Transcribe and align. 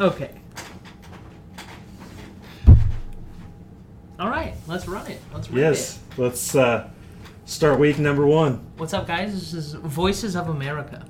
Okay. 0.00 0.30
All 4.18 4.28
right, 4.28 4.54
let's 4.66 4.86
run 4.88 5.06
it. 5.06 5.20
Let's 5.32 5.48
run 5.50 5.58
it. 5.58 5.62
Yes. 5.62 5.98
it. 6.12 6.18
Let's 6.22 6.54
uh, 6.54 6.88
start 7.44 7.78
week 7.78 7.98
number 7.98 8.26
one. 8.26 8.66
What's 8.76 8.94
up, 8.94 9.06
guys? 9.06 9.32
This 9.32 9.52
is 9.52 9.74
Voices 9.74 10.36
of 10.36 10.48
America. 10.48 11.04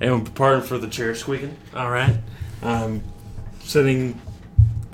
And 0.00 0.32
pardon 0.34 0.62
for 0.62 0.78
the 0.78 0.88
chair 0.88 1.14
squeaking. 1.14 1.56
All 1.74 1.90
right. 1.90 2.16
Um, 2.62 3.02
sitting 3.60 4.20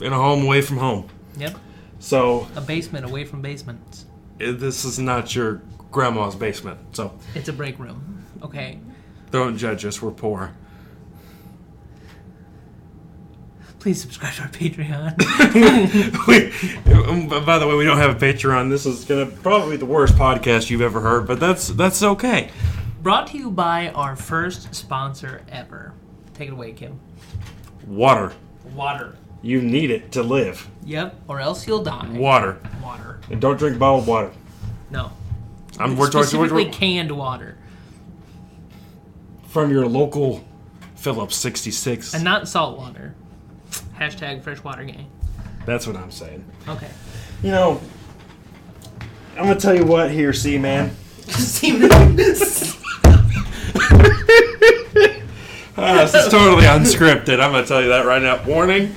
in 0.00 0.12
a 0.12 0.16
home 0.16 0.44
away 0.44 0.60
from 0.60 0.78
home. 0.78 1.08
Yep. 1.36 1.56
So 1.98 2.46
A 2.56 2.60
basement 2.60 3.04
away 3.04 3.24
from 3.24 3.42
basements. 3.42 4.06
uh, 4.40 4.52
this 4.52 4.84
is 4.84 4.98
not 4.98 5.34
your 5.34 5.62
grandma's 5.92 6.34
basement. 6.34 6.78
So 6.96 7.16
It's 7.34 7.48
a 7.48 7.52
break 7.52 7.78
room. 7.78 8.24
Okay. 8.42 8.78
don't 9.30 9.56
judge 9.56 9.84
us. 9.84 10.02
We're 10.02 10.10
poor. 10.10 10.54
Please 13.84 14.00
subscribe 14.00 14.32
to 14.32 14.42
our 14.44 14.48
Patreon. 14.48 15.14
we, 16.86 16.94
um, 17.04 17.44
by 17.44 17.58
the 17.58 17.68
way, 17.68 17.74
we 17.74 17.84
don't 17.84 17.98
have 17.98 18.16
a 18.16 18.18
Patreon. 18.18 18.70
This 18.70 18.86
is 18.86 19.04
gonna 19.04 19.26
probably 19.26 19.72
be 19.72 19.76
the 19.76 19.84
worst 19.84 20.14
podcast 20.14 20.70
you've 20.70 20.80
ever 20.80 21.02
heard, 21.02 21.26
but 21.26 21.38
that's 21.38 21.68
that's 21.68 22.02
okay. 22.02 22.50
Brought 23.02 23.26
to 23.26 23.36
you 23.36 23.50
by 23.50 23.90
our 23.90 24.16
first 24.16 24.74
sponsor 24.74 25.42
ever. 25.50 25.92
Take 26.32 26.48
it 26.48 26.52
away, 26.52 26.72
Kim. 26.72 26.98
Water. 27.86 28.32
Water. 28.74 29.16
You 29.42 29.60
need 29.60 29.90
it 29.90 30.12
to 30.12 30.22
live. 30.22 30.66
Yep. 30.86 31.20
Or 31.28 31.40
else 31.40 31.66
you'll 31.66 31.84
die. 31.84 32.08
Water. 32.08 32.58
Water. 32.82 33.20
And 33.30 33.38
don't 33.38 33.58
drink 33.58 33.78
bottled 33.78 34.06
water. 34.06 34.32
No. 34.90 35.12
I'm, 35.78 35.98
we're 35.98 36.06
talking 36.06 36.28
Specifically 36.28 36.64
we're- 36.64 36.74
canned 36.74 37.10
water. 37.10 37.58
from 39.48 39.70
your 39.70 39.86
local 39.86 40.42
Phillips 40.94 41.36
66. 41.36 42.14
And 42.14 42.24
not 42.24 42.48
salt 42.48 42.78
water. 42.78 43.14
Hashtag 44.04 44.42
freshwater 44.42 44.84
gang. 44.84 45.10
That's 45.64 45.86
what 45.86 45.96
I'm 45.96 46.10
saying. 46.10 46.44
Okay. 46.68 46.90
You 47.42 47.52
know, 47.52 47.80
I'm 49.38 49.44
gonna 49.44 49.58
tell 49.58 49.74
you 49.74 49.86
what 49.86 50.10
here, 50.10 50.34
see, 50.34 50.58
man. 50.58 50.94
Ah, 55.76 56.04
this 56.04 56.14
is 56.14 56.28
totally 56.30 56.62
unscripted. 56.66 57.40
I'm 57.40 57.50
gonna 57.50 57.66
tell 57.66 57.82
you 57.82 57.88
that 57.88 58.06
right 58.06 58.22
now. 58.22 58.40
Warning: 58.44 58.94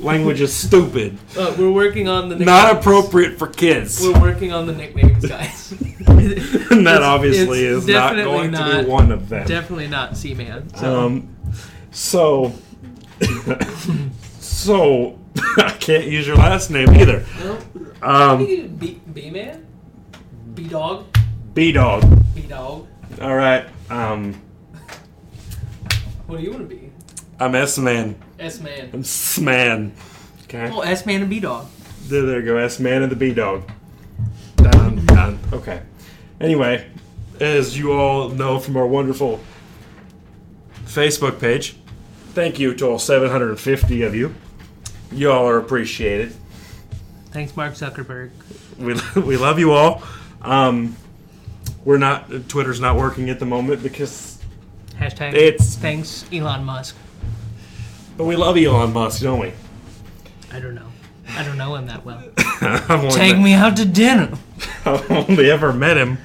language 0.00 0.40
is 0.40 0.50
stupid, 0.50 1.18
Uh, 1.36 1.54
we're 1.58 1.70
working 1.70 2.08
on 2.08 2.30
the 2.30 2.36
nicknames. 2.36 2.46
not 2.46 2.74
appropriate 2.74 3.38
for 3.38 3.48
kids. 3.48 4.00
We're 4.02 4.18
working 4.18 4.50
on 4.50 4.66
the 4.66 4.72
nicknames, 4.72 5.26
guys. 5.26 5.72
and 6.06 6.86
that 6.86 7.02
obviously 7.02 7.66
it's 7.66 7.84
is 7.84 7.88
not 7.88 8.16
definitely 8.16 8.24
going 8.32 8.52
to 8.52 8.58
not- 8.58 8.84
be 8.84 8.90
one 8.90 9.12
of 9.12 9.28
them. 9.28 9.46
Definitely 9.46 9.88
not 9.88 10.16
Seaman. 10.16 10.74
So 10.74 11.06
Um, 11.06 11.36
so, 11.90 12.54
so 14.66 15.16
I 15.58 15.70
can't 15.78 16.06
use 16.06 16.26
your 16.26 16.36
last 16.36 16.70
name 16.70 16.90
either. 16.90 17.24
no. 17.40 17.58
Um, 18.02 18.44
B 18.44 19.00
B 19.12 19.30
man, 19.30 19.64
B 20.54 20.64
dog, 20.68 21.06
B 21.54 21.72
dog. 21.72 22.02
B 22.34 22.42
dog. 22.42 22.86
All 23.20 23.34
right. 23.36 23.66
Um, 23.90 24.34
What 26.26 26.38
do 26.38 26.42
you 26.42 26.50
want 26.50 26.68
to 26.68 26.74
be? 26.74 26.90
I'm 27.38 27.54
S 27.54 27.78
man. 27.78 28.16
S 28.38 28.60
man. 28.60 28.90
I'm 28.92 29.00
S 29.00 29.38
man. 29.38 29.92
Okay. 30.44 30.68
Oh, 30.72 30.80
S 30.80 31.06
man 31.06 31.20
and 31.22 31.30
B 31.30 31.38
dog. 31.40 31.66
There, 32.08 32.22
there 32.22 32.40
you 32.40 32.46
go. 32.46 32.56
S 32.58 32.80
man 32.80 33.02
and 33.02 33.10
the 33.10 33.16
B 33.16 33.32
dog. 33.32 33.70
Done. 34.56 35.06
Done. 35.06 35.38
Okay. 35.52 35.82
Anyway, 36.40 36.88
as 37.40 37.78
you 37.78 37.92
all 37.92 38.28
know 38.30 38.58
from 38.58 38.76
our 38.76 38.86
wonderful 38.86 39.40
Facebook 40.84 41.38
page, 41.40 41.76
thank 42.34 42.58
you 42.58 42.74
to 42.74 42.86
all 42.86 42.98
750 42.98 44.02
of 44.02 44.14
you. 44.14 44.34
Y'all 45.12 45.48
are 45.48 45.58
appreciated. 45.58 46.34
Thanks, 47.30 47.56
Mark 47.56 47.74
Zuckerberg. 47.74 48.30
We, 48.78 48.94
we 49.20 49.36
love 49.36 49.58
you 49.58 49.72
all. 49.72 50.02
Um, 50.42 50.96
we're 51.84 51.98
not 51.98 52.48
Twitter's 52.48 52.80
not 52.80 52.96
working 52.96 53.30
at 53.30 53.38
the 53.38 53.46
moment 53.46 53.82
because, 53.82 54.38
Hashtag. 54.98 55.34
It's- 55.34 55.76
thanks, 55.76 56.24
Elon 56.32 56.64
Musk. 56.64 56.96
but 58.16 58.24
we 58.24 58.36
love 58.36 58.56
Elon 58.56 58.92
Musk, 58.92 59.22
don't 59.22 59.38
we? 59.40 59.52
I 60.52 60.60
don't 60.60 60.74
know. 60.74 60.88
I 61.28 61.44
don't 61.44 61.58
know 61.58 61.74
him 61.74 61.86
that 61.86 62.04
well. 62.04 62.22
Take 63.10 63.38
me 63.38 63.52
out 63.52 63.76
to 63.76 63.84
dinner. 63.84 64.30
I've 64.84 65.10
only 65.10 65.50
ever 65.50 65.72
met 65.72 65.96
him. 65.96 66.18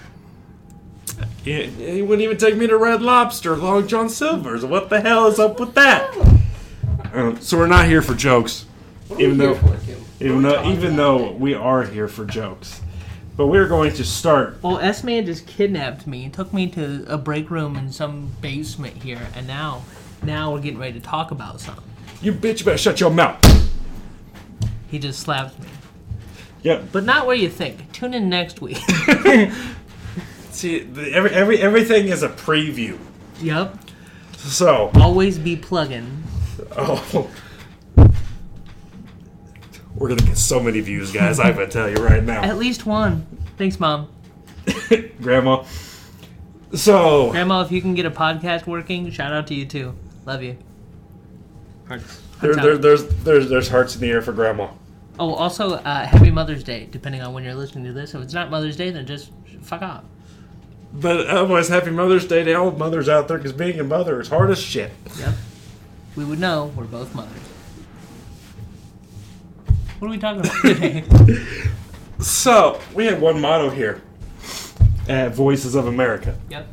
He, 1.44 1.64
he 1.66 2.02
wouldn't 2.04 2.22
even 2.22 2.38
take 2.38 2.56
me 2.56 2.68
to 2.68 2.78
Red 2.78 3.02
Lobster, 3.02 3.58
Long 3.58 3.88
John 3.88 4.10
Silver's. 4.10 4.64
What 4.64 4.90
the 4.90 5.02
hell 5.02 5.26
is 5.28 5.40
up 5.40 5.60
with 5.60 5.74
that? 5.74 6.16
Um, 7.14 7.42
so 7.42 7.58
we're 7.58 7.66
not 7.68 7.88
here 7.88 8.04
for 8.04 8.14
jokes, 8.14 8.66
even 9.20 9.38
though 9.38 9.60
even 10.20 10.42
though 10.42 10.64
even 10.72 10.96
though 10.96 11.32
we 11.32 11.54
are 11.54 11.84
here 11.84 12.08
for 12.08 12.26
jokes. 12.26 12.82
But 13.38 13.48
we're 13.48 13.68
going 13.68 13.94
to 13.94 14.04
start. 14.04 14.62
Well, 14.62 14.78
S 14.80 15.04
man 15.04 15.26
just 15.26 15.48
kidnapped 15.48 16.06
me, 16.06 16.26
and 16.26 16.34
took 16.34 16.54
me 16.54 16.68
to 16.72 17.06
a 17.08 17.18
break 17.18 17.50
room 17.50 17.78
in 17.78 17.92
some 17.92 18.30
basement 18.42 19.02
here, 19.02 19.22
and 19.36 19.48
now, 19.48 19.84
now 20.22 20.52
we're 20.52 20.60
getting 20.60 20.78
ready 20.80 21.00
to 21.00 21.06
talk 21.06 21.32
about 21.32 21.62
something. 21.62 21.84
You 22.22 22.34
bitch 22.34 22.66
better 22.66 22.78
shut 22.78 23.00
your 23.00 23.10
mouth. 23.10 23.40
He 24.90 25.00
just 25.00 25.22
slapped 25.22 25.58
me, 25.60 25.70
Yep. 26.64 26.88
but 26.92 27.06
not 27.06 27.26
where 27.26 27.36
you 27.36 27.50
think. 27.50 27.92
Tune 27.94 28.14
in 28.14 28.28
next 28.30 28.60
week. 28.62 28.78
See, 30.52 30.80
the, 30.80 31.12
every 31.14 31.32
every 31.32 31.58
everything 31.62 32.10
is 32.10 32.24
a 32.24 32.30
preview. 32.30 33.00
yep. 33.40 33.76
So, 34.38 34.92
Always 34.96 35.40
be 35.40 35.56
plugging. 35.56 36.24
oh, 36.78 37.30
we're 39.96 40.10
gonna 40.10 40.22
get 40.22 40.38
so 40.38 40.60
many 40.60 40.80
views, 40.80 41.12
guys. 41.12 41.40
I'm 41.40 41.54
gonna 41.54 41.68
tell 41.68 41.90
you 41.90 41.98
right 41.98 42.24
now, 42.24 42.42
At 42.42 42.58
least 42.58 42.86
one. 42.86 43.26
Thanks, 43.58 43.80
mom. 43.80 44.10
Grandma. 45.22 45.64
So, 46.74 47.32
Grandma, 47.32 47.62
if 47.62 47.72
you 47.72 47.82
can 47.82 47.96
get 47.96 48.06
a 48.06 48.12
podcast 48.12 48.66
working, 48.66 49.10
shout 49.12 49.34
out 49.34 49.48
to 49.48 49.56
you 49.56 49.66
too. 49.66 49.94
Love 50.26 50.42
you. 50.44 50.58
Hearts. 51.88 52.22
there, 52.42 52.56
there, 52.56 52.78
there's 52.78 53.06
there's 53.06 53.50
there's 53.50 53.68
hearts 53.68 53.96
in 53.96 54.02
the 54.02 54.10
air 54.10 54.22
for 54.22 54.32
Grandma. 54.32 54.70
Oh, 55.20 55.34
also, 55.34 55.74
uh, 55.74 56.06
Happy 56.06 56.32
Mother's 56.32 56.64
Day, 56.64 56.88
depending 56.90 57.22
on 57.22 57.34
when 57.34 57.44
you're 57.44 57.54
listening 57.54 57.84
to 57.86 57.94
this. 57.94 58.16
If 58.16 58.22
it's 58.22 58.34
not 58.34 58.50
Mother's 58.50 58.78
Day, 58.78 58.92
then 58.92 59.06
just 59.06 59.32
fuck 59.62 59.82
off. 59.82 60.04
But 60.94 61.28
otherwise, 61.28 61.70
Happy 61.70 61.92
Mother's 61.92 62.26
Day 62.26 62.44
to 62.44 62.54
all 62.54 62.72
mothers 62.72 63.08
out 63.08 63.28
there, 63.28 63.38
because 63.38 63.54
being 63.54 63.80
a 63.80 63.84
mother 63.84 64.20
is 64.20 64.30
hard 64.30 64.50
as 64.50 64.60
shit. 64.60 64.92
Yep. 65.20 65.36
We 66.16 66.26
would 66.26 66.40
know 66.40 66.72
we're 66.76 66.86
both 66.86 67.14
mothers. 67.14 67.51
What 70.02 70.08
are 70.08 70.12
we 70.12 70.18
talking 70.18 70.40
about 70.40 70.62
today? 70.64 71.04
So, 72.20 72.80
we 72.96 73.06
have 73.06 73.22
one 73.22 73.40
motto 73.40 73.70
here 73.70 74.02
at 75.08 75.34
Voices 75.34 75.74
of 75.74 75.86
America, 75.86 76.38
yep. 76.50 76.68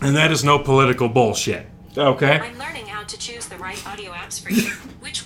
and 0.00 0.14
that 0.16 0.30
is 0.32 0.42
no 0.42 0.58
political 0.58 1.08
bullshit. 1.08 1.66
Okay? 1.96 2.38
I'm 2.38 2.58
learning 2.58 2.86
how 2.86 3.02
to 3.04 3.18
choose 3.18 3.46
the 3.46 3.56
right 3.58 3.84
audio 3.86 4.12
apps 4.12 4.40
for 4.40 4.50
you. 4.50 4.70
Which 5.00 5.24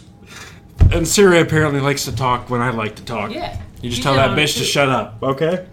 And 0.92 1.06
Siri 1.08 1.41
apparently 1.41 1.81
likes 1.81 2.06
to 2.06 2.14
talk 2.14 2.48
when 2.48 2.62
I 2.62 2.70
like 2.70 2.97
to 2.97 3.04
talk. 3.04 3.32
Yeah. 3.32 3.60
You 3.82 3.91
just 3.91 3.97
She's 3.97 4.04
tell 4.04 4.14
that 4.14 4.31
bitch 4.31 4.56
to 4.58 4.64
shut 4.64 4.88
up, 4.88 5.22
okay? 5.22 5.66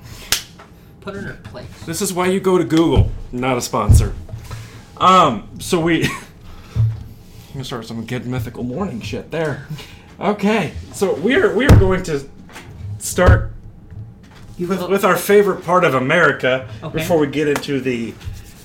Put 0.99 1.13
her 1.13 1.19
in 1.19 1.25
her 1.27 1.33
place. 1.43 1.67
This 1.85 2.01
is 2.01 2.13
why 2.13 2.27
you 2.27 2.41
go 2.41 2.57
to 2.57 2.65
Google, 2.65 3.09
not 3.31 3.57
a 3.57 3.61
sponsor. 3.61 4.13
Um, 4.97 5.49
so 5.59 5.79
we. 5.79 6.03
I'm 6.75 7.53
gonna 7.53 7.63
start 7.63 7.85
some 7.85 8.05
good 8.05 8.25
mythical 8.25 8.63
morning 8.63 8.99
shit 8.99 9.31
there. 9.31 9.65
Okay, 10.19 10.73
so 10.93 11.13
we're 11.15 11.55
we're 11.55 11.69
going 11.79 12.01
to 12.03 12.27
start 12.97 13.51
with, 14.57 14.89
with 14.89 15.03
our 15.05 15.15
favorite 15.15 15.63
part 15.63 15.83
of 15.83 15.93
America 15.93 16.67
Okay. 16.81 16.97
before 16.97 17.19
we 17.19 17.27
get 17.27 17.47
into 17.47 17.79
the 17.79 18.13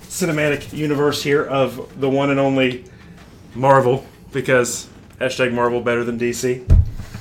cinematic 0.09 0.73
universe 0.73 1.23
here 1.23 1.45
of 1.45 2.01
the 2.01 2.09
one 2.09 2.31
and 2.31 2.41
only 2.41 2.85
Marvel, 3.55 4.07
because 4.33 4.89
hashtag 5.21 5.53
Marvel 5.53 5.83
better 5.83 6.05
than 6.05 6.19
DC. 6.19 6.65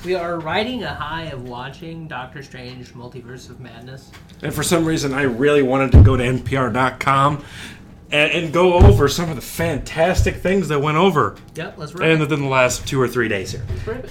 we 0.04 0.14
are 0.14 0.40
riding 0.40 0.82
a 0.82 0.94
high 0.94 1.24
of 1.24 1.46
watching 1.46 2.08
Doctor 2.08 2.42
Strange 2.42 2.94
Multiverse 2.94 3.50
of 3.50 3.60
Madness. 3.60 4.10
And 4.40 4.52
for 4.54 4.62
some 4.62 4.86
reason, 4.86 5.12
I 5.12 5.22
really 5.22 5.62
wanted 5.62 5.92
to 5.92 6.02
go 6.02 6.16
to 6.16 6.22
NPR.com 6.24 7.44
and, 8.12 8.30
and 8.30 8.52
go 8.52 8.74
over 8.74 9.08
some 9.08 9.30
of 9.30 9.36
the 9.36 9.42
fantastic 9.42 10.36
things 10.36 10.68
that 10.68 10.80
went 10.80 10.96
over 10.98 11.36
Yep, 11.56 11.74
let's 11.78 11.94
rip 11.94 12.02
and 12.04 12.12
it. 12.12 12.20
within 12.20 12.42
the 12.42 12.48
last 12.48 12.86
two 12.86 13.00
or 13.00 13.08
three 13.08 13.26
days 13.28 13.52
here. 13.52 13.64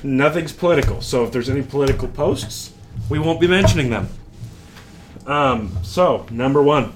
Nothing's 0.03 0.51
political, 0.51 1.01
so 1.01 1.23
if 1.23 1.31
there's 1.31 1.49
any 1.49 1.61
political 1.61 2.07
posts, 2.07 2.73
we 3.09 3.19
won't 3.19 3.39
be 3.39 3.47
mentioning 3.47 3.89
them. 3.89 4.09
Um, 5.27 5.77
so, 5.83 6.25
number 6.31 6.61
one. 6.63 6.93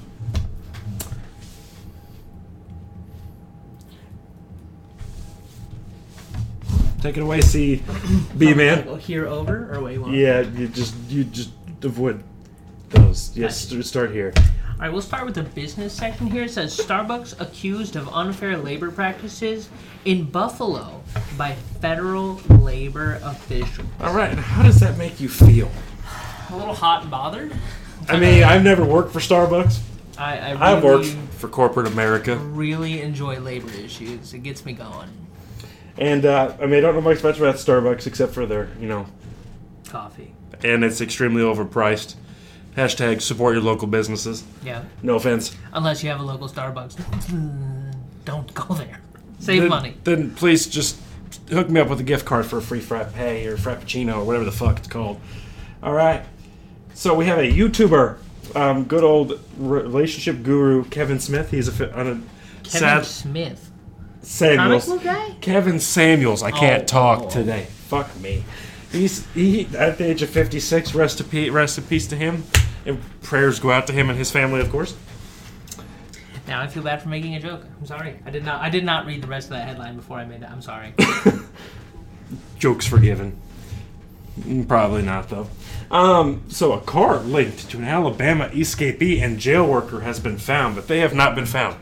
Take 7.02 7.18
it 7.18 7.22
away, 7.22 7.42
C. 7.42 7.84
B 8.38 8.54
man. 8.56 8.98
Here 9.00 9.28
over 9.28 9.74
or 9.76 9.82
wait 9.84 10.00
one. 10.00 10.14
Yeah, 10.14 10.42
you 10.42 10.68
just 10.68 10.96
you 11.08 11.24
just 11.24 11.52
avoid 11.84 12.24
those. 12.90 13.36
Yes, 13.38 13.66
Gotcha. 13.66 13.84
start 13.84 14.12
here. 14.12 14.34
All 14.76 14.82
right, 14.82 14.92
we'll 14.92 15.02
start 15.02 15.26
with 15.26 15.36
the 15.36 15.44
business 15.44 15.94
section 15.94 16.28
here. 16.28 16.44
It 16.44 16.52
says 16.52 16.78
Starbucks 16.78 17.40
accused 17.40 17.96
of 17.96 18.10
unfair 18.10 18.58
labor 18.58 18.92
practices 18.92 19.70
in 20.04 20.26
Buffalo 20.26 21.02
by 21.38 21.54
federal 21.80 22.42
labor 22.60 23.18
officials. 23.24 23.88
All 24.02 24.14
right, 24.14 24.38
how 24.38 24.64
does 24.64 24.82
that 24.82 24.98
make 24.98 25.22
you 25.22 25.30
feel? 25.30 25.72
A 26.50 26.58
little 26.58 26.74
hot 26.74 27.04
and 27.04 27.12
bothered. 27.12 27.54
I 28.10 28.20
mean, 28.20 28.44
I've 28.44 28.64
never 28.64 28.84
worked 28.84 29.14
for 29.14 29.20
Starbucks. 29.20 29.80
I, 30.18 30.38
I 30.40 30.52
really, 30.52 30.62
I've 30.62 30.84
worked 30.84 31.08
for 31.38 31.48
corporate 31.48 31.88
America. 31.88 32.36
really 32.36 33.02
enjoy 33.02 33.40
labor 33.40 33.72
issues. 33.72 34.34
It 34.34 34.44
gets 34.44 34.66
me 34.66 34.74
going. 34.74 35.10
And, 35.98 36.26
uh, 36.26 36.58
I 36.60 36.66
mean, 36.66 36.80
I 36.80 36.82
don't 36.82 36.96
know 36.96 37.02
much 37.02 37.20
about 37.20 37.56
Starbucks 37.56 38.08
except 38.08 38.34
for 38.34 38.46
their, 38.46 38.70
you 38.80 38.90
know, 38.90 39.06
Coffee. 39.88 40.34
and 40.66 40.84
it's 40.84 41.00
extremely 41.00 41.42
overpriced. 41.42 42.16
Hashtag 42.76 43.22
support 43.22 43.56
your 43.56 43.64
local 43.64 43.88
businesses. 43.88 44.44
Yeah. 44.64 44.84
No 45.02 45.16
offense. 45.16 45.56
Unless 45.74 46.04
you 46.04 46.10
have 46.10 46.20
a 46.20 46.24
local 46.24 46.50
Starbucks. 46.50 46.96
Don't 48.26 48.54
go 48.54 48.74
there. 48.74 49.00
Save 49.40 49.62
then, 49.62 49.70
money. 49.70 49.98
Then 50.04 50.34
please 50.36 50.68
just 50.68 50.98
hook 51.50 51.70
me 51.70 51.80
up 51.80 51.90
with 51.90 52.00
a 52.00 52.04
gift 52.04 52.26
card 52.26 52.46
for 52.46 52.58
a 52.58 52.62
free 52.62 52.80
frappe 52.82 53.16
or 53.16 53.56
frappuccino 53.58 54.18
or 54.18 54.24
whatever 54.26 54.46
the 54.46 54.52
fuck 54.52 54.78
it's 54.80 54.88
called. 54.88 55.20
All 55.84 55.94
right. 55.94 56.26
So 56.94 57.14
we 57.14 57.26
have 57.26 57.40
a 57.40 57.50
YouTuber, 57.52 58.18
um, 58.56 58.86
good 58.86 59.04
old 59.04 59.40
relationship 59.58 60.44
guru 60.44 60.86
Kevin 60.86 61.20
Smith. 61.20 61.52
He's 61.52 61.68
a 61.68 61.72
fi- 61.72 61.92
on 61.92 62.08
a 62.08 62.14
Kevin 62.64 62.70
sad 62.80 63.06
Smith. 63.06 63.72
Samuels. 64.22 64.86
Comic 64.86 65.04
book 65.04 65.14
guy? 65.14 65.36
Kevin 65.42 65.80
Samuels. 65.80 66.42
I 66.42 66.52
can't 66.52 66.84
Oh, 66.84 66.86
talk 66.86 67.24
oh. 67.26 67.30
today. 67.30 67.68
Fuck 67.88 68.16
me. 68.20 68.44
He's 68.92 69.26
he 69.34 69.68
at 69.78 69.98
the 69.98 70.06
age 70.06 70.22
of 70.24 70.30
56. 70.30 70.96
Rest 70.96 71.20
in 71.20 71.28
peace. 71.28 71.52
Rest 71.52 71.78
in 71.78 71.84
peace 71.84 72.08
to 72.08 72.16
him. 72.16 72.44
And 72.86 73.02
prayers 73.22 73.60
go 73.60 73.72
out 73.72 73.88
to 73.88 73.94
him 73.94 74.10
and 74.10 74.18
his 74.18 74.32
family, 74.32 74.62
of 74.62 74.70
course. 74.70 74.96
Now 76.48 76.62
I 76.62 76.68
feel 76.68 76.84
bad 76.84 77.02
for 77.02 77.10
making 77.10 77.36
a 77.36 77.40
joke. 77.40 77.64
I'm 77.80 77.88
sorry. 77.88 78.20
I 78.26 78.30
did 78.30 78.46
not. 78.46 78.62
I 78.62 78.70
did 78.70 78.84
not 78.86 79.06
read 79.08 79.24
the 79.24 79.28
rest 79.28 79.48
of 79.48 79.52
that 79.52 79.68
headline 79.68 79.96
before 79.96 80.18
I 80.18 80.26
made 80.26 80.44
it. 80.44 80.50
I'm 80.50 80.62
sorry. 80.62 80.94
Jokes 82.60 82.86
forgiven. 82.86 83.38
Probably 84.68 85.02
not 85.02 85.30
though. 85.30 85.48
Um, 85.90 86.44
so 86.50 86.74
a 86.74 86.82
car 86.82 87.20
linked 87.20 87.70
to 87.72 87.78
an 87.78 87.86
Alabama 87.86 88.50
escapee 88.50 89.22
and 89.22 89.40
jail 89.40 89.66
worker 89.66 90.02
has 90.02 90.20
been 90.20 90.38
found, 90.38 90.76
but 90.76 90.88
they 90.88 91.00
have 91.00 91.14
not 91.14 91.36
been 91.36 91.46
found. 91.46 91.78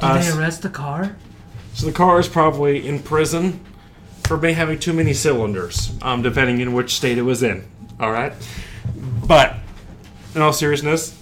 Did 0.00 0.04
Uh, 0.04 0.18
they 0.18 0.30
arrest 0.38 0.62
the 0.62 0.68
car? 0.68 1.16
So 1.74 1.86
the 1.86 1.92
car 1.92 2.20
is 2.20 2.28
probably 2.28 2.86
in 2.86 3.00
prison 3.00 3.60
for 4.24 4.36
may 4.36 4.52
having 4.52 4.78
too 4.78 4.92
many 4.92 5.12
cylinders, 5.12 5.92
um, 6.02 6.22
depending 6.22 6.60
in 6.60 6.72
which 6.72 6.94
state 6.94 7.18
it 7.18 7.22
was 7.22 7.42
in. 7.42 7.64
All 7.98 8.12
right, 8.12 8.32
but 9.26 9.56
in 10.34 10.42
all 10.42 10.52
seriousness, 10.52 11.16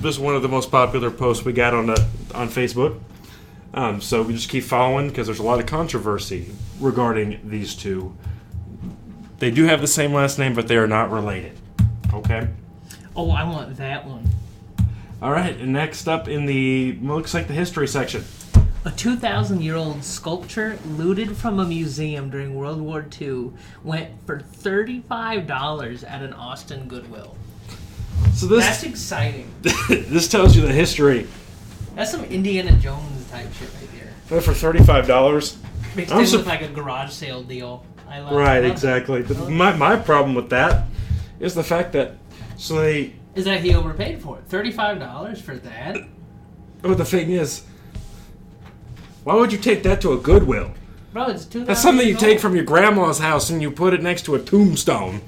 this 0.00 0.16
is 0.16 0.20
one 0.20 0.34
of 0.34 0.42
the 0.42 0.48
most 0.48 0.70
popular 0.70 1.10
posts 1.10 1.44
we 1.44 1.52
got 1.52 1.74
on 1.74 1.86
the 1.86 2.06
on 2.34 2.48
Facebook. 2.48 3.00
Um, 3.72 4.00
so 4.00 4.22
we 4.22 4.34
just 4.34 4.48
keep 4.48 4.64
following 4.64 5.08
because 5.08 5.26
there's 5.26 5.40
a 5.40 5.44
lot 5.44 5.58
of 5.58 5.66
controversy 5.66 6.52
regarding 6.80 7.40
these 7.48 7.74
two. 7.74 8.16
They 9.38 9.50
do 9.50 9.64
have 9.64 9.80
the 9.80 9.88
same 9.88 10.12
last 10.12 10.38
name, 10.38 10.54
but 10.54 10.68
they 10.68 10.76
are 10.76 10.86
not 10.86 11.10
related. 11.10 11.58
Okay. 12.12 12.48
Oh, 13.16 13.30
I 13.30 13.44
want 13.44 13.76
that 13.76 14.06
one. 14.06 14.28
All 15.20 15.32
right. 15.32 15.56
And 15.56 15.72
next 15.72 16.08
up 16.08 16.28
in 16.28 16.46
the 16.46 16.98
looks 17.02 17.34
like 17.34 17.48
the 17.48 17.54
history 17.54 17.88
section. 17.88 18.24
A 18.84 18.90
2,000 18.90 19.62
year 19.62 19.76
old 19.76 20.04
sculpture 20.04 20.78
looted 20.86 21.36
from 21.36 21.58
a 21.58 21.64
museum 21.64 22.30
during 22.30 22.54
World 22.54 22.80
War 22.80 23.06
II 23.20 23.52
went 23.82 24.10
for 24.26 24.40
$35 24.40 26.08
at 26.08 26.22
an 26.22 26.32
Austin 26.34 26.86
Goodwill. 26.86 27.36
So 28.34 28.46
this 28.46 28.64
That's 28.64 28.82
exciting. 28.82 29.48
this 29.88 30.28
tells 30.28 30.56
you 30.56 30.62
the 30.62 30.72
history. 30.72 31.26
That's 31.94 32.10
some 32.10 32.24
Indiana 32.24 32.72
Jones 32.72 33.30
type 33.30 33.52
shit 33.54 33.68
right 33.80 33.92
there. 33.98 34.12
But 34.28 34.42
for 34.42 34.52
thirty 34.52 34.82
five 34.82 35.06
dollars. 35.06 35.56
Mixed 35.94 36.12
I'm 36.12 36.20
in 36.20 36.26
sup- 36.26 36.40
with 36.40 36.46
like 36.48 36.62
a 36.62 36.68
garage 36.68 37.12
sale 37.12 37.42
deal. 37.42 37.86
I 38.08 38.18
love 38.20 38.32
Right, 38.32 38.56
love 38.58 38.64
it. 38.64 38.72
exactly. 38.72 39.22
The, 39.22 39.48
my, 39.48 39.74
my 39.76 39.96
problem 39.96 40.34
with 40.34 40.50
that 40.50 40.86
is 41.38 41.54
the 41.54 41.62
fact 41.62 41.92
that 41.92 42.16
so 42.56 42.80
they. 42.80 43.14
Is 43.34 43.44
that 43.44 43.60
he 43.60 43.74
overpaid 43.74 44.20
for 44.20 44.38
it? 44.38 44.48
$35 44.48 45.40
for 45.40 45.56
that? 45.56 45.96
But 46.82 46.98
the 46.98 47.04
thing 47.04 47.30
is, 47.30 47.64
why 49.24 49.34
would 49.34 49.52
you 49.52 49.58
take 49.58 49.82
that 49.84 50.00
to 50.02 50.12
a 50.12 50.18
Goodwill? 50.18 50.72
Bro, 51.12 51.28
it's 51.28 51.44
2000 51.44 51.66
That's 51.66 51.80
something 51.82 52.06
you 52.06 52.16
take 52.16 52.38
from 52.40 52.54
your 52.54 52.64
grandma's 52.64 53.18
house 53.20 53.50
and 53.50 53.62
you 53.62 53.70
put 53.70 53.94
it 53.94 54.02
next 54.02 54.22
to 54.26 54.34
a 54.34 54.38
tombstone. 54.40 55.22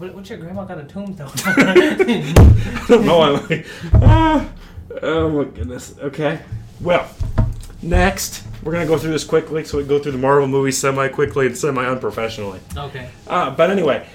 What, 0.00 0.14
what's 0.14 0.30
your 0.30 0.38
grandma 0.38 0.64
got 0.64 0.78
a 0.78 0.84
tombstone? 0.84 1.30
no, 3.04 3.20
I'm 3.20 3.46
like, 3.50 3.66
ah, 3.96 4.50
oh 5.02 5.28
my 5.28 5.44
goodness. 5.44 5.94
Okay, 5.98 6.40
well, 6.80 7.06
next 7.82 8.44
we're 8.62 8.72
gonna 8.72 8.86
go 8.86 8.96
through 8.96 9.10
this 9.12 9.24
quickly, 9.24 9.62
so 9.62 9.76
we 9.76 9.84
go 9.84 9.98
through 9.98 10.12
the 10.12 10.18
Marvel 10.18 10.48
movies 10.48 10.78
semi 10.78 11.08
quickly 11.08 11.44
and 11.48 11.54
semi 11.58 11.84
unprofessionally. 11.84 12.60
okay. 12.74 13.10
Uh, 13.26 13.50
but 13.50 13.70
anyway, 13.70 14.06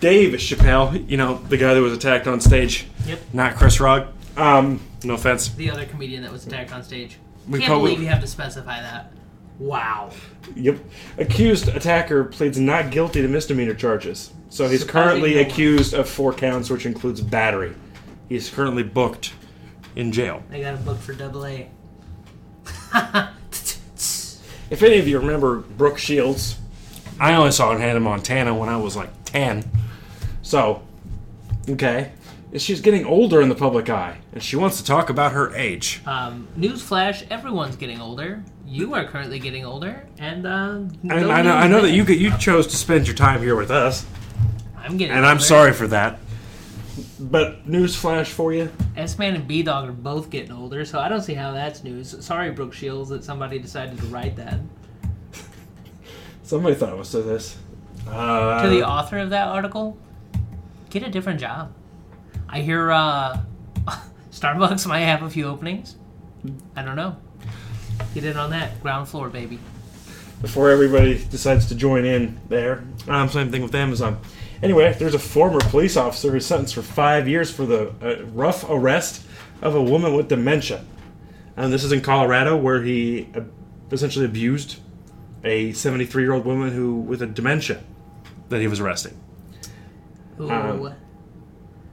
Dave 0.00 0.32
Chappelle, 0.38 1.06
you 1.06 1.18
know 1.18 1.34
the 1.50 1.58
guy 1.58 1.74
that 1.74 1.82
was 1.82 1.92
attacked 1.92 2.26
on 2.26 2.40
stage, 2.40 2.86
Yep. 3.06 3.20
not 3.34 3.56
Chris 3.56 3.78
Rock. 3.78 4.08
Um, 4.38 4.80
no 5.04 5.14
offense. 5.16 5.50
The 5.50 5.70
other 5.70 5.84
comedian 5.84 6.22
that 6.22 6.32
was 6.32 6.46
attacked 6.46 6.72
on 6.72 6.82
stage. 6.82 7.18
We 7.46 7.58
Can't 7.58 7.68
probably- 7.68 7.90
believe 7.92 8.04
you 8.04 8.08
have 8.08 8.22
to 8.22 8.26
specify 8.26 8.80
that. 8.80 9.12
Wow. 9.58 10.10
Yep. 10.54 10.78
Accused 11.18 11.68
attacker 11.68 12.24
pleads 12.24 12.58
not 12.58 12.90
guilty 12.90 13.22
to 13.22 13.28
misdemeanor 13.28 13.74
charges. 13.74 14.32
So 14.50 14.68
he's 14.68 14.84
currently 14.84 15.38
accused 15.38 15.94
of 15.94 16.08
four 16.08 16.32
counts, 16.32 16.70
which 16.70 16.86
includes 16.86 17.20
battery. 17.20 17.74
He's 18.28 18.50
currently 18.50 18.82
booked 18.82 19.32
in 19.94 20.12
jail. 20.12 20.42
I 20.52 20.60
got 20.60 20.74
a 20.74 20.78
book 20.78 20.98
for 20.98 21.14
double 21.14 21.46
A. 21.46 21.68
If 24.68 24.82
any 24.82 24.98
of 24.98 25.06
you 25.06 25.18
remember 25.20 25.58
Brooke 25.58 25.98
Shields, 25.98 26.58
I 27.20 27.34
only 27.34 27.52
saw 27.52 27.66
her 27.72 27.78
hand 27.78 27.82
in 27.82 27.88
Hannah 27.88 28.00
Montana 28.00 28.54
when 28.54 28.68
I 28.68 28.76
was 28.76 28.96
like 28.96 29.10
10. 29.24 29.64
So, 30.42 30.82
okay. 31.68 32.10
She's 32.56 32.80
getting 32.80 33.04
older 33.04 33.40
in 33.40 33.48
the 33.48 33.54
public 33.54 33.88
eye, 33.90 34.18
and 34.32 34.42
she 34.42 34.56
wants 34.56 34.78
to 34.78 34.84
talk 34.84 35.08
about 35.10 35.32
her 35.32 35.54
age. 35.54 36.00
um, 36.06 36.48
newsflash: 36.58 37.26
Everyone's 37.30 37.76
getting 37.76 38.00
older. 38.00 38.42
You 38.66 38.94
are 38.94 39.04
currently 39.04 39.38
getting 39.38 39.64
older, 39.64 40.06
and 40.18 40.44
uh, 40.46 40.80
And 41.02 41.12
I 41.12 41.42
know, 41.42 41.54
I 41.54 41.68
know 41.68 41.80
that 41.82 41.92
you 41.92 42.04
could- 42.04 42.20
you 42.20 42.36
chose 42.38 42.66
to 42.68 42.76
spend 42.76 43.06
your 43.06 43.14
time 43.16 43.40
here 43.40 43.54
with 43.56 43.70
us, 43.70 44.04
I'm 44.76 44.96
getting. 44.96 45.14
and 45.16 45.24
I'm 45.24 45.36
older. 45.36 45.44
sorry 45.44 45.72
for 45.72 45.86
that. 45.88 46.18
But 47.20 47.66
newsflash 47.68 48.26
for 48.26 48.52
you: 48.52 48.70
S 48.96 49.18
Man 49.18 49.34
and 49.34 49.46
B 49.46 49.62
Dog 49.62 49.88
are 49.88 49.92
both 49.92 50.30
getting 50.30 50.52
older, 50.52 50.84
so 50.84 50.98
I 50.98 51.08
don't 51.08 51.20
see 51.22 51.34
how 51.34 51.52
that's 51.52 51.84
news. 51.84 52.16
Sorry, 52.24 52.50
Brooke 52.50 52.72
Shields, 52.72 53.10
that 53.10 53.22
somebody 53.22 53.58
decided 53.58 53.98
to 53.98 54.06
write 54.06 54.36
that. 54.36 54.58
somebody 56.42 56.74
thought 56.74 56.92
it 56.92 56.96
was 56.98 57.10
to 57.12 57.22
this. 57.22 57.56
Uh, 58.08 58.62
to 58.62 58.68
the 58.68 58.82
author 58.86 59.18
of 59.18 59.30
that 59.30 59.48
article, 59.48 59.96
get 60.90 61.02
a 61.02 61.10
different 61.10 61.40
job. 61.40 61.72
I 62.48 62.60
hear 62.60 62.90
uh, 62.92 63.40
Starbucks 64.30 64.86
might 64.86 65.00
have 65.00 65.22
a 65.22 65.30
few 65.30 65.46
openings. 65.46 65.96
I 66.76 66.82
don't 66.82 66.96
know. 66.96 67.16
Get 68.16 68.24
in 68.24 68.38
on 68.38 68.48
that 68.48 68.80
ground 68.82 69.10
floor, 69.10 69.28
baby. 69.28 69.58
before 70.40 70.70
everybody 70.70 71.22
decides 71.30 71.66
to 71.66 71.74
join 71.74 72.06
in 72.06 72.40
there. 72.48 72.82
Um, 73.08 73.28
same 73.28 73.50
thing 73.50 73.60
with 73.60 73.74
Amazon. 73.74 74.18
Anyway, 74.62 74.94
there's 74.98 75.12
a 75.12 75.18
former 75.18 75.58
police 75.58 75.98
officer 75.98 76.30
who's 76.30 76.46
sentenced 76.46 76.74
for 76.74 76.80
five 76.80 77.28
years 77.28 77.50
for 77.50 77.66
the 77.66 77.92
uh, 78.00 78.24
rough 78.28 78.64
arrest 78.70 79.22
of 79.60 79.74
a 79.74 79.82
woman 79.82 80.14
with 80.14 80.28
dementia. 80.28 80.82
And 81.58 81.70
this 81.70 81.84
is 81.84 81.92
in 81.92 82.00
Colorado, 82.00 82.56
where 82.56 82.82
he 82.82 83.28
uh, 83.34 83.42
essentially 83.92 84.24
abused 84.24 84.78
a 85.44 85.72
73 85.74 86.22
year 86.22 86.32
old 86.32 86.46
woman 86.46 86.72
who 86.72 86.94
with 86.94 87.20
a 87.20 87.26
dementia 87.26 87.82
that 88.48 88.62
he 88.62 88.66
was 88.66 88.80
arresting. 88.80 89.20
Ooh, 90.40 90.50
Um, 90.50 90.94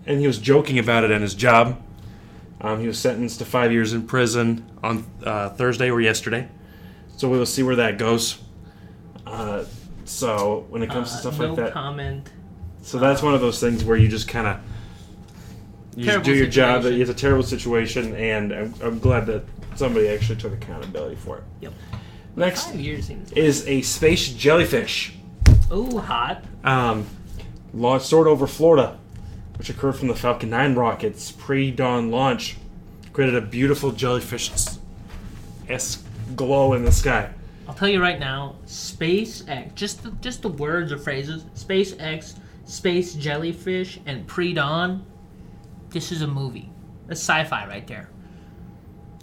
and 0.06 0.22
he 0.22 0.28
was 0.28 0.38
joking 0.38 0.80
about 0.80 1.04
it 1.04 1.12
in 1.12 1.22
his 1.22 1.34
job. 1.34 1.82
Um, 2.64 2.80
he 2.80 2.88
was 2.88 2.98
sentenced 2.98 3.40
to 3.40 3.46
five 3.46 3.72
years 3.72 3.94
in 3.94 4.08
prison 4.08 4.66
on 4.82 5.06
uh, 5.24 5.50
Thursday 5.50 5.92
or 5.92 6.00
yesterday. 6.00 6.48
So 7.18 7.30
we'll 7.30 7.46
see 7.46 7.62
where 7.62 7.76
that 7.76 7.98
goes. 7.98 8.42
Uh, 9.28 9.66
so 10.06 10.66
when 10.70 10.82
it 10.82 10.90
comes 10.90 11.12
to 11.12 11.16
uh, 11.16 11.20
stuff 11.20 11.40
no 11.40 11.48
like 11.48 11.56
that, 11.58 11.74
comment. 11.74 12.30
so 12.82 12.98
that's 13.00 13.22
one 13.22 13.34
of 13.34 13.42
those 13.42 13.60
things 13.60 13.84
where 13.84 13.98
you 13.98 14.08
just 14.08 14.28
kind 14.28 14.48
of 14.48 14.60
you 15.96 16.06
just 16.06 16.24
do 16.24 16.34
your 16.34 16.48
job. 16.48 16.86
It's 16.86 17.10
a 17.10 17.14
terrible 17.14 17.44
situation, 17.44 18.16
and 18.16 18.52
I'm, 18.52 18.74
I'm 18.82 19.00
glad 19.00 19.26
that 19.28 19.44
somebody 19.76 20.08
actually 20.08 20.40
took 20.40 20.54
accountability 20.54 21.16
for 21.16 21.38
it. 21.38 21.44
Yep. 21.62 21.74
Next 22.36 22.74
is 22.74 23.68
a 23.68 23.82
space 23.84 24.30
jellyfish 24.30 25.14
Ooh, 25.72 26.00
hot. 26.00 26.44
um, 26.64 27.06
launched 27.74 28.08
soared 28.08 28.28
over 28.28 28.48
Florida, 28.48 28.98
which 29.58 29.70
occurred 29.70 29.94
from 29.96 30.08
the 30.08 30.16
Falcon 30.16 30.50
9 30.50 30.76
rocket's 30.76 31.32
pre-dawn 31.32 32.12
launch, 32.12 32.58
created 33.12 33.36
a 33.36 33.42
beautiful 33.42 33.92
jellyfish 33.92 34.52
esque 35.70 36.04
glow 36.36 36.74
in 36.74 36.84
the 36.84 36.92
sky. 36.92 37.30
I'll 37.68 37.74
tell 37.74 37.88
you 37.88 38.02
right 38.02 38.20
now, 38.20 38.56
SpaceX, 38.66 39.74
just 39.76 40.04
the, 40.04 40.12
just 40.22 40.42
the 40.42 40.50
words 40.50 40.92
or 40.92 40.98
phrases, 40.98 41.44
SpaceX, 41.56 42.36
space 42.66 43.14
jellyfish, 43.14 44.00
and 44.06 44.28
pre-dawn. 44.28 45.06
This 45.90 46.12
is 46.12 46.22
a 46.22 46.28
movie. 46.28 46.70
That's 47.08 47.22
sci-fi 47.22 47.68
right 47.68 47.88
there. 47.88 48.10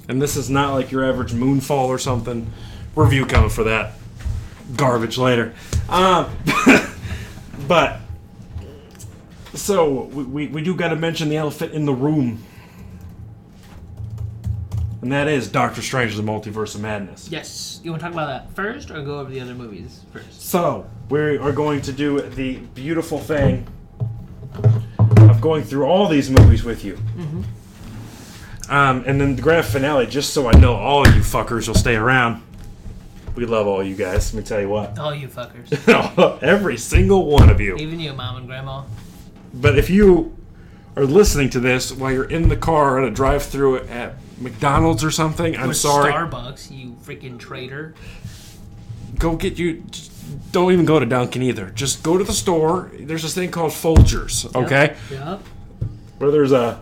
And 0.08 0.20
this 0.22 0.36
is 0.36 0.48
not 0.48 0.72
like 0.72 0.90
your 0.90 1.04
average 1.04 1.32
moonfall 1.32 1.88
or 1.88 1.98
something. 1.98 2.50
Review 2.96 3.26
coming 3.26 3.50
for 3.50 3.64
that. 3.64 3.92
garbage 4.76 5.18
later. 5.18 5.52
Um, 5.88 6.34
but 7.68 8.00
so 9.54 10.04
we, 10.04 10.24
we, 10.24 10.46
we 10.48 10.62
do 10.62 10.74
got 10.74 10.88
to 10.88 10.96
mention 10.96 11.28
the 11.28 11.36
elephant 11.36 11.72
in 11.72 11.84
the 11.84 11.92
room, 11.94 12.42
and 15.02 15.12
that 15.12 15.28
is 15.28 15.48
Doctor 15.48 15.82
Strange: 15.82 16.16
The 16.16 16.22
Multiverse 16.22 16.74
of 16.74 16.82
Madness. 16.82 17.28
Yes. 17.30 17.80
You 17.82 17.90
want 17.90 18.00
to 18.00 18.06
talk 18.06 18.12
about 18.12 18.26
that 18.26 18.54
first, 18.54 18.90
or 18.90 19.02
go 19.02 19.20
over 19.20 19.30
the 19.30 19.40
other 19.40 19.54
movies 19.54 20.04
first? 20.12 20.42
So 20.42 20.88
we 21.08 21.20
are 21.38 21.52
going 21.52 21.80
to 21.82 21.92
do 21.92 22.20
the 22.20 22.56
beautiful 22.74 23.18
thing 23.18 23.66
of 25.18 25.40
going 25.40 25.64
through 25.64 25.84
all 25.84 26.08
these 26.08 26.30
movies 26.30 26.64
with 26.64 26.84
you. 26.84 26.98
Um, 28.68 29.02
and 29.04 29.20
then 29.20 29.34
the 29.34 29.42
grand 29.42 29.66
finale, 29.66 30.06
just 30.06 30.32
so 30.32 30.48
I 30.48 30.52
know 30.52 30.74
all 30.74 31.04
you 31.08 31.20
fuckers 31.22 31.66
will 31.66 31.74
stay 31.74 31.96
around. 31.96 32.42
We 33.34 33.44
love 33.46 33.66
all 33.66 33.82
you 33.82 33.96
guys. 33.96 34.32
Let 34.32 34.42
me 34.42 34.46
tell 34.46 34.60
you 34.60 34.68
what. 34.68 34.98
All 34.98 35.14
you 35.14 35.26
fuckers. 35.28 35.72
Every 36.42 36.76
single 36.76 37.26
one 37.26 37.50
of 37.50 37.60
you. 37.60 37.76
Even 37.76 37.98
you, 37.98 38.12
mom 38.12 38.36
and 38.36 38.46
grandma. 38.46 38.84
But 39.52 39.78
if 39.78 39.90
you 39.90 40.36
are 40.96 41.04
listening 41.04 41.50
to 41.50 41.60
this 41.60 41.92
while 41.92 42.12
you're 42.12 42.24
in 42.30 42.48
the 42.48 42.56
car 42.56 43.00
at 43.00 43.06
a 43.08 43.10
drive-through 43.10 43.78
at 43.84 44.14
McDonald's 44.38 45.02
or 45.04 45.10
something, 45.10 45.56
I'm 45.56 45.70
Or 45.70 45.74
sorry. 45.74 46.12
Starbucks, 46.12 46.70
you 46.70 46.96
freaking 47.04 47.38
traitor. 47.38 47.94
Go 49.18 49.36
get 49.36 49.58
you. 49.58 49.84
Don't 50.52 50.72
even 50.72 50.84
go 50.84 50.98
to 51.00 51.06
Dunkin' 51.06 51.42
either. 51.42 51.70
Just 51.70 52.02
go 52.02 52.16
to 52.16 52.24
the 52.24 52.32
store. 52.32 52.90
There's 52.98 53.22
this 53.22 53.34
thing 53.34 53.50
called 53.50 53.72
Folgers. 53.72 54.54
Okay. 54.54 54.96
Yep. 55.10 55.42
where 56.18 56.30
there's 56.30 56.52
a 56.52 56.80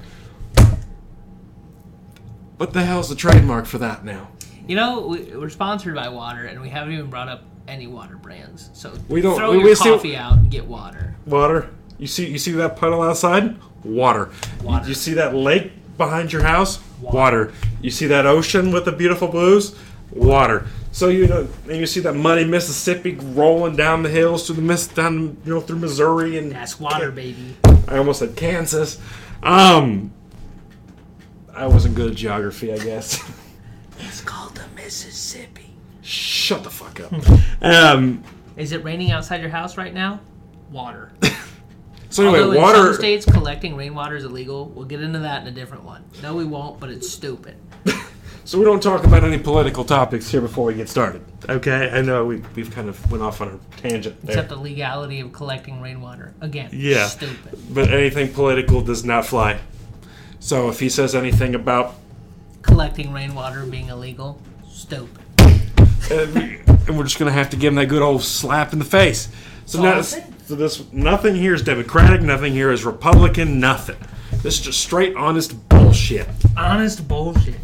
what 2.59 2.73
the 2.73 2.83
hell's 2.85 3.09
the 3.09 3.15
trademark 3.15 3.67
for 3.67 3.79
that 3.79 4.05
now? 4.05 4.29
You 4.67 4.77
know, 4.77 5.07
we, 5.07 5.19
we're 5.37 5.49
sponsored 5.49 5.95
by 5.95 6.09
water, 6.09 6.45
and 6.45 6.61
we 6.61 6.69
haven't 6.69 6.93
even 6.93 7.09
brought 7.09 7.29
up 7.29 7.43
any 7.67 7.87
water 7.87 8.17
brands. 8.17 8.69
So 8.75 8.93
We 9.09 9.21
don't- 9.21 9.37
throw 9.37 9.53
we- 9.53 9.59
your 9.59 9.67
we 9.69 9.75
coffee 9.77 10.17
out 10.17 10.35
and 10.39 10.51
get 10.51 10.67
water. 10.67 11.15
Water. 11.27 11.71
You 11.99 12.07
see 12.07 12.29
you 12.29 12.39
see 12.39 12.53
that 12.53 12.77
puddle 12.77 13.03
outside? 13.03 13.57
Water. 13.85 14.31
Water. 14.63 14.89
You 14.89 14.95
see 14.95 15.15
that 15.15 15.35
lake 15.35 15.73
behind 15.97 16.33
your 16.33 16.43
house? 16.43 16.81
Water. 17.01 17.17
Water. 17.17 17.53
You 17.81 17.91
see 17.91 18.07
that 18.07 18.27
ocean 18.27 18.73
with 18.73 18.85
the 18.85 18.93
beautiful 18.93 19.29
blues? 19.29 19.77
Water. 20.11 20.67
So 20.93 21.09
you 21.09 21.27
know, 21.27 21.49
and 21.69 21.77
you 21.77 21.87
see 21.87 22.01
that 22.01 22.15
muddy 22.15 22.45
Mississippi 22.45 23.15
rolling 23.15 23.77
down 23.77 24.03
the 24.03 24.09
hills 24.09 24.47
through 24.47 24.57
the 24.57 24.63
miss 24.63 24.87
down 24.87 25.37
you 25.45 25.55
know 25.55 25.61
through 25.61 25.79
Missouri 25.79 26.39
and 26.39 26.51
That's 26.53 26.81
water, 26.81 27.11
baby. 27.11 27.57
I 27.87 27.99
almost 27.99 28.21
said 28.21 28.37
Kansas. 28.37 28.99
Um, 29.43 30.13
I 31.55 31.67
wasn't 31.67 31.95
good 31.95 32.11
at 32.13 32.17
geography, 32.17 32.73
I 32.73 32.79
guess. 32.79 33.23
It's 34.01 34.21
called 34.21 34.55
the 34.55 34.63
Mississippi. 34.77 35.75
Shut 36.03 36.63
the 36.63 36.71
fuck 36.71 37.01
up. 37.01 37.13
um, 37.63 38.23
Is 38.57 38.71
it 38.71 38.85
raining 38.85 39.11
outside 39.11 39.41
your 39.41 39.51
house 39.51 39.77
right 39.77 39.93
now? 39.93 40.21
Water. 40.71 41.11
so 42.11 42.27
Although 42.27 42.39
anyway, 42.41 42.57
in 42.57 42.63
water. 42.63 42.85
some 42.87 42.95
states 42.95 43.27
collecting 43.27 43.77
rainwater 43.77 44.17
is 44.17 44.25
illegal. 44.25 44.67
We'll 44.69 44.87
get 44.87 45.01
into 45.03 45.19
that 45.21 45.43
in 45.43 45.49
a 45.49 45.51
different 45.51 45.85
one. 45.85 46.05
No, 46.23 46.35
we 46.35 46.45
won't, 46.45 46.81
but 46.81 46.91
it's 46.91 47.09
stupid. 47.09 47.57
So 48.45 48.59
we 48.59 48.65
don't 48.65 48.83
talk 48.83 49.05
about 49.05 49.25
any 49.25 49.37
political 49.37 49.85
topics 49.85 50.31
here 50.31 50.41
before 50.41 50.65
we 50.65 50.73
get 50.73 50.89
started. 50.89 51.21
Okay, 51.51 51.91
I 51.93 52.01
know 52.01 52.25
we 52.25 52.43
we've 52.55 52.71
kind 52.71 52.89
of 52.89 53.11
went 53.13 53.23
off 53.23 53.43
on 53.43 53.49
a 53.49 53.77
tangent 53.83 54.19
there, 54.23 54.31
Except 54.31 54.49
the 54.49 54.57
legality 54.57 55.21
of 55.21 55.33
collecting 55.33 55.83
rainwater. 55.83 56.33
Again, 56.41 56.71
Yeah. 56.73 57.09
stupid. 57.09 57.59
but 57.69 57.93
anything 57.93 58.33
political 58.33 58.81
does 58.81 59.05
not 59.05 59.27
fly. 59.27 59.59
So 60.41 60.71
if 60.71 60.81
he 60.81 60.89
says 60.89 61.15
anything 61.15 61.55
about 61.55 61.97
Collecting 62.63 63.13
rainwater 63.13 63.67
being 63.67 63.91
illegal, 63.91 64.41
stupid. 64.67 65.23
and, 66.11 66.35
and 66.89 66.97
we're 66.97 67.05
just 67.05 67.19
gonna 67.19 67.31
have 67.31 67.51
to 67.51 67.57
give 67.59 67.69
him 67.69 67.75
that 67.75 67.91
good 67.91 68.01
old 68.01 68.23
slap 68.23 68.73
in 68.73 68.79
the 68.79 68.85
face. 68.87 69.29
So, 69.67 69.83
now. 69.83 70.01
So 70.49 70.55
this 70.55 70.91
nothing 70.95 71.35
here 71.37 71.53
is 71.53 71.61
Democratic, 71.61 72.23
nothing 72.23 72.55
here 72.55 72.73
is 72.73 72.83
Republican, 72.83 73.61
nothing. 73.61 73.99
This 74.43 74.55
is 74.55 74.61
just 74.61 74.81
straight 74.81 75.15
honest 75.15 75.69
bullshit. 75.69 76.27
Honest 76.57 77.07
bullshit. 77.07 77.57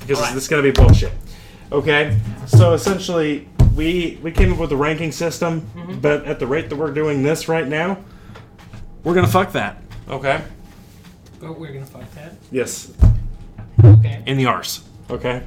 because 0.00 0.18
Alright. 0.18 0.34
this 0.34 0.42
is 0.42 0.48
going 0.48 0.62
to 0.62 0.70
be 0.70 0.78
bullshit. 0.78 1.12
Okay, 1.72 2.18
so 2.46 2.74
essentially, 2.74 3.48
we 3.74 4.18
we 4.22 4.30
came 4.30 4.52
up 4.52 4.58
with 4.58 4.72
a 4.72 4.76
ranking 4.76 5.10
system, 5.10 5.62
Mm-hmm. 5.74 6.00
but 6.00 6.26
at 6.26 6.38
the 6.38 6.46
rate 6.46 6.68
that 6.68 6.76
we're 6.76 6.92
doing 6.92 7.22
this 7.22 7.48
right 7.48 7.66
now, 7.66 7.96
we're 9.04 9.14
gonna 9.14 9.26
fuck 9.26 9.52
that. 9.52 9.82
Okay. 10.10 10.42
But 11.40 11.58
we're 11.58 11.72
gonna 11.72 11.86
fuck 11.86 12.10
that. 12.14 12.34
Yes, 12.50 12.92
Okay. 13.82 14.22
in 14.26 14.36
the 14.36 14.44
arse. 14.44 14.82
Okay. 15.10 15.42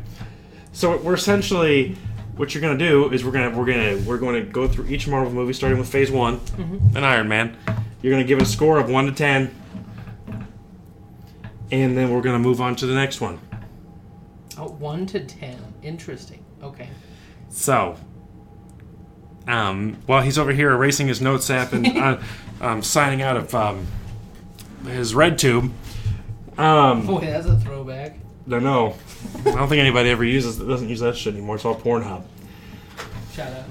So 0.74 0.98
we're 0.98 1.14
essentially 1.16 1.96
what 2.42 2.56
you're 2.56 2.62
gonna 2.62 2.76
do 2.76 3.12
is 3.14 3.24
we're 3.24 3.32
gonna 3.32 3.56
we're 3.56 3.68
gonna 3.68 3.98
we're 4.00 4.18
going 4.18 4.34
to 4.44 4.52
go 4.52 4.68
through 4.68 4.88
each 4.88 5.08
Marvel 5.08 5.32
movie 5.32 5.54
starting 5.54 5.78
with 5.78 5.88
Phase 5.88 6.10
One, 6.10 6.40
Mm-hmm. 6.40 6.98
and 6.98 7.06
Iron 7.06 7.28
Man. 7.28 7.56
You're 8.02 8.12
gonna 8.12 8.24
give 8.24 8.40
it 8.40 8.42
a 8.42 8.48
score 8.48 8.80
of 8.80 8.90
one 8.90 9.06
to 9.06 9.12
ten, 9.12 9.54
and 11.72 11.96
then 11.96 12.10
we're 12.12 12.22
gonna 12.24 12.40
move 12.40 12.60
on 12.60 12.76
to 12.78 12.88
the 12.88 12.96
next 12.96 13.22
one. 13.22 13.40
Oh, 14.58 14.70
one 14.70 15.06
to 15.06 15.20
ten. 15.20 15.56
Interesting. 15.84 16.44
Okay. 16.64 16.90
So, 17.50 17.96
um, 19.48 19.98
while 20.08 20.24
he's 20.24 20.40
over 20.40 20.52
here 20.52 20.72
erasing 20.72 21.08
his 21.08 21.22
notes 21.22 21.48
app 21.52 21.74
and 21.74 21.86
uh, 21.96 22.18
um, 22.60 22.82
signing 22.82 23.22
out 23.22 23.38
of 23.38 23.54
um, 23.54 23.86
his 24.88 25.14
red 25.14 25.38
tube, 25.38 25.72
um, 26.58 27.06
Boy, 27.06 27.20
that's 27.22 27.46
a 27.46 27.60
throwback. 27.60 28.18
No, 28.46 28.60
no, 28.60 28.96
I 29.40 29.52
don't 29.56 29.68
think 29.70 29.80
anybody 29.80 30.10
ever 30.10 30.24
uses 30.24 30.58
doesn't 30.58 30.90
use 30.90 31.00
that 31.02 31.16
shit 31.18 31.34
anymore. 31.34 31.56
It's 31.56 31.66
all 31.66 31.76
Pornhub. 31.80 32.24
Shout 33.34 33.54
out. 33.54 33.66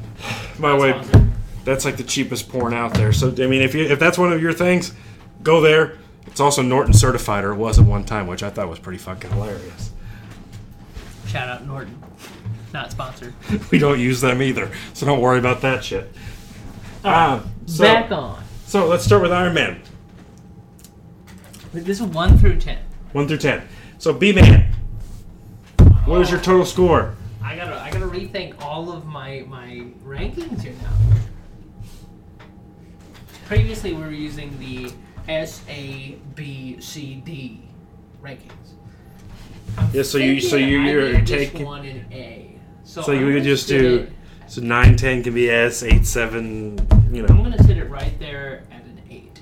By 0.61 0.71
the 0.71 0.77
way, 0.77 1.31
that's 1.65 1.85
like 1.85 1.97
the 1.97 2.03
cheapest 2.05 2.49
porn 2.49 2.73
out 2.75 2.95
there. 2.95 3.13
So, 3.13 3.29
I 3.39 3.47
mean, 3.47 3.63
if 3.63 3.75
you 3.75 3.85
if 3.85 3.99
that's 3.99 4.19
one 4.19 4.33
of 4.33 4.41
your 4.43 4.53
things, 4.53 4.93
go 5.43 5.61
there. 5.61 5.99
It's 6.27 6.41
also 6.41 6.63
Norton 6.63 6.93
certified, 6.93 7.45
or 7.45 7.53
it 7.53 7.57
was 7.57 7.79
at 7.79 7.87
one 7.87 8.05
time, 8.05 8.27
which 8.27 8.43
I 8.43 8.51
thought 8.51 8.69
was 8.69 8.79
pretty 8.79 8.99
fucking 8.99 9.31
hilarious. 9.31 9.91
Shout 11.27 11.49
out 11.49 11.67
Norton. 11.67 12.01
Not 12.73 12.93
sponsored. 12.93 13.35
We 13.71 13.79
don't 13.79 13.99
use 13.99 14.21
them 14.21 14.41
either, 14.43 14.71
so 14.95 15.07
don't 15.07 15.21
worry 15.21 15.39
about 15.39 15.61
that 15.63 15.83
shit. 15.83 16.11
Um, 17.03 17.51
so, 17.67 17.83
Back 17.85 18.13
on. 18.13 18.43
so 18.67 18.87
let's 18.87 19.05
start 19.05 19.23
with 19.23 19.33
Iron 19.33 19.55
Man. 19.55 19.81
This 21.73 22.01
is 22.01 22.03
one 22.07 22.39
through 22.39 22.59
ten. 22.61 22.79
1 23.13 23.27
through 23.27 23.39
10. 23.39 23.63
So, 24.01 24.15
B 24.15 24.33
Man, 24.33 24.63
what 26.07 26.23
is 26.23 26.31
your 26.31 26.41
total 26.41 26.65
score? 26.65 27.15
I 27.45 27.55
gotta 27.55 27.79
I 27.83 27.91
gotta 27.91 28.07
rethink 28.07 28.59
all 28.63 28.91
of 28.91 29.05
my 29.05 29.45
my 29.47 29.89
rankings 30.03 30.63
here 30.63 30.73
now. 30.83 32.47
Previously 33.45 33.93
we 33.93 34.01
were 34.01 34.11
using 34.11 34.59
the 34.59 34.91
S 35.29 35.63
A 35.69 36.17
B 36.35 36.79
C 36.81 37.17
D 37.27 37.61
rankings. 38.23 38.73
I'm 39.77 39.91
Yeah, 39.93 40.03
so 40.03 40.17
you 40.17 40.41
so 40.41 40.57
you 40.57 40.79
you're 40.81 41.21
taking- 41.21 41.67
one 41.67 41.85
in 41.85 42.07
A. 42.11 42.57
So, 42.85 43.03
So 43.03 43.13
you 43.13 43.27
would 43.27 43.45
just 43.45 43.69
do- 43.69 44.07
it- 44.09 44.13
So, 44.51 44.63
nine 44.63 44.97
ten 44.97 45.23
can 45.23 45.35
be 45.35 45.51
S, 45.51 45.83
8, 45.83 46.07
7, 46.07 46.81
you 47.13 47.21
know, 47.21 47.29
I'm 47.29 47.43
gonna 47.43 47.63
sit 47.65 47.77
it 47.77 47.85
right 47.91 48.19
there 48.19 48.63
at 48.73 48.83
an 48.83 48.99
eight. 49.11 49.39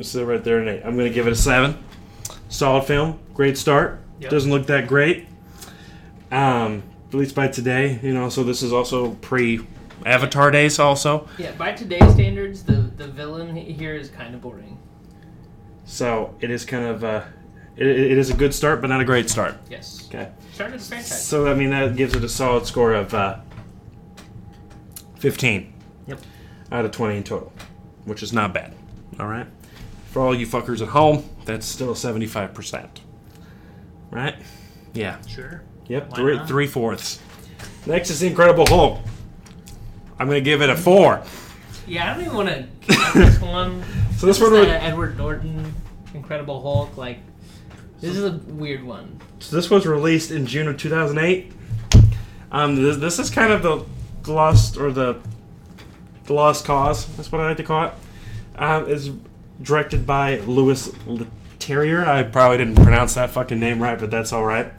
Sit 0.00 0.26
right 0.26 0.42
there, 0.42 0.62
at 0.62 0.68
an 0.68 0.74
8. 0.78 0.82
I'm 0.86 0.96
to 0.96 1.10
give 1.10 1.26
it 1.26 1.34
a 1.34 1.36
7. 1.36 1.76
Solid 2.48 2.84
film. 2.84 3.18
Great 3.34 3.58
start. 3.58 4.00
Yep. 4.20 4.30
Doesn't 4.30 4.50
look 4.50 4.66
that 4.66 4.86
great. 4.86 5.26
Um, 6.30 6.82
at 7.08 7.14
least 7.14 7.34
by 7.34 7.48
today, 7.48 7.98
you 8.02 8.14
know, 8.14 8.28
so 8.28 8.42
this 8.42 8.62
is 8.62 8.72
also 8.72 9.12
pre 9.16 9.66
Avatar 10.06 10.50
days, 10.50 10.78
also. 10.78 11.28
Yeah, 11.38 11.52
by 11.52 11.72
today's 11.72 12.12
standards, 12.12 12.62
the 12.62 12.74
the 12.96 13.08
villain 13.08 13.54
here 13.56 13.94
is 13.94 14.08
kind 14.08 14.34
of 14.34 14.40
boring. 14.40 14.78
So, 15.84 16.34
it 16.40 16.50
is 16.50 16.64
kind 16.64 16.84
of, 16.86 17.04
uh, 17.04 17.24
it, 17.76 17.86
it 17.86 18.18
is 18.18 18.30
a 18.30 18.34
good 18.34 18.54
start, 18.54 18.80
but 18.80 18.86
not 18.86 19.00
a 19.00 19.04
great 19.04 19.28
start. 19.28 19.56
Yes. 19.68 20.06
Okay. 20.08 20.30
Started 20.52 20.80
the 20.80 20.84
franchise. 20.84 21.26
So 21.26 21.46
I 21.50 21.54
mean 21.54 21.70
that 21.70 21.96
gives 21.96 22.14
it 22.14 22.22
a 22.24 22.28
solid 22.28 22.66
score 22.66 22.94
of 22.94 23.12
uh, 23.12 23.40
15 25.18 25.72
Yep. 26.06 26.20
out 26.72 26.84
of 26.84 26.90
20 26.92 27.16
in 27.18 27.24
total, 27.24 27.52
which 28.04 28.22
is 28.22 28.32
not 28.32 28.54
bad. 28.54 28.74
All 29.18 29.26
right. 29.26 29.46
For 30.10 30.22
all 30.22 30.34
you 30.34 30.46
fuckers 30.46 30.80
at 30.80 30.88
home, 30.88 31.24
that's 31.44 31.66
still 31.66 31.94
75%. 31.94 32.88
Right? 34.14 34.36
Yeah. 34.94 35.20
Sure. 35.26 35.62
Yep. 35.88 36.10
Why 36.10 36.16
Three 36.16 36.36
not? 36.36 36.48
three 36.48 36.66
fourths. 36.66 37.20
Next 37.86 38.08
is 38.10 38.20
the 38.20 38.28
Incredible 38.28 38.64
Hulk. 38.66 39.00
I'm 40.18 40.26
gonna 40.28 40.40
give 40.40 40.62
it 40.62 40.70
a 40.70 40.76
four. 40.76 41.22
Yeah, 41.86 42.10
I 42.10 42.14
don't 42.14 42.24
even 42.24 42.34
want 42.36 42.48
to 42.48 42.66
count 42.94 43.14
this 43.14 43.40
one. 43.40 43.82
So 44.16 44.26
this 44.26 44.38
This 44.38 44.40
one, 44.40 44.52
was, 44.52 44.66
the 44.68 44.82
Edward 44.82 45.18
Norton 45.18 45.74
Incredible 46.14 46.62
Hulk. 46.62 46.96
Like, 46.96 47.18
this 48.00 48.16
is 48.16 48.24
a 48.24 48.32
weird 48.46 48.84
one. 48.84 49.20
so 49.40 49.56
this 49.56 49.68
was 49.68 49.84
released 49.86 50.30
in 50.30 50.46
June 50.46 50.68
of 50.68 50.78
2008. 50.78 51.52
Um, 52.52 52.76
this, 52.82 52.96
this 52.98 53.18
is 53.18 53.28
kind 53.30 53.52
of 53.52 53.62
the, 53.62 53.84
the 54.22 54.32
lost 54.32 54.76
or 54.78 54.92
the 54.92 55.18
the 56.24 56.32
lost 56.32 56.64
cause. 56.64 57.04
That's 57.16 57.30
what 57.30 57.42
I 57.42 57.48
like 57.48 57.56
to 57.58 57.64
call 57.64 57.88
it. 57.88 57.92
Um, 58.56 58.88
is 58.88 59.10
directed 59.60 60.06
by 60.06 60.38
Louis 60.38 60.88
Leterrier. 61.68 62.06
I 62.06 62.22
probably 62.22 62.58
didn't 62.58 62.76
pronounce 62.76 63.14
that 63.14 63.30
fucking 63.30 63.58
name 63.58 63.82
right, 63.82 63.98
but 63.98 64.10
that's 64.10 64.32
all 64.32 64.44
right. 64.44 64.72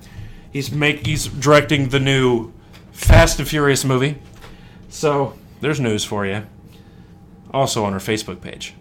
He's 0.52 0.72
make 0.72 1.06
he's 1.06 1.28
directing 1.28 1.90
the 1.90 2.00
new 2.00 2.52
Fast 2.92 3.40
and 3.40 3.48
Furious 3.48 3.84
movie. 3.84 4.18
So 4.90 5.34
there's 5.62 5.80
news 5.80 6.06
for 6.06 6.26
you. 6.26 6.46
Also 7.52 7.84
on 7.86 7.94
our 7.94 8.00
Facebook 8.00 8.42
page. 8.42 8.74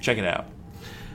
Check 0.00 0.18
it 0.18 0.24
out. 0.24 0.46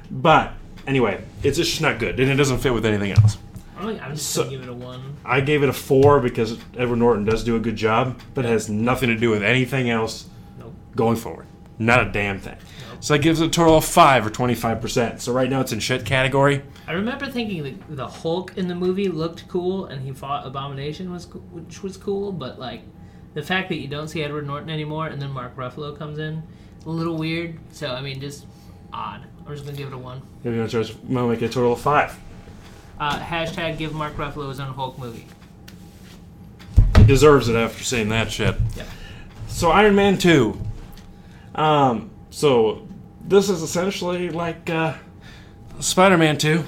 But 0.10 0.54
anyway, 0.88 1.24
it's 1.44 1.58
just 1.58 1.82
not 1.82 2.00
good, 2.00 2.20
and 2.20 2.30
it 2.32 2.36
doesn't 2.36 2.60
fit 2.60 2.74
with 2.74 2.86
anything 2.86 3.12
else. 3.12 3.38
I'm 3.78 4.00
I'm 4.02 4.16
just 4.16 4.30
So- 4.32 4.44
gonna 4.44 4.58
give 4.58 4.64
it 4.64 4.70
a 4.70 4.74
one. 4.74 5.18
I 5.24 5.42
gave 5.42 5.62
it 5.64 5.70
a 5.70 5.74
four 5.74 6.20
because 6.20 6.58
Edward 6.78 6.98
Norton 6.98 7.26
does 7.26 7.44
do 7.44 7.56
a 7.56 7.60
good 7.60 7.76
job, 7.76 8.20
but 8.34 8.46
it 8.46 8.50
has 8.50 8.70
nothing 8.70 9.10
to 9.10 9.16
do 9.16 9.30
with 9.30 9.44
anything 9.44 9.90
else 9.90 10.26
Nope. 10.60 10.74
going 10.96 11.16
forward. 11.18 11.46
Not 11.80 12.06
a 12.06 12.12
damn 12.12 12.40
thing. 12.40 12.58
So 13.00 13.14
that 13.14 13.20
gives 13.20 13.40
it 13.40 13.48
a 13.48 13.50
total 13.50 13.78
of 13.78 13.86
five 13.86 14.26
or 14.28 14.30
twenty 14.30 14.56
five 14.56 14.82
percent. 14.82 15.22
So 15.22 15.32
right 15.32 15.50
now 15.50 15.62
it's 15.62 15.72
in 15.72 15.80
shit 15.80 16.06
category. 16.06 16.62
I 16.86 16.92
remember 16.92 17.28
thinking 17.28 17.64
the, 17.64 17.96
the 17.96 18.08
Hulk 18.08 18.58
in 18.58 18.68
the 18.68 18.76
movie 18.76 19.08
looked 19.08 19.48
cool, 19.48 19.86
and 19.86 20.02
he 20.02 20.12
fought 20.12 20.46
Abomination 20.46 21.10
was 21.12 21.26
co- 21.26 21.40
which 21.40 21.82
was 21.82 21.96
cool, 21.96 22.34
but 22.34 22.60
like 22.60 22.82
the 23.34 23.42
fact 23.42 23.70
that 23.70 23.78
you 23.78 23.88
don't 23.88 24.10
see 24.10 24.22
Edward 24.22 24.46
Norton 24.46 24.70
anymore, 24.70 25.08
and 25.08 25.22
then 25.22 25.32
Mark 25.32 25.56
Ruffalo 25.56 25.98
comes 25.98 26.20
in, 26.20 26.44
a 26.86 26.90
little 26.90 27.16
weird. 27.16 27.58
So 27.72 27.88
I 27.88 28.02
mean, 28.02 28.20
just 28.20 28.46
odd. 28.92 29.26
I'm 29.46 29.54
just 29.54 29.66
gonna 29.66 29.78
give 29.78 29.88
it 29.88 29.94
a 29.94 29.98
one. 29.98 30.22
Gonna 30.44 30.68
charge, 30.68 30.92
I'm 30.92 31.14
gonna 31.14 31.30
make 31.32 31.42
it 31.42 31.46
a 31.46 31.50
total 31.50 31.74
of 31.74 31.80
five. 31.80 32.20
Uh, 33.00 33.18
hashtag 33.18 33.78
give 33.78 33.94
Mark 33.94 34.18
Ruffalo 34.18 34.50
his 34.50 34.60
own 34.60 34.74
Hulk 34.74 35.00
movie. 35.00 35.26
He 36.98 37.06
deserves 37.06 37.48
it 37.48 37.56
after 37.56 37.82
seeing 37.82 38.10
that 38.10 38.30
shit. 38.30 38.56
Yeah. 38.76 38.84
So 39.48 39.72
Iron 39.72 39.96
Man 39.96 40.18
two. 40.18 40.60
Um. 41.60 42.12
So 42.30 42.88
this 43.22 43.50
is 43.50 43.62
essentially 43.62 44.30
like 44.30 44.70
uh, 44.70 44.96
Spider-Man 45.80 46.38
2 46.38 46.64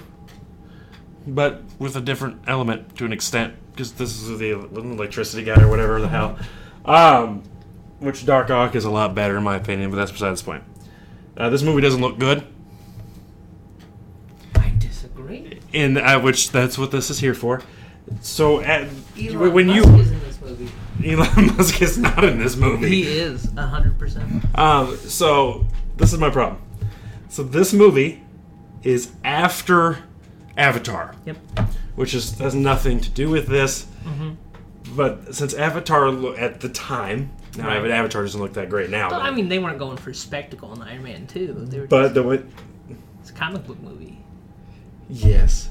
but 1.28 1.62
with 1.80 1.96
a 1.96 2.02
different 2.02 2.42
element 2.48 2.96
to 2.98 3.06
an 3.06 3.14
extent. 3.14 3.56
because 3.72 3.94
this 3.94 4.22
is 4.22 4.40
the 4.40 4.52
electricity 4.52 5.44
guy 5.44 5.62
or 5.62 5.70
whatever 5.70 6.02
the 6.02 6.08
hell. 6.08 6.38
Um, 6.86 7.44
which 8.00 8.26
Doc 8.26 8.50
Ock 8.50 8.76
is 8.76 8.86
a 8.86 8.90
lot 8.90 9.14
better 9.14 9.38
in 9.38 9.44
my 9.44 9.56
opinion, 9.56 9.92
but 9.92 9.98
that's 9.98 10.12
besides 10.12 10.42
the 10.42 10.46
point. 10.46 10.64
Uh, 11.38 11.50
this 11.50 11.62
movie 11.62 11.82
doesn't 11.82 12.02
look 12.02 12.18
good, 12.18 12.46
I 14.56 14.74
disagree. 14.80 15.60
in 15.72 15.98
uh, 15.98 16.20
which 16.20 16.52
that's 16.52 16.78
what 16.78 16.92
this 16.92 17.10
is 17.10 17.20
here 17.20 17.34
for. 17.34 17.62
So 18.22 18.60
at, 18.62 18.90
Elon 19.18 19.54
when 19.54 19.68
Musk 19.68 19.88
you 19.88 20.70
is 21.00 21.04
in 21.04 21.18
this 21.18 21.36
movie. 21.36 21.44
Elon 21.44 21.48
Musk 21.58 21.82
is 21.82 21.98
not 21.98 22.24
in 22.24 22.38
this 22.40 22.56
movie. 22.56 22.88
He 22.90 23.04
is 23.04 23.52
hundred 23.58 23.98
percent. 23.98 24.44
Um, 24.58 24.96
so 24.98 25.66
this 25.98 26.12
is 26.14 26.20
my 26.20 26.30
problem. 26.30 26.62
So 27.30 27.44
this 27.44 27.74
movie 27.74 28.24
is 28.84 29.12
after 29.24 30.00
Avatar, 30.58 31.16
Yep. 31.26 31.38
which 31.96 32.14
is 32.14 32.38
has 32.40 32.54
nothing 32.56 33.00
to 33.00 33.10
do 33.10 33.30
with 33.30 33.48
this. 33.48 33.88
But 34.96 35.34
since 35.36 35.54
Avatar 35.54 36.10
lo- 36.12 36.36
at 36.36 36.60
the 36.60 36.68
time, 36.68 37.32
now 37.56 37.68
Right. 37.68 37.90
Avatar 37.92 38.24
doesn't 38.24 38.42
look 38.42 38.54
that 38.54 38.70
great 38.70 38.90
now. 38.90 39.10
Well, 39.10 39.22
I 39.22 39.32
mean, 39.32 39.48
they 39.48 39.58
weren't 39.60 39.80
going 39.80 39.96
for 39.96 40.12
spectacle 40.14 40.74
in 40.74 40.82
Iron 40.82 41.04
Man 41.04 41.28
2. 41.28 41.66
They 41.70 41.80
were 41.80 41.88
but 41.88 42.14
the 42.14 42.24
way, 42.24 42.44
it's 43.22 43.30
a 43.30 43.34
comic 43.34 43.66
book 43.66 43.82
movie. 43.82 44.18
yes, 45.10 45.70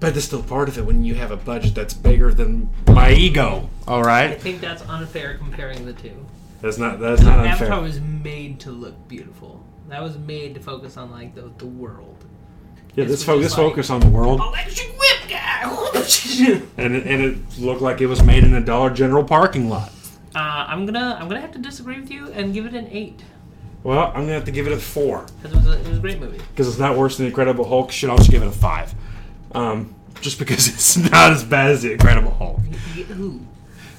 but 0.00 0.14
there's 0.14 0.24
still 0.24 0.42
part 0.42 0.68
of 0.68 0.78
it 0.78 0.84
when 0.84 1.04
you 1.04 1.14
have 1.14 1.30
a 1.30 1.36
budget 1.36 1.74
that's 1.74 1.94
bigger 1.94 2.32
than 2.32 2.68
my 2.88 3.12
ego. 3.12 3.68
All 3.86 4.02
I 4.04 4.28
right, 4.28 4.40
think 4.40 4.60
that's 4.60 4.82
unfair 4.88 5.36
comparing 5.38 5.84
the 5.86 5.92
two. 5.92 6.26
that's 6.60 6.78
not 6.78 6.98
that's 7.00 7.22
not 7.22 7.38
unfair. 7.40 7.52
Avatar 7.68 7.82
was 7.82 8.00
made 8.00 8.60
to 8.60 8.70
look 8.70 9.08
beautiful. 9.08 9.64
That 9.88 10.02
was 10.02 10.16
made 10.18 10.54
to 10.54 10.60
focus 10.60 10.96
on 10.96 11.10
like 11.10 11.34
the 11.34 11.50
the 11.58 11.66
world. 11.66 12.24
yeah, 12.96 13.04
this 13.04 13.22
focus 13.24 13.46
just 13.46 13.58
like- 13.58 13.68
focus 13.68 13.90
on 13.90 14.00
the 14.00 14.08
world, 14.08 14.40
Electric 14.40 14.88
whip 14.98 15.28
guy. 15.28 15.62
and 16.78 16.94
it, 16.96 17.06
and 17.06 17.22
it 17.22 17.58
looked 17.58 17.82
like 17.82 18.00
it 18.00 18.06
was 18.06 18.22
made 18.22 18.44
in 18.44 18.54
a 18.54 18.60
Dollar 18.60 18.90
General 18.90 19.22
parking 19.24 19.68
lot. 19.68 19.92
uh, 20.34 20.38
I'm 20.68 20.86
gonna 20.86 21.16
I'm 21.20 21.28
gonna 21.28 21.40
have 21.40 21.52
to 21.52 21.58
disagree 21.58 22.00
with 22.00 22.10
you 22.10 22.28
and 22.32 22.54
give 22.54 22.64
it 22.66 22.74
an 22.74 22.88
eight 22.90 23.22
Well, 23.82 24.06
I'm 24.08 24.22
gonna 24.22 24.32
have 24.32 24.44
to 24.46 24.50
give 24.52 24.66
it 24.66 24.72
a 24.72 24.78
four. 24.78 25.26
because 25.42 25.52
it 25.52 25.56
was 25.56 25.66
a, 25.76 25.80
it 25.80 25.88
was 25.88 25.98
a 25.98 26.00
great 26.00 26.20
movie. 26.20 26.38
because 26.52 26.68
it's 26.68 26.78
not 26.78 26.96
worse 26.96 27.16
than 27.18 27.26
Incredible 27.26 27.64
Hulk. 27.68 27.90
Should 27.90 28.10
I 28.10 28.12
also 28.12 28.30
give 28.30 28.42
it 28.42 28.46
a 28.48 28.52
five, 28.52 28.94
um, 29.52 29.94
just 30.20 30.38
because 30.38 30.68
it's 30.72 30.96
not 30.96 31.32
as 31.32 31.44
bad 31.44 31.70
as 31.72 31.82
the 31.82 31.92
Incredible 31.92 32.32
Hulk. 32.32 32.60
Ooh. 33.12 33.40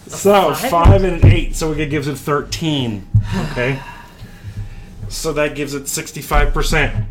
So 0.07 0.53
five? 0.53 0.69
five 0.69 1.03
and 1.03 1.23
an 1.23 1.31
eight, 1.31 1.55
so 1.55 1.71
it 1.71 1.89
gives 1.89 2.07
it 2.07 2.17
thirteen. 2.17 3.07
Okay, 3.51 3.79
so 5.09 5.31
that 5.33 5.55
gives 5.55 5.73
it 5.73 5.87
sixty-five 5.87 6.53
percent. 6.53 7.05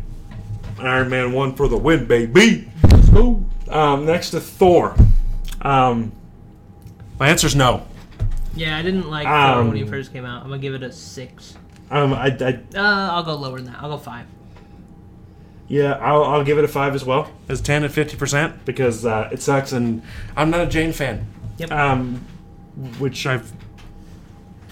Iron 0.79 1.09
Man 1.09 1.31
one 1.33 1.55
for 1.55 1.67
the 1.67 1.77
win, 1.77 2.05
baby. 2.05 2.71
Let's 2.83 3.09
go. 3.09 3.43
Um, 3.69 4.05
next 4.05 4.31
to 4.31 4.39
Thor. 4.41 4.95
Um, 5.61 6.11
My 7.19 7.31
is 7.31 7.55
no. 7.55 7.85
Yeah, 8.55 8.77
I 8.77 8.81
didn't 8.81 9.09
like 9.09 9.27
Um, 9.27 9.53
Thor 9.55 9.63
when 9.69 9.77
he 9.77 9.85
first 9.85 10.11
came 10.11 10.25
out. 10.25 10.43
I'm 10.43 10.49
gonna 10.49 10.61
give 10.61 10.73
it 10.73 10.83
a 10.83 10.91
six. 10.91 11.55
um, 11.89 12.13
I, 12.13 12.27
I, 12.27 12.59
Uh, 12.75 13.11
I'll 13.13 13.23
go 13.23 13.35
lower 13.35 13.57
than 13.57 13.67
that. 13.71 13.77
I'll 13.81 13.89
go 13.89 13.97
five. 13.97 14.25
Yeah, 15.71 15.93
I'll, 15.93 16.23
I'll 16.23 16.43
give 16.43 16.57
it 16.57 16.63
a 16.65 16.67
five 16.67 16.93
as 16.95 17.05
well 17.05 17.31
As 17.47 17.61
10 17.61 17.83
and 17.85 17.93
50%? 17.93 18.65
because 18.65 19.05
uh, 19.05 19.29
it 19.31 19.41
sucks 19.41 19.71
and 19.71 20.01
I'm 20.35 20.49
not 20.49 20.59
a 20.61 20.67
Jane 20.67 20.91
fan, 20.93 21.25
um, 21.71 22.25
which 22.99 23.25
I've 23.25 23.51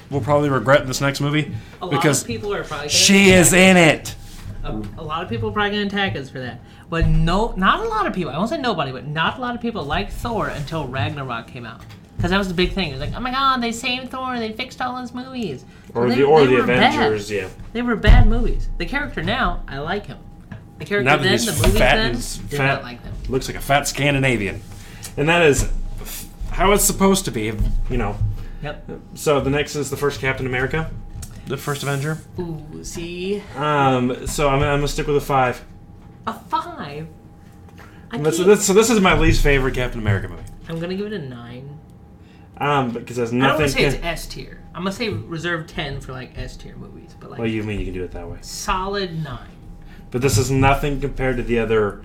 we'll 0.10 0.22
probably 0.22 0.50
regret 0.50 0.82
in 0.82 0.88
this 0.88 1.02
next 1.02 1.22
movie 1.22 1.54
A 1.82 1.86
lot 1.86 1.92
because 1.92 2.22
of 2.22 2.28
people 2.28 2.54
are 2.54 2.64
probably 2.64 2.88
gonna 2.88 2.90
she 2.90 3.30
is 3.30 3.54
in 3.54 3.78
it. 3.78 4.16
a, 4.64 4.72
a 4.98 5.04
lot 5.04 5.24
of 5.24 5.30
people 5.30 5.50
are 5.50 5.54
probably 5.54 5.72
going 5.78 5.88
to 5.90 5.96
attack 5.96 6.16
us 6.18 6.30
for 6.30 6.40
that. 6.40 6.60
But 6.90 7.08
no, 7.08 7.54
not 7.56 7.80
a 7.86 7.88
lot 7.88 8.08
of 8.08 8.14
people. 8.14 8.32
I 8.34 8.38
won't 8.38 8.50
say 8.50 8.58
nobody, 8.58 8.92
but 8.92 9.06
not 9.06 9.38
a 9.38 9.42
lot 9.42 9.54
of 9.56 9.62
people 9.62 9.84
liked 9.84 10.12
Thor 10.12 10.48
until 10.48 10.88
Ragnarok 10.88 11.46
came 11.48 11.66
out. 11.66 11.82
Because 12.18 12.32
that 12.32 12.38
was 12.40 12.48
the 12.48 12.54
big 12.56 12.74
thing. 12.74 12.90
It 12.90 12.94
was 12.94 13.02
like, 13.02 13.14
oh 13.16 13.20
my 13.22 13.30
god, 13.32 13.62
they 13.62 13.72
saved 13.72 14.10
Thor. 14.10 14.40
They 14.40 14.52
fixed 14.52 14.82
all 14.82 14.98
his 14.98 15.14
movies. 15.14 15.64
or 15.94 16.10
they- 16.10 16.16
the 16.16 16.24
or 16.24 16.42
they 16.42 16.48
the 16.48 16.62
were 16.62 16.68
bad. 16.68 16.96
Avengers. 16.96 17.30
Yeah. 17.32 17.48
They 17.74 17.82
were 17.84 17.96
bad 17.96 18.28
movies. 18.28 18.68
The 18.80 18.86
character 18.88 19.22
now, 19.24 19.64
I 19.68 19.78
like 19.78 20.08
him. 20.08 20.18
The 20.80 20.86
character 20.86 21.04
Now 21.04 21.18
that 21.18 21.24
then, 21.24 21.32
he's 21.34 21.46
the 21.46 21.52
movies 21.68 21.80
fat 21.80 21.96
then, 21.96 22.14
did 22.14 22.24
fat. 22.58 22.66
not 22.76 22.84
like 22.84 23.04
them. 23.04 23.14
Looks 23.30 23.48
like 23.48 23.58
a 23.58 23.62
fat 23.62 23.88
Scandinavian. 23.88 24.62
and 25.18 25.30
that 25.30 25.42
is 25.44 25.70
how 26.52 26.72
it's 26.72 26.84
supposed 26.84 27.26
to 27.26 27.32
be. 27.32 27.54
You 27.90 27.98
know. 27.98 28.18
Yep. 28.64 28.90
So 29.16 29.40
the 29.40 29.50
next 29.50 29.76
is 29.76 29.90
the 29.90 29.98
first 29.98 30.20
Captain 30.20 30.46
America. 30.46 30.90
The 31.48 31.58
first 31.58 31.84
Avenger. 31.84 32.18
Ooh, 32.40 32.84
see? 32.84 33.42
Um, 33.56 34.28
so 34.28 34.50
I'm, 34.50 34.62
I'm 34.62 34.78
gonna 34.80 34.88
stick 34.88 35.08
with 35.08 35.18
a 35.18 35.22
five. 35.22 35.64
A 36.28 36.34
five? 36.34 37.08
I 38.12 38.18
That's, 38.18 38.38
so 38.38 38.74
this 38.74 38.90
is 38.90 39.00
my 39.02 39.18
least 39.18 39.42
favorite 39.44 39.76
Captain 39.76 40.00
America 40.00 40.28
movie. 40.28 40.44
I'm 40.68 40.78
going 40.78 40.90
to 40.90 40.96
give 40.96 41.06
it 41.08 41.14
a 41.14 41.20
nine. 41.20 41.80
Um, 42.58 42.92
because 42.92 43.16
there's 43.18 43.32
nothing. 43.32 43.44
I 43.44 43.58
don't 43.58 43.60
nothing. 43.68 43.84
want 43.84 43.94
to 43.94 44.00
say 44.02 44.08
it's 44.10 44.26
S 44.26 44.26
tier. 44.28 44.64
I'm 44.76 44.84
going 44.84 44.92
to 44.92 44.98
say 44.98 45.10
reserve 45.10 45.68
10 45.68 46.02
for 46.02 46.12
like 46.12 46.38
S 46.38 46.58
tier 46.58 46.76
movies. 46.76 47.16
But 47.20 47.32
like, 47.32 47.40
well, 47.40 47.48
you 47.48 47.64
mean 47.64 47.80
you 47.80 47.86
can 47.86 47.94
do 47.94 48.04
it 48.04 48.12
that 48.12 48.28
way? 48.30 48.38
solid 48.42 49.24
nine. 49.24 49.48
But 50.12 50.22
this 50.22 50.38
is 50.38 50.50
nothing 50.50 51.00
compared 51.02 51.38
to 51.38 51.44
the 51.44 51.60
other. 51.60 52.02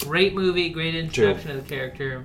Great 0.00 0.34
movie, 0.34 0.68
great 0.68 0.94
introduction 0.94 1.50
of 1.50 1.62
the 1.62 1.68
character. 1.68 2.24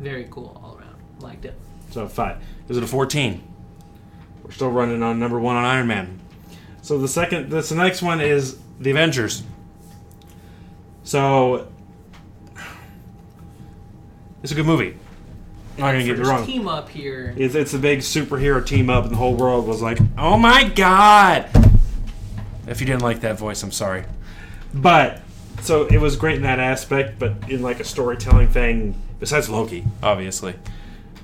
Very 0.00 0.26
cool 0.30 0.58
all 0.62 0.76
around. 0.78 0.96
Liked 1.20 1.44
it. 1.44 1.54
So 1.90 2.08
five. 2.08 2.38
Is 2.68 2.76
it 2.76 2.82
a 2.82 2.86
14? 2.86 3.42
We're 4.42 4.50
still 4.52 4.70
running 4.70 5.02
on 5.02 5.18
number 5.20 5.38
one 5.38 5.56
on 5.56 5.64
Iron 5.64 5.86
Man. 5.86 6.18
So 6.82 6.98
the 6.98 7.08
second, 7.08 7.50
this 7.50 7.68
the 7.68 7.74
next 7.76 8.02
one 8.02 8.20
is 8.20 8.58
The 8.80 8.90
Avengers. 8.90 9.42
so 11.04 11.68
It's 14.42 14.50
a 14.52 14.54
good 14.54 14.66
movie. 14.66 14.96
I'm 15.76 15.80
not 15.82 15.92
gonna 15.92 16.04
get 16.04 16.12
me 16.18 16.24
First 16.24 16.30
wrong. 16.30 16.46
team 16.46 16.68
up 16.68 16.88
here. 16.88 17.34
It's, 17.36 17.54
it's 17.54 17.74
a 17.74 17.78
big 17.78 18.00
superhero 18.00 18.64
team 18.64 18.90
up, 18.90 19.04
and 19.04 19.12
the 19.12 19.16
whole 19.16 19.34
world 19.34 19.66
was 19.66 19.80
like, 19.80 19.98
"Oh 20.18 20.36
my 20.36 20.64
god!" 20.64 21.48
If 22.70 22.80
you 22.80 22.86
didn't 22.86 23.02
like 23.02 23.20
that 23.20 23.38
voice, 23.38 23.62
I'm 23.62 23.72
sorry. 23.72 24.04
But 24.72 25.20
so 25.60 25.86
it 25.86 25.98
was 25.98 26.16
great 26.16 26.36
in 26.36 26.42
that 26.42 26.58
aspect, 26.60 27.18
but 27.18 27.34
in 27.50 27.60
like 27.62 27.80
a 27.80 27.84
storytelling 27.84 28.48
thing, 28.48 28.94
Besides 29.18 29.50
Loki, 29.50 29.84
obviously. 30.02 30.54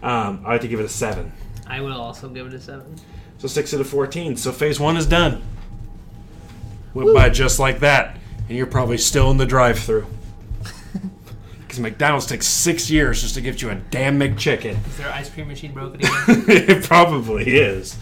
um, 0.02 0.42
I 0.44 0.52
like 0.52 0.60
to 0.60 0.68
give 0.68 0.80
it 0.80 0.84
a 0.84 0.88
seven. 0.88 1.32
I 1.66 1.80
will 1.80 1.98
also 1.98 2.28
give 2.28 2.46
it 2.46 2.52
a 2.52 2.60
seven. 2.60 2.96
So 3.38 3.48
six 3.48 3.72
out 3.72 3.80
of 3.80 3.86
fourteen. 3.88 4.36
So 4.36 4.52
phase 4.52 4.78
one 4.78 4.96
is 4.98 5.06
done. 5.06 5.42
Went 6.94 7.14
by 7.14 7.28
just 7.30 7.58
like 7.58 7.80
that, 7.80 8.16
and 8.48 8.56
you're 8.56 8.66
probably 8.66 8.98
still 8.98 9.30
in 9.30 9.36
the 9.38 9.46
drive-through. 9.46 10.06
Because 11.60 11.80
McDonald's 11.80 12.26
takes 12.26 12.46
six 12.46 12.90
years 12.90 13.20
just 13.22 13.34
to 13.34 13.40
get 13.40 13.60
you 13.60 13.70
a 13.70 13.74
damn 13.74 14.18
McChicken. 14.20 14.76
Is 14.86 14.96
their 14.98 15.10
ice 15.12 15.28
cream 15.28 15.48
machine 15.48 15.72
broken 15.72 15.96
again? 16.00 16.44
it 16.48 16.84
probably 16.84 17.56
is. 17.56 17.98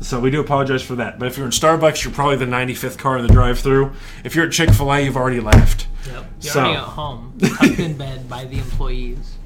So 0.00 0.18
we 0.18 0.30
do 0.30 0.40
apologize 0.40 0.82
for 0.82 0.94
that. 0.96 1.18
But 1.18 1.28
if 1.28 1.36
you're 1.36 1.44
in 1.46 1.52
Starbucks, 1.52 2.04
you're 2.04 2.12
probably 2.12 2.36
the 2.36 2.46
95th 2.46 2.96
car 2.98 3.18
in 3.18 3.26
the 3.26 3.32
drive-through. 3.32 3.92
If 4.24 4.34
you're 4.34 4.46
at 4.46 4.52
Chick-fil-A, 4.52 5.00
you've 5.02 5.16
already 5.16 5.40
left. 5.40 5.86
yep. 6.06 6.24
You're 6.40 6.52
So- 6.52 6.60
already 6.60 6.76
at 6.76 6.82
home, 6.84 7.32
tucked 7.38 7.78
in 7.78 7.96
bed 7.98 8.28
by 8.28 8.44
the 8.46 8.56
employees, 8.58 9.36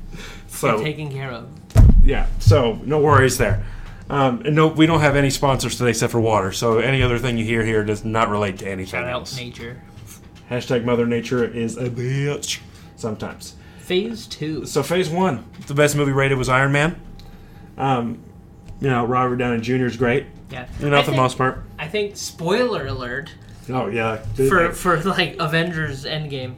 So 0.49 0.81
taken 0.83 1.11
care 1.11 1.31
of. 1.33 1.49
yeah. 2.05 2.27
So 2.39 2.79
no 2.85 3.01
worries 3.01 3.37
there. 3.39 3.65
Um, 4.09 4.43
And 4.45 4.55
no, 4.55 4.69
we 4.69 4.87
don't 4.87 5.01
have 5.01 5.17
any 5.17 5.31
sponsors 5.31 5.77
today 5.77 5.91
except 5.91 6.13
for 6.13 6.21
water. 6.21 6.53
So 6.53 6.79
any 6.79 7.03
other 7.03 7.19
thing 7.19 7.37
you 7.39 7.45
hear 7.45 7.65
here 7.65 7.83
does 7.83 8.05
not 8.05 8.29
relate 8.31 8.59
to 8.59 8.67
anything 8.69 8.93
Shout 9.01 9.05
out 9.07 9.13
else. 9.13 9.37
nature. 9.37 9.79
hashtag 10.51 10.85
Mother 10.85 11.07
Nature 11.07 11.43
is 11.45 11.77
a 11.79 11.89
bitch 11.89 12.59
sometimes. 12.97 13.55
Phase 13.79 14.27
two. 14.27 14.67
So 14.67 14.83
phase 14.83 15.09
one. 15.09 15.45
The 15.67 15.75
best 15.75 15.97
movie 15.97 16.13
rated 16.13 16.39
was 16.39 16.49
Iron 16.51 16.71
Man. 16.73 16.97
Um, 17.79 18.19
you 18.81 18.89
know, 18.91 19.05
Robert 19.07 19.37
Downey 19.37 19.61
Jr. 19.61 19.87
is 19.87 19.97
great. 19.97 20.27
Yeah. 20.51 20.67
You 20.81 20.91
know, 20.91 21.03
for 21.03 21.11
the 21.11 21.17
most 21.17 21.39
part. 21.39 21.63
I 21.79 21.89
think 21.89 22.17
spoiler 22.17 22.87
alert 22.87 23.33
Oh 23.71 23.87
yeah. 23.89 24.17
for 24.49 24.73
for 24.73 25.01
like 25.03 25.37
Avengers 25.39 26.05
Endgame. 26.05 26.57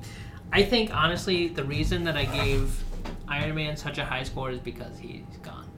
I 0.52 0.62
think 0.64 0.94
honestly 0.94 1.48
the 1.48 1.64
reason 1.64 2.04
that 2.04 2.16
I 2.16 2.24
gave 2.24 2.82
Iron 3.28 3.54
Man 3.54 3.76
such 3.76 3.98
a 3.98 4.04
high 4.04 4.22
score 4.24 4.50
is 4.50 4.58
because 4.60 4.98
he's 4.98 5.22
gone. 5.42 5.68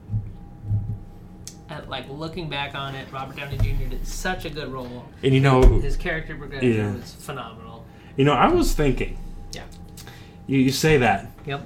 And 1.69 1.87
like 1.87 2.09
looking 2.09 2.49
back 2.49 2.73
on 2.75 2.95
it, 2.95 3.11
Robert 3.11 3.35
Downey 3.37 3.57
Jr. 3.57 3.89
did 3.89 4.07
such 4.07 4.45
a 4.45 4.49
good 4.49 4.69
role. 4.71 5.05
and 5.23 5.33
you 5.33 5.39
know, 5.39 5.61
His 5.79 5.95
character 5.95 6.35
progression 6.35 6.73
Yeah. 6.73 6.93
was 6.93 7.13
phenomenal. 7.13 7.85
you 8.17 8.25
know, 8.25 8.33
I 8.33 8.47
was 8.47 8.73
thinking. 8.73 9.17
Yeah. 9.51 9.63
You, 10.47 10.59
you 10.59 10.71
say 10.71 10.97
that 10.97 11.31
Yep. 11.45 11.61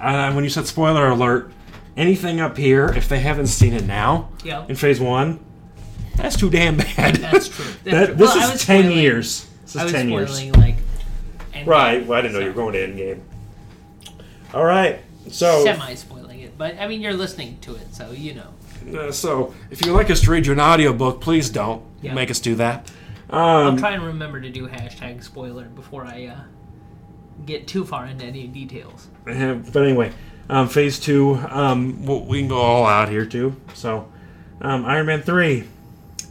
uh, 0.00 0.32
when 0.32 0.44
you 0.44 0.50
said 0.50 0.66
spoiler 0.66 1.08
alert. 1.08 1.52
Anything 1.96 2.40
up 2.40 2.56
here, 2.58 2.88
if 2.94 3.08
they 3.08 3.20
haven't 3.20 3.46
seen 3.46 3.72
it 3.72 3.84
now 3.86 4.28
Yep. 4.44 4.70
in 4.70 4.76
Phase 4.76 5.00
One, 5.00 5.40
that's 6.16 6.36
too 6.36 6.50
damn 6.50 6.76
bad. 6.76 7.16
That's 7.16 7.48
true. 7.48 7.64
That's 7.84 7.84
that, 7.84 8.06
true. 8.06 8.14
this 8.16 8.34
Well, 8.34 8.52
is 8.54 8.64
ten 8.64 8.82
spoiling- 8.82 8.98
years. 8.98 9.46
This 9.64 9.76
I 9.76 9.84
is 9.86 9.92
ten 9.92 10.08
years. 10.10 10.56
like 10.56 10.76
Right. 11.64 12.06
Well, 12.06 12.18
I 12.18 12.22
didn't 12.22 12.34
know 12.34 12.40
so- 12.40 12.44
you 12.44 12.52
were 12.52 12.54
going 12.54 12.72
to 12.74 12.78
Endgame. 12.86 13.20
All 14.54 14.64
right. 14.64 15.00
So, 15.30 15.64
semi 15.64 15.94
spoiling 15.94 16.40
it, 16.40 16.56
but 16.56 16.76
I 16.78 16.86
mean 16.86 17.00
you're 17.00 17.12
listening 17.14 17.58
to 17.62 17.74
it, 17.74 17.92
so 17.94 18.12
you 18.12 18.34
know. 18.34 18.98
uh, 19.00 19.10
so 19.10 19.52
if 19.70 19.84
you'd 19.84 19.92
like 19.92 20.08
us 20.10 20.20
to 20.22 20.30
read 20.30 20.46
you 20.46 20.52
an 20.52 20.60
audiobook, 20.60 21.20
please 21.20 21.50
don't 21.50 21.82
Yeah. 22.02 22.14
make 22.14 22.30
us 22.30 22.38
do 22.38 22.54
that. 22.56 22.88
I'll 23.28 23.68
Um, 23.70 23.76
try 23.76 23.90
and 23.92 24.04
remember 24.04 24.40
to 24.40 24.48
do 24.50 24.68
hashtag 24.68 25.24
spoiler 25.24 25.64
before 25.64 26.04
I 26.04 26.26
uh, 26.26 26.40
get 27.44 27.66
too 27.66 27.84
far 27.84 28.06
into 28.06 28.24
any 28.24 28.46
details. 28.46 29.08
but 29.24 29.34
anyway, 29.82 30.12
um, 30.48 30.68
Phase 30.68 30.98
Two. 30.98 31.34
Um, 31.50 32.04
well, 32.04 32.24
we 32.24 32.38
can 32.40 32.48
go 32.48 32.56
all 32.58 32.86
out 32.86 33.08
here 33.08 33.26
too. 33.26 33.56
So, 33.74 34.10
um, 34.60 34.84
Iron 34.84 35.06
Man 35.06 35.22
Three. 35.22 35.64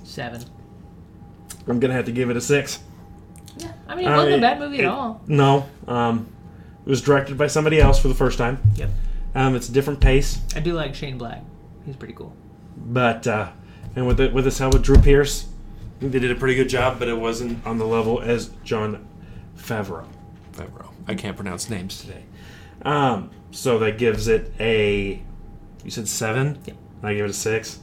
Seven. 0.03 0.43
I'm 1.67 1.79
gonna 1.79 1.93
have 1.93 2.05
to 2.05 2.11
give 2.11 2.29
it 2.29 2.37
a 2.37 2.41
six. 2.41 2.79
Yeah, 3.57 3.71
I 3.87 3.95
mean 3.95 4.05
it 4.05 4.11
wasn't 4.11 4.33
Uh, 4.33 4.37
a 4.37 4.41
bad 4.41 4.59
movie 4.59 4.77
it- 4.79 4.85
at 4.85 4.87
all. 4.91 5.21
No. 5.27 5.65
Um, 5.87 6.27
it 6.85 6.89
was 6.89 7.01
directed 7.01 7.37
by 7.37 7.47
somebody 7.47 7.79
else 7.79 7.99
for 7.99 8.07
the 8.07 8.13
first 8.13 8.37
time. 8.37 8.59
Yep. 8.75 8.89
Um, 9.33 9.55
it's 9.55 9.67
a 9.67 9.71
different 9.71 9.99
pace, 9.99 10.39
I 10.55 10.59
do 10.61 10.73
like 10.73 10.95
Shane 10.95 11.17
Black. 11.17 11.41
He's 11.85 11.95
pretty 11.95 12.13
cool. 12.13 12.33
but 12.77 13.25
uh, 13.27 13.49
and 13.95 14.05
with 14.07 14.19
it 14.19 14.33
with 14.33 14.45
this 14.45 14.57
help 14.59 14.73
with 14.73 14.83
Drew 14.83 14.97
Pearce, 14.97 15.45
I 15.97 15.99
think 16.01 16.11
they 16.11 16.19
did 16.19 16.31
a 16.31 16.35
pretty 16.35 16.55
good 16.55 16.69
job. 16.69 16.99
But 16.99 17.07
it 17.07 17.17
wasn't 17.17 17.65
on 17.65 17.77
the 17.77 17.85
level 17.85 18.21
as 18.21 18.49
Jon 18.63 19.05
Favreau. 19.57 20.05
Favreau. 20.53 20.87
I 21.07 21.15
can't 21.15 21.35
pronounce 21.35 21.69
names 21.69 21.99
today. 22.01 22.23
Um, 22.83 23.29
so 23.55 23.79
that 23.79 23.97
gives 23.97 24.27
it 24.27 24.51
a. 24.59 25.21
You 25.83 25.91
said 25.91 26.07
seven. 26.07 26.59
Yep. 26.65 26.77
I 27.03 27.13
give 27.13 27.25
it 27.25 27.31
a 27.31 27.33
six. 27.33 27.79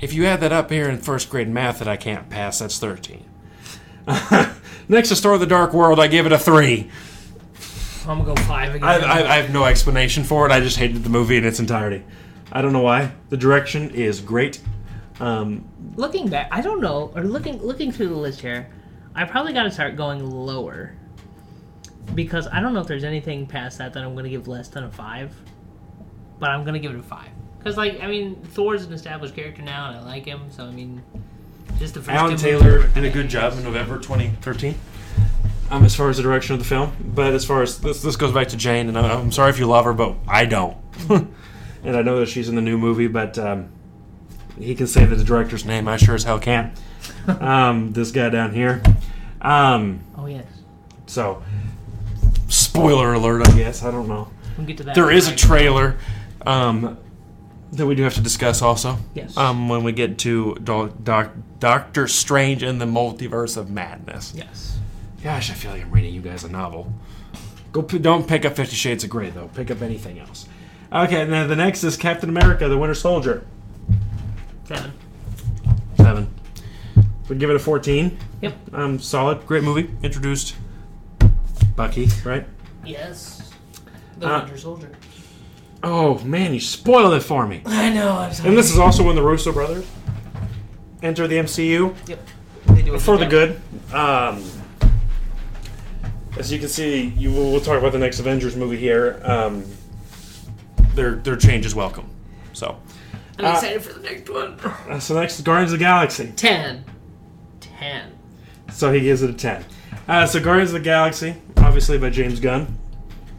If 0.00 0.12
you 0.12 0.26
add 0.26 0.40
that 0.40 0.52
up 0.52 0.70
here 0.70 0.88
in 0.88 0.98
first 0.98 1.30
grade 1.30 1.48
math 1.48 1.78
that 1.78 1.88
I 1.88 1.96
can't 1.96 2.28
pass, 2.28 2.58
that's 2.58 2.78
thirteen. 2.78 3.24
Next 4.88 5.08
to 5.08 5.16
Thor 5.16 5.34
of 5.34 5.40
the 5.40 5.46
Dark 5.46 5.72
World, 5.72 5.98
I 5.98 6.06
give 6.08 6.26
it 6.26 6.32
a 6.32 6.38
three. 6.38 6.90
I'm 8.08 8.18
gonna 8.18 8.34
go 8.34 8.42
five 8.42 8.74
again. 8.74 8.88
I, 8.88 8.98
I, 8.98 9.34
I 9.34 9.36
have 9.36 9.52
no 9.52 9.64
explanation 9.64 10.24
for 10.24 10.46
it. 10.46 10.52
I 10.52 10.60
just 10.60 10.76
hated 10.76 11.02
the 11.02 11.10
movie 11.10 11.36
in 11.36 11.44
its 11.44 11.58
entirety. 11.58 12.04
I 12.52 12.62
don't 12.62 12.72
know 12.72 12.82
why. 12.82 13.12
The 13.28 13.36
direction 13.36 13.90
is 13.90 14.20
great. 14.20 14.60
Um, 15.18 15.68
looking 15.96 16.28
back, 16.28 16.48
I 16.50 16.60
don't 16.60 16.80
know. 16.80 17.12
Or 17.14 17.24
looking 17.24 17.60
looking 17.62 17.90
through 17.90 18.08
the 18.08 18.16
list 18.16 18.40
here, 18.40 18.68
I 19.14 19.24
probably 19.24 19.52
got 19.52 19.64
to 19.64 19.70
start 19.70 19.96
going 19.96 20.28
lower 20.28 20.94
because 22.14 22.48
I 22.50 22.60
don't 22.60 22.72
know 22.72 22.80
if 22.80 22.86
there's 22.86 23.04
anything 23.04 23.46
past 23.46 23.78
that 23.78 23.92
that 23.94 24.02
I'm 24.02 24.14
gonna 24.14 24.28
give 24.28 24.48
less 24.48 24.68
than 24.68 24.84
a 24.84 24.90
five. 24.90 25.34
But 26.38 26.50
I'm 26.50 26.64
gonna 26.64 26.78
give 26.78 26.92
it 26.92 26.98
a 26.98 27.02
five 27.02 27.30
because, 27.58 27.76
like, 27.76 28.00
I 28.00 28.06
mean, 28.06 28.36
Thor's 28.36 28.84
an 28.84 28.92
established 28.92 29.34
character 29.34 29.60
now, 29.60 29.88
and 29.88 29.98
I 29.98 30.02
like 30.04 30.24
him. 30.24 30.42
So 30.50 30.64
I 30.64 30.70
mean, 30.70 31.02
just 31.78 31.94
the 31.94 32.00
first 32.00 32.16
Alan 32.16 32.36
Taylor 32.36 32.86
did 32.88 33.04
a 33.04 33.10
good 33.10 33.28
job 33.28 33.54
in 33.54 33.64
November 33.64 33.98
2013. 33.98 34.74
Um, 35.68 35.84
as 35.84 35.96
far 35.96 36.08
as 36.08 36.16
the 36.16 36.22
direction 36.22 36.54
of 36.54 36.60
the 36.60 36.64
film, 36.64 36.92
but 37.00 37.34
as 37.34 37.44
far 37.44 37.62
as 37.62 37.80
this, 37.80 38.00
this 38.00 38.14
goes 38.14 38.32
back 38.32 38.46
to 38.48 38.56
Jane, 38.56 38.88
and 38.88 38.96
I'm, 38.96 39.04
I'm 39.04 39.32
sorry 39.32 39.50
if 39.50 39.58
you 39.58 39.66
love 39.66 39.84
her, 39.84 39.92
but 39.92 40.14
I 40.28 40.44
don't. 40.44 40.76
and 41.10 41.96
I 41.96 42.02
know 42.02 42.20
that 42.20 42.28
she's 42.28 42.48
in 42.48 42.54
the 42.54 42.62
new 42.62 42.78
movie, 42.78 43.08
but 43.08 43.36
um, 43.36 43.70
he 44.56 44.76
can 44.76 44.86
say 44.86 45.04
the 45.04 45.16
director's 45.24 45.64
name. 45.64 45.88
I 45.88 45.96
sure 45.96 46.14
as 46.14 46.22
hell 46.22 46.38
can. 46.38 46.72
um, 47.40 47.92
this 47.94 48.12
guy 48.12 48.28
down 48.28 48.54
here. 48.54 48.80
Um, 49.40 50.04
Oh 50.16 50.26
yes, 50.26 50.46
so, 51.06 51.42
spoiler 52.76 53.12
alert, 53.14 53.48
I 53.48 53.56
guess. 53.56 53.82
I 53.82 53.90
don't 53.90 54.08
know. 54.08 54.28
we'll 54.56 54.66
get 54.66 54.76
to 54.78 54.84
that. 54.84 54.94
There 54.94 55.10
is 55.10 55.28
a 55.28 55.34
trailer 55.36 55.96
um, 56.46 56.98
that 57.72 57.86
we 57.86 57.94
do 57.94 58.02
have 58.04 58.14
to 58.14 58.20
discuss 58.20 58.62
also. 58.62 58.98
Yes. 59.14 59.36
Um, 59.36 59.68
when 59.68 59.84
we 59.84 59.92
get 59.92 60.18
to 60.18 60.54
Do- 60.62 60.94
Doc- 61.02 61.32
Doctor 61.58 62.06
Strange 62.08 62.62
and 62.62 62.80
the 62.80 62.86
Multiverse 62.86 63.56
of 63.56 63.70
Madness. 63.70 64.32
Yes. 64.34 64.78
Gosh, 65.22 65.50
I 65.50 65.54
feel 65.54 65.72
like 65.72 65.82
I'm 65.82 65.90
reading 65.90 66.14
you 66.14 66.20
guys 66.20 66.44
a 66.44 66.48
novel. 66.48 66.92
Go, 67.72 67.82
p- 67.82 67.98
don't 67.98 68.28
pick 68.28 68.44
up 68.44 68.54
Fifty 68.56 68.76
Shades 68.76 69.02
of 69.04 69.10
Grey 69.10 69.30
though. 69.30 69.48
Pick 69.48 69.70
up 69.70 69.82
anything 69.82 70.18
else. 70.18 70.46
Okay, 70.92 71.20
and 71.20 71.32
then 71.32 71.48
the 71.48 71.56
next 71.56 71.82
is 71.82 71.96
Captain 71.96 72.28
America: 72.28 72.68
The 72.68 72.78
Winter 72.78 72.94
Soldier. 72.94 73.44
Seven. 74.64 74.92
Seven. 75.96 76.32
We'd 77.28 77.40
give 77.40 77.50
it 77.50 77.56
a 77.56 77.58
fourteen. 77.58 78.16
Yep. 78.40 78.54
Um, 78.72 78.98
solid, 79.00 79.44
great 79.46 79.64
movie. 79.64 79.90
Introduced 80.02 80.54
Bucky, 81.74 82.08
right? 82.24 82.46
Yes. 82.86 83.50
The 84.18 84.26
Uh, 84.26 84.38
Winter 84.40 84.58
Soldier. 84.58 84.90
Oh 85.82 86.18
man, 86.20 86.54
you 86.54 86.60
spoiled 86.60 87.14
it 87.14 87.20
for 87.22 87.46
me. 87.46 87.62
I 87.66 87.90
know. 87.92 88.12
I'm 88.18 88.32
sorry. 88.32 88.48
And 88.48 88.58
this 88.58 88.70
is 88.70 88.78
also 88.78 89.02
when 89.02 89.14
the 89.16 89.22
Russo 89.22 89.52
brothers 89.52 89.86
enter 91.02 91.26
the 91.28 91.36
MCU 91.36 91.94
Yep. 92.08 92.26
They 92.68 92.82
do 92.82 92.94
a 92.94 92.98
for 92.98 93.16
the 93.18 93.26
good. 93.26 93.60
Um, 93.92 94.42
as 96.38 96.52
you 96.52 96.58
can 96.58 96.68
see, 96.68 97.04
you 97.16 97.30
will, 97.30 97.50
we'll 97.52 97.60
talk 97.60 97.78
about 97.78 97.92
the 97.92 97.98
next 97.98 98.18
Avengers 98.20 98.56
movie 98.56 98.76
here. 98.76 99.20
Um, 99.24 99.64
their 100.94 101.16
their 101.16 101.36
change 101.36 101.66
is 101.66 101.74
welcome. 101.74 102.08
So, 102.52 102.76
I'm 103.38 103.44
Uh, 103.44 103.52
excited 103.52 103.82
for 103.82 103.92
the 103.92 104.00
next 104.00 104.30
one. 104.30 104.58
uh, 104.90 104.98
so 104.98 105.14
next 105.14 105.40
Guardians 105.42 105.72
of 105.72 105.78
the 105.78 105.84
Galaxy. 105.84 106.32
Ten. 106.36 106.84
Ten. 107.60 108.12
So 108.72 108.92
he 108.92 109.00
gives 109.00 109.22
it 109.22 109.30
a 109.30 109.34
ten. 109.34 109.64
Uh, 110.08 110.26
so 110.26 110.40
Guardians 110.40 110.70
of 110.70 110.74
the 110.74 110.84
Galaxy, 110.84 111.34
obviously 111.56 111.98
by 111.98 112.10
James 112.10 112.40
Gunn. 112.40 112.78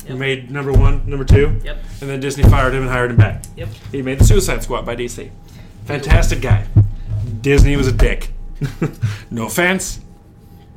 He 0.03 0.09
Yep. 0.09 0.17
made 0.19 0.51
number 0.51 0.71
one, 0.71 1.01
number 1.05 1.25
two, 1.25 1.59
Yep. 1.63 1.77
and 2.01 2.09
then 2.09 2.19
Disney 2.19 2.43
fired 2.43 2.73
him 2.73 2.81
and 2.83 2.89
hired 2.91 3.11
him 3.11 3.17
back. 3.17 3.43
Yep. 3.57 3.69
He 3.91 4.01
made 4.01 4.19
the 4.19 4.23
Suicide 4.25 4.63
Squad 4.63 4.85
by 4.85 4.95
DC. 4.95 5.31
Fantastic 5.85 6.41
guy. 6.41 6.65
Disney 7.41 7.75
was 7.77 7.87
a 7.87 7.91
dick. 7.91 8.29
no 9.31 9.45
offense. 9.47 9.99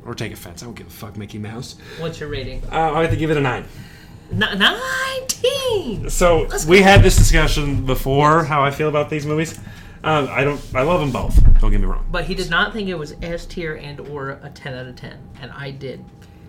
Or 0.05 0.15
take 0.15 0.33
offense. 0.33 0.61
I 0.63 0.65
don't 0.65 0.75
give 0.75 0.87
a 0.87 0.89
fuck, 0.91 1.15
Mickey 1.17 1.37
Mouse. 1.37 1.75
What's 1.99 2.19
your 2.19 2.29
rating? 2.29 2.61
Uh, 2.71 2.93
I 2.93 3.01
have 3.01 3.11
to 3.11 3.17
give 3.17 3.29
it 3.31 3.37
a 3.37 3.41
nine. 3.41 3.65
N- 4.31 4.39
Nineteen. 4.57 6.09
So 6.09 6.47
Let's 6.49 6.65
we 6.65 6.79
go. 6.79 6.83
had 6.83 7.03
this 7.03 7.15
discussion 7.17 7.85
before 7.85 8.43
how 8.45 8.63
I 8.63 8.71
feel 8.71 8.87
about 8.89 9.09
these 9.09 9.25
movies. 9.25 9.59
Um, 10.03 10.27
I 10.31 10.43
don't. 10.43 10.59
I 10.73 10.81
love 10.81 10.99
them 10.99 11.11
both. 11.11 11.35
Don't 11.59 11.69
get 11.71 11.79
me 11.79 11.85
wrong. 11.85 12.05
But 12.11 12.25
he 12.25 12.33
did 12.33 12.49
not 12.49 12.73
think 12.73 12.89
it 12.89 12.95
was 12.95 13.15
S 13.21 13.45
tier 13.45 13.75
and 13.75 13.99
or 13.99 14.31
a 14.41 14.49
ten 14.53 14.73
out 14.73 14.87
of 14.87 14.95
ten, 14.95 15.17
and 15.41 15.51
I 15.51 15.71
did. 15.71 16.03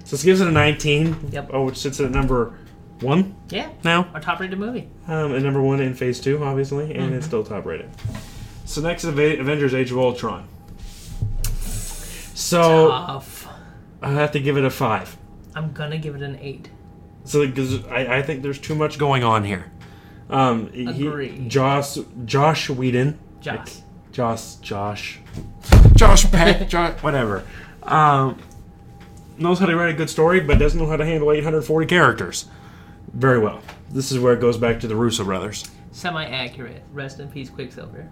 So 0.05 0.17
this 0.17 0.25
gives 0.25 0.41
it 0.41 0.49
a 0.49 0.51
19. 0.51 1.29
Yep. 1.31 1.51
Oh, 1.53 1.65
which 1.67 1.77
sits 1.77 2.01
at 2.01 2.11
number 2.11 2.55
one 3.01 3.35
Yeah. 3.51 3.69
now. 3.85 4.09
Our 4.15 4.21
top 4.21 4.41
rated 4.41 4.59
movie. 4.59 4.89
Um, 5.07 5.33
and 5.33 5.45
number 5.45 5.61
one 5.63 5.81
in 5.81 5.95
Phase 5.95 6.19
Two, 6.21 6.43
obviously, 6.43 6.95
and 6.95 7.15
it's 7.15 7.27
still 7.27 7.45
top 7.45 7.67
rated. 7.67 7.91
So 8.65 8.81
next 8.81 9.05
is 9.05 9.11
Avengers: 9.11 9.75
Age 9.75 9.91
of 9.93 9.99
Ultron. 9.99 10.49
So 12.35 12.89
Tough. 12.89 13.49
I 14.01 14.11
have 14.13 14.33
to 14.33 14.41
give 14.41 14.57
it 14.57 14.65
a 14.65 14.71
five. 14.71 15.17
I'm 15.55 15.73
gonna 15.73 15.99
give 15.99 16.15
it 16.15 16.23
an 16.23 16.39
eight. 16.41 16.71
So 17.25 17.47
because 17.47 17.85
I, 17.87 18.17
I 18.19 18.23
think 18.23 18.43
there's 18.43 18.59
too 18.59 18.75
much 18.75 18.99
going 18.99 19.23
on 19.23 19.45
here. 19.45 19.71
Um, 20.31 20.73
he- 20.73 20.87
Agree. 21.07 21.45
Josh 21.49 21.99
Josh 22.25 22.71
Whedon. 22.71 23.19
Josh. 23.43 23.81
Josh 24.13 24.55
Josh 24.57 25.21
Josh 25.95 26.31
Peck 26.31 26.69
Josh 26.69 27.03
whatever. 27.03 27.45
Um, 27.83 28.41
knows 29.39 29.59
how 29.59 29.67
to 29.67 29.77
write 29.77 29.91
a 29.91 29.97
good 29.97 30.11
story, 30.11 30.41
but 30.41 30.59
doesn't 30.59 30.79
know 30.79 30.87
how 30.87 30.97
to 30.97 31.05
handle 31.05 31.33
840 31.33 31.87
characters 31.87 32.47
very 33.13 33.39
well. 33.39 33.61
This 33.91 34.13
is 34.13 34.19
where 34.19 34.33
it 34.33 34.41
goes 34.41 34.57
back 34.57 34.81
to 34.81 34.87
the 34.87 34.97
Russo 34.97 35.25
brothers. 35.25 35.69
Semi 35.91 36.25
accurate. 36.25 36.83
Rest 36.93 37.21
in 37.21 37.29
peace, 37.29 37.51
Quicksilver. 37.51 38.09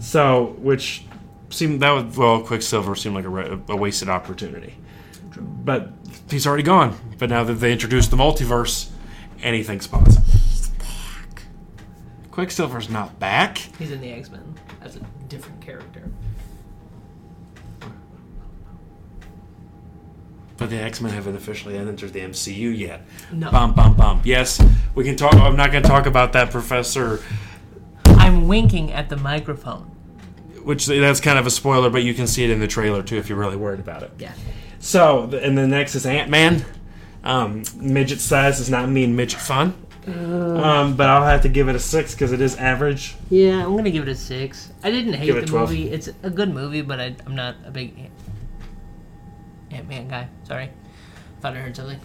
So, 0.00 0.56
which 0.58 1.04
seemed 1.50 1.80
that 1.82 1.90
was 1.90 2.16
well, 2.16 2.40
Quicksilver 2.42 2.94
seemed 2.94 3.14
like 3.14 3.24
a, 3.24 3.60
a 3.72 3.76
wasted 3.76 4.08
opportunity. 4.08 4.74
But 5.36 5.92
he's 6.28 6.46
already 6.46 6.62
gone. 6.62 6.96
But 7.18 7.30
now 7.30 7.44
that 7.44 7.54
they 7.54 7.72
introduced 7.72 8.10
the 8.10 8.16
multiverse, 8.16 8.88
anything's 9.42 9.86
possible. 9.86 10.24
Quicksilver's 12.40 12.88
not 12.88 13.18
back. 13.20 13.58
He's 13.78 13.90
in 13.90 14.00
the 14.00 14.10
X 14.10 14.30
Men 14.30 14.54
as 14.80 14.96
a 14.96 15.00
different 15.28 15.60
character. 15.60 16.10
But 20.56 20.70
the 20.70 20.76
X 20.78 21.02
Men 21.02 21.12
haven't 21.12 21.36
officially 21.36 21.76
entered 21.76 22.14
the 22.14 22.20
MCU 22.20 22.74
yet. 22.74 23.02
No. 23.30 23.50
Bum 23.50 23.74
bum 23.74 23.94
bum. 23.94 24.22
Yes, 24.24 24.58
we 24.94 25.04
can 25.04 25.16
talk. 25.16 25.34
I'm 25.34 25.54
not 25.54 25.70
going 25.70 25.82
to 25.82 25.88
talk 25.90 26.06
about 26.06 26.32
that, 26.32 26.50
Professor. 26.50 27.22
I'm 28.06 28.48
winking 28.48 28.90
at 28.90 29.10
the 29.10 29.18
microphone. 29.18 29.82
which 30.64 30.86
that's 30.86 31.20
kind 31.20 31.38
of 31.38 31.46
a 31.46 31.50
spoiler, 31.50 31.90
but 31.90 32.04
you 32.04 32.14
can 32.14 32.26
see 32.26 32.42
it 32.42 32.48
in 32.48 32.58
the 32.58 32.66
trailer 32.66 33.02
too 33.02 33.16
if 33.18 33.28
you're 33.28 33.36
really 33.36 33.56
worried 33.58 33.80
about 33.80 34.02
it. 34.02 34.12
Yeah. 34.18 34.32
So, 34.78 35.24
and 35.24 35.58
the 35.58 35.66
next 35.66 35.94
is 35.94 36.06
Ant 36.06 36.30
Man. 36.30 36.64
Um, 37.22 37.64
midget 37.76 38.20
size 38.20 38.56
does 38.56 38.70
not 38.70 38.88
mean 38.88 39.14
midget 39.14 39.40
fun. 39.40 39.74
Um, 40.06 40.96
but 40.96 41.08
I'll 41.08 41.24
have 41.24 41.42
to 41.42 41.48
give 41.48 41.68
it 41.68 41.76
a 41.76 41.78
six 41.78 42.14
because 42.14 42.32
it 42.32 42.40
is 42.40 42.56
average. 42.56 43.16
Yeah, 43.28 43.64
I'm 43.64 43.76
gonna 43.76 43.90
give 43.90 44.08
it 44.08 44.10
a 44.10 44.14
six. 44.14 44.72
I 44.82 44.90
didn't 44.90 45.12
hate 45.12 45.26
Give 45.26 45.36
it 45.36 45.42
the 45.42 45.46
12. 45.46 45.68
movie. 45.70 45.90
It's 45.90 46.08
a 46.22 46.30
good 46.30 46.52
movie, 46.52 46.80
but 46.80 47.00
I, 47.00 47.14
I'm 47.26 47.34
not 47.36 47.56
a 47.66 47.70
big 47.70 48.10
Ant 49.70 49.88
Man 49.88 50.08
guy. 50.08 50.28
Sorry, 50.44 50.70
thought 51.40 51.54
I 51.54 51.60
heard 51.60 51.76
something. 51.76 52.00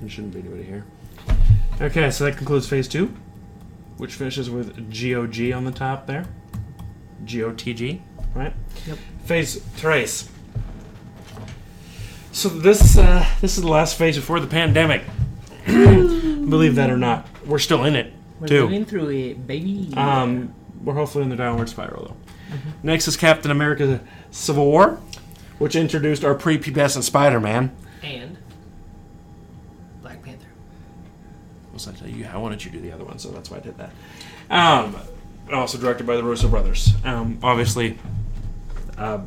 There 0.00 0.08
shouldn't 0.08 0.32
be 0.34 0.40
anybody 0.40 0.64
here. 0.64 0.84
Okay, 1.80 2.10
so 2.10 2.24
that 2.24 2.36
concludes 2.36 2.68
phase 2.68 2.88
two, 2.88 3.14
which 3.96 4.14
finishes 4.14 4.50
with 4.50 4.74
GOG 4.90 5.52
on 5.52 5.64
the 5.64 5.72
top 5.72 6.06
there. 6.06 6.26
GOTG, 7.24 8.00
right? 8.34 8.52
Yep. 8.86 8.98
Phase 9.26 9.64
trace. 9.76 10.28
So 12.32 12.48
this 12.48 12.98
uh, 12.98 13.24
this 13.40 13.56
is 13.56 13.62
the 13.62 13.68
last 13.70 13.96
phase 13.96 14.16
before 14.16 14.40
the 14.40 14.46
pandemic. 14.48 15.02
Believe 16.48 16.74
that 16.76 16.90
or 16.90 16.96
not, 16.96 17.26
we're 17.46 17.58
still 17.58 17.84
in 17.84 17.94
it 17.96 18.12
We're 18.40 18.46
too. 18.48 18.62
living 18.64 18.84
through 18.84 19.10
it, 19.10 19.46
baby. 19.46 19.92
Um, 19.96 20.54
we're 20.82 20.94
hopefully 20.94 21.24
in 21.24 21.30
the 21.30 21.36
downward 21.36 21.68
spiral 21.68 22.04
though. 22.04 22.56
Next 22.82 23.06
is 23.08 23.16
Captain 23.16 23.50
America: 23.50 24.00
Civil 24.30 24.66
War, 24.66 24.98
which 25.58 25.76
introduced 25.76 26.24
our 26.24 26.34
prepubescent 26.34 27.02
Spider-Man. 27.02 27.70
and 28.02 28.36
Black 30.02 30.22
Panther. 30.22 30.46
Was 31.72 31.86
I 31.86 31.92
tell 31.92 32.08
you? 32.08 32.26
I 32.32 32.36
wanted 32.38 32.64
you 32.64 32.70
to 32.70 32.76
do 32.78 32.82
the 32.82 32.92
other 32.92 33.04
one, 33.04 33.18
so 33.18 33.30
that's 33.30 33.50
why 33.50 33.58
I 33.58 33.60
did 33.60 33.76
that. 33.78 33.90
Um, 34.50 34.96
also 35.52 35.78
directed 35.78 36.06
by 36.06 36.16
the 36.16 36.24
Russo 36.24 36.48
brothers. 36.48 36.92
Um, 37.04 37.38
obviously, 37.42 37.98
uh, 38.98 39.20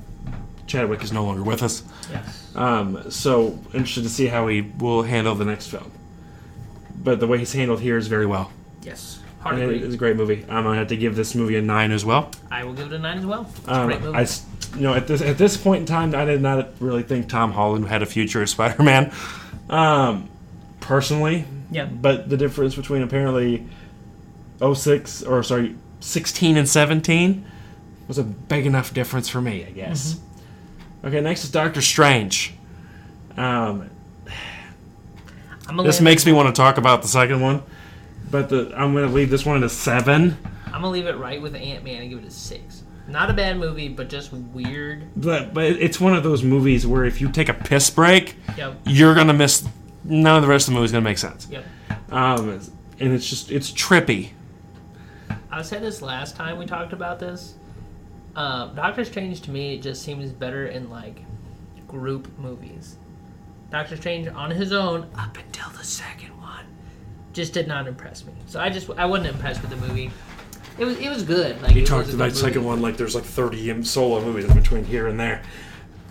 Chadwick 0.68 1.04
is 1.04 1.12
no 1.14 1.24
longer 1.24 1.44
with 1.44 1.62
us. 1.64 1.84
Yes. 2.12 2.52
Um, 2.56 3.10
so 3.12 3.60
interested 3.74 4.04
to 4.04 4.10
see 4.10 4.28
how 4.28 4.48
he 4.48 4.62
will 4.62 5.04
handle 5.04 5.36
the 5.36 5.46
next 5.46 5.68
film. 5.68 5.92
But 7.04 7.20
the 7.20 7.28
way 7.28 7.38
he's 7.38 7.54
handled 7.54 7.82
here 7.82 7.98
is 7.98 8.08
very 8.08 8.26
well. 8.26 8.52
Yes. 8.82 9.20
Hard 9.42 9.56
And 9.56 9.64
it- 9.64 9.66
agree. 9.76 9.86
it's 9.86 9.94
a 9.96 9.98
great 9.98 10.16
movie. 10.16 10.46
I'm 10.50 10.64
gonna 10.64 10.78
have 10.78 10.88
to 10.88 10.98
give 10.98 11.16
this 11.16 11.36
movie 11.36 11.58
a 11.58 11.62
nine 11.62 11.92
as 11.92 12.06
well. 12.06 12.32
I 12.50 12.64
will 12.64 12.74
give 12.74 12.92
it 12.92 12.96
a 12.96 13.00
nine 13.00 13.18
as 13.18 13.26
well. 13.26 13.50
It's 13.58 13.68
a 13.68 13.74
Um, 13.74 13.88
great 13.88 14.02
movie. 14.02 14.18
I, 14.18 14.22
s- 14.22 14.46
you 14.76 14.82
know, 14.84 14.94
at 14.94 15.08
this 15.08 15.22
at 15.22 15.38
this 15.38 15.58
point 15.58 15.82
in 15.82 15.86
time, 15.86 16.16
I 16.16 16.24
did 16.26 16.42
not 16.42 16.70
really 16.80 17.04
think 17.04 17.28
Tom 17.30 17.52
Holland 17.52 17.88
had 17.88 18.02
a 18.02 18.06
future 18.06 18.42
as 18.42 18.52
Spider-Man, 18.58 19.12
um, 19.70 20.30
personally. 20.80 21.46
yeah. 21.72 21.86
But 21.86 22.30
the 22.30 22.38
difference 22.38 22.76
between 22.76 23.02
apparently 23.02 23.66
06 24.62 25.24
or 25.24 25.44
sorry, 25.44 25.76
16 26.00 26.58
and 26.58 26.68
17 26.68 27.44
was 28.08 28.18
a 28.18 28.24
big 28.24 28.66
enough 28.66 28.94
difference 28.94 29.28
for 29.30 29.42
me, 29.42 29.66
I 29.66 29.72
guess. 29.72 30.20
Okay, 31.04 31.20
next 31.22 31.44
is 31.44 31.52
Doctor 31.52 31.82
Strange. 31.82 32.54
Um, 33.36 33.90
this 35.84 36.02
makes 36.02 36.26
me 36.26 36.32
want 36.32 36.54
to 36.54 36.60
talk 36.60 36.78
about 36.78 37.02
the 37.02 37.08
second 37.08 37.40
one, 37.42 37.64
but 38.30 38.50
the, 38.50 38.74
I'm 38.76 38.94
going 38.94 39.08
to 39.08 39.14
leave 39.14 39.30
this 39.30 39.46
one 39.46 39.58
at 39.58 39.64
a 39.64 39.70
seven. 39.70 40.38
I'm 40.66 40.82
gonna 40.82 40.90
leave 40.90 41.06
it 41.06 41.18
right 41.18 41.40
with 41.40 41.54
Ant 41.56 41.84
Man 41.84 42.02
and 42.02 42.10
give 42.10 42.18
it 42.18 42.26
a 42.26 42.32
six. 42.32 42.82
Not 43.08 43.30
a 43.30 43.34
bad 43.34 43.58
movie, 43.60 43.90
but 43.90 44.10
just 44.10 44.34
weird. 44.34 45.04
But 45.16 45.54
but 45.54 45.66
it's 45.66 46.00
one 46.00 46.16
of 46.16 46.24
those 46.24 46.42
movies 46.44 46.88
where 46.88 47.06
if 47.06 47.22
you 47.22 47.30
take 47.32 47.48
a 47.48 47.54
piss 47.54 47.92
break, 47.92 48.38
Yep. 48.58 48.80
you're 48.88 49.14
gonna 49.14 49.34
miss. 49.34 49.68
None 50.04 50.36
of 50.36 50.42
the 50.42 50.48
rest 50.48 50.68
of 50.68 50.74
the 50.74 50.80
movie's 50.80 50.92
gonna 50.92 51.04
make 51.04 51.20
sense. 51.20 51.48
Yep. 51.52 51.66
Um, 52.12 52.60
and 53.00 53.14
it's 53.14 53.30
just 53.30 53.52
it's 53.52 53.72
trippy. 53.72 54.30
I 55.52 55.62
said 55.62 55.84
this 55.84 56.02
last 56.02 56.36
time 56.36 56.58
we 56.58 56.66
talked 56.66 56.92
about 56.92 57.20
this. 57.20 57.54
Um, 58.36 58.74
Doctor 58.74 59.06
Strange 59.06 59.42
to 59.42 59.52
me 59.52 59.76
it 59.76 59.84
just 59.84 60.02
seems 60.02 60.32
better 60.32 60.66
in 60.66 60.90
like 60.90 61.22
group 61.88 62.36
movies. 62.40 62.96
Doctor 63.74 63.98
Strange 63.98 64.28
on 64.28 64.52
his 64.52 64.72
own 64.72 65.10
up 65.18 65.36
until 65.36 65.68
the 65.72 65.84
second 65.84 66.30
one 66.40 66.64
just 67.34 67.54
did 67.54 67.68
not 67.68 67.88
impress 67.88 68.24
me. 68.24 68.32
So 68.46 68.60
I 68.60 68.70
just 68.70 68.88
I 68.98 69.08
wasn't 69.08 69.34
impressed 69.34 69.64
with 69.64 69.72
the 69.72 69.78
movie. 69.78 70.12
It 70.78 70.86
was 70.86 71.00
it 71.00 71.10
was 71.10 71.24
good. 71.24 71.60
Like 71.60 71.74
You 71.74 71.82
it 71.82 71.88
talked 71.88 72.14
about 72.14 72.30
the 72.30 72.36
second 72.36 72.64
one 72.64 72.84
like 72.84 72.98
there's 72.98 73.16
like 73.16 73.24
30 73.24 73.84
solo 73.84 74.22
movies 74.24 74.46
in 74.46 74.54
between 74.54 74.86
here 74.86 75.08
and 75.08 75.20
there. 75.20 75.42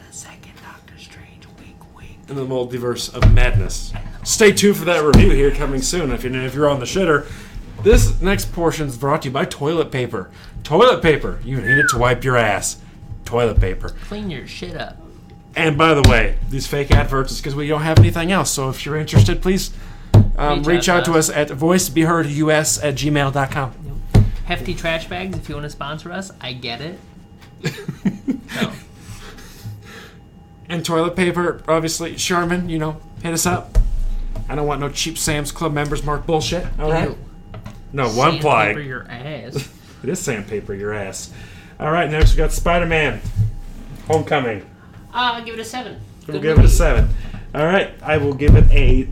The 0.08 0.12
second 0.12 0.54
Doctor 0.60 0.98
Strange, 0.98 1.46
wink 1.60 1.76
wink. 1.96 2.18
in 2.28 2.34
the 2.34 2.44
multiverse 2.44 3.14
of 3.14 3.32
madness. 3.32 3.92
Stay 4.24 4.50
tuned 4.50 4.76
for 4.76 4.84
that 4.86 5.04
review 5.04 5.30
here 5.30 5.52
coming 5.52 5.82
soon. 5.82 6.10
If 6.10 6.24
you're 6.24 6.34
if 6.34 6.56
you're 6.56 6.68
on 6.68 6.80
the 6.80 6.84
shitter, 6.84 7.30
this 7.84 8.20
next 8.20 8.52
portion 8.52 8.88
is 8.88 8.96
brought 8.96 9.22
to 9.22 9.28
you 9.28 9.32
by 9.32 9.44
toilet 9.44 9.92
paper. 9.92 10.32
Toilet 10.64 11.00
paper, 11.00 11.38
you 11.44 11.58
need 11.58 11.78
it 11.78 11.90
to 11.90 11.98
wipe 11.98 12.24
your 12.24 12.36
ass. 12.36 12.80
Toilet 13.24 13.60
paper. 13.60 13.90
Clean 14.08 14.28
your 14.28 14.48
shit 14.48 14.76
up. 14.76 14.96
And 15.54 15.76
by 15.76 15.94
the 15.94 16.08
way, 16.08 16.38
these 16.48 16.66
fake 16.66 16.90
adverts 16.90 17.32
is 17.32 17.38
because 17.38 17.54
we 17.54 17.68
don't 17.68 17.82
have 17.82 17.98
anything 17.98 18.32
else. 18.32 18.50
So 18.50 18.70
if 18.70 18.86
you're 18.86 18.96
interested, 18.96 19.42
please 19.42 19.70
um, 20.36 20.58
Reach 20.58 20.66
reach, 20.66 20.88
out 20.88 21.00
out 21.00 21.04
to 21.06 21.12
to 21.12 21.18
us 21.18 21.28
at 21.30 21.48
voicebeheardus 21.48 22.82
at 22.82 22.94
gmail.com. 22.94 24.02
Hefty 24.46 24.74
trash 24.74 25.08
bags. 25.08 25.36
If 25.36 25.48
you 25.48 25.54
want 25.54 25.64
to 25.64 25.70
sponsor 25.70 26.10
us, 26.10 26.30
I 26.40 26.52
get 26.52 26.80
it. 26.80 26.98
No. 28.54 28.70
And 30.68 30.84
toilet 30.84 31.16
paper, 31.16 31.62
obviously, 31.66 32.14
Charmin, 32.16 32.68
you 32.68 32.78
know, 32.78 33.00
hit 33.22 33.32
us 33.32 33.46
up. 33.46 33.78
I 34.46 34.54
don't 34.54 34.66
want 34.66 34.80
no 34.80 34.90
cheap 34.90 35.16
Sam's 35.16 35.50
Club 35.52 35.72
Member's 35.72 36.04
Mark 36.04 36.26
bullshit. 36.26 36.66
All 36.78 36.90
right. 36.90 37.08
Ew. 37.08 37.18
No, 37.94 38.10
one 38.10 38.38
ply. 38.40 38.74
Sandpaper 38.74 38.80
your 38.80 39.06
ass. 39.10 39.68
It 40.02 40.08
is 40.08 40.18
sandpaper, 40.18 40.74
your 40.74 40.92
ass. 40.92 41.32
All 41.78 41.92
right, 41.92 42.10
next 42.10 42.32
we 42.32 42.38
got 42.38 42.50
Spider 42.50 42.86
Man 42.86 43.20
Homecoming. 44.08 44.68
Uh, 45.12 45.34
I'll 45.36 45.44
give 45.44 45.54
it 45.54 45.60
a 45.60 45.64
seven. 45.64 46.00
We'll 46.26 46.38
Good 46.38 46.42
give 46.42 46.50
it 46.52 46.58
a 46.58 46.62
movie. 46.62 46.68
seven. 46.72 47.08
All 47.54 47.66
right, 47.66 47.92
I 48.02 48.16
will 48.16 48.34
give 48.34 48.54
it 48.56 48.70
a 48.70 49.08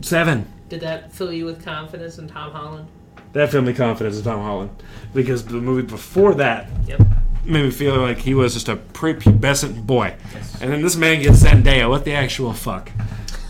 seven. 0.00 0.46
Did 0.68 0.80
that 0.82 1.12
fill 1.12 1.32
you 1.32 1.44
with 1.44 1.64
confidence 1.64 2.18
in 2.18 2.28
Tom 2.28 2.52
Holland? 2.52 2.86
That 3.32 3.50
filled 3.50 3.64
me 3.66 3.72
confidence 3.72 4.16
in 4.18 4.24
Tom 4.24 4.40
Holland 4.42 4.70
because 5.12 5.44
the 5.44 5.54
movie 5.54 5.82
before 5.86 6.34
that 6.34 6.68
Yep. 6.86 7.00
made 7.44 7.64
me 7.64 7.70
feel 7.70 7.96
like 7.96 8.18
he 8.18 8.32
was 8.34 8.54
just 8.54 8.68
a 8.68 8.76
prepubescent 8.76 9.86
boy, 9.86 10.14
and 10.60 10.72
then 10.72 10.82
this 10.82 10.94
man 10.96 11.20
gets 11.22 11.42
Zendaya. 11.42 11.88
What 11.88 12.04
the 12.04 12.12
actual 12.14 12.52
fuck? 12.52 12.90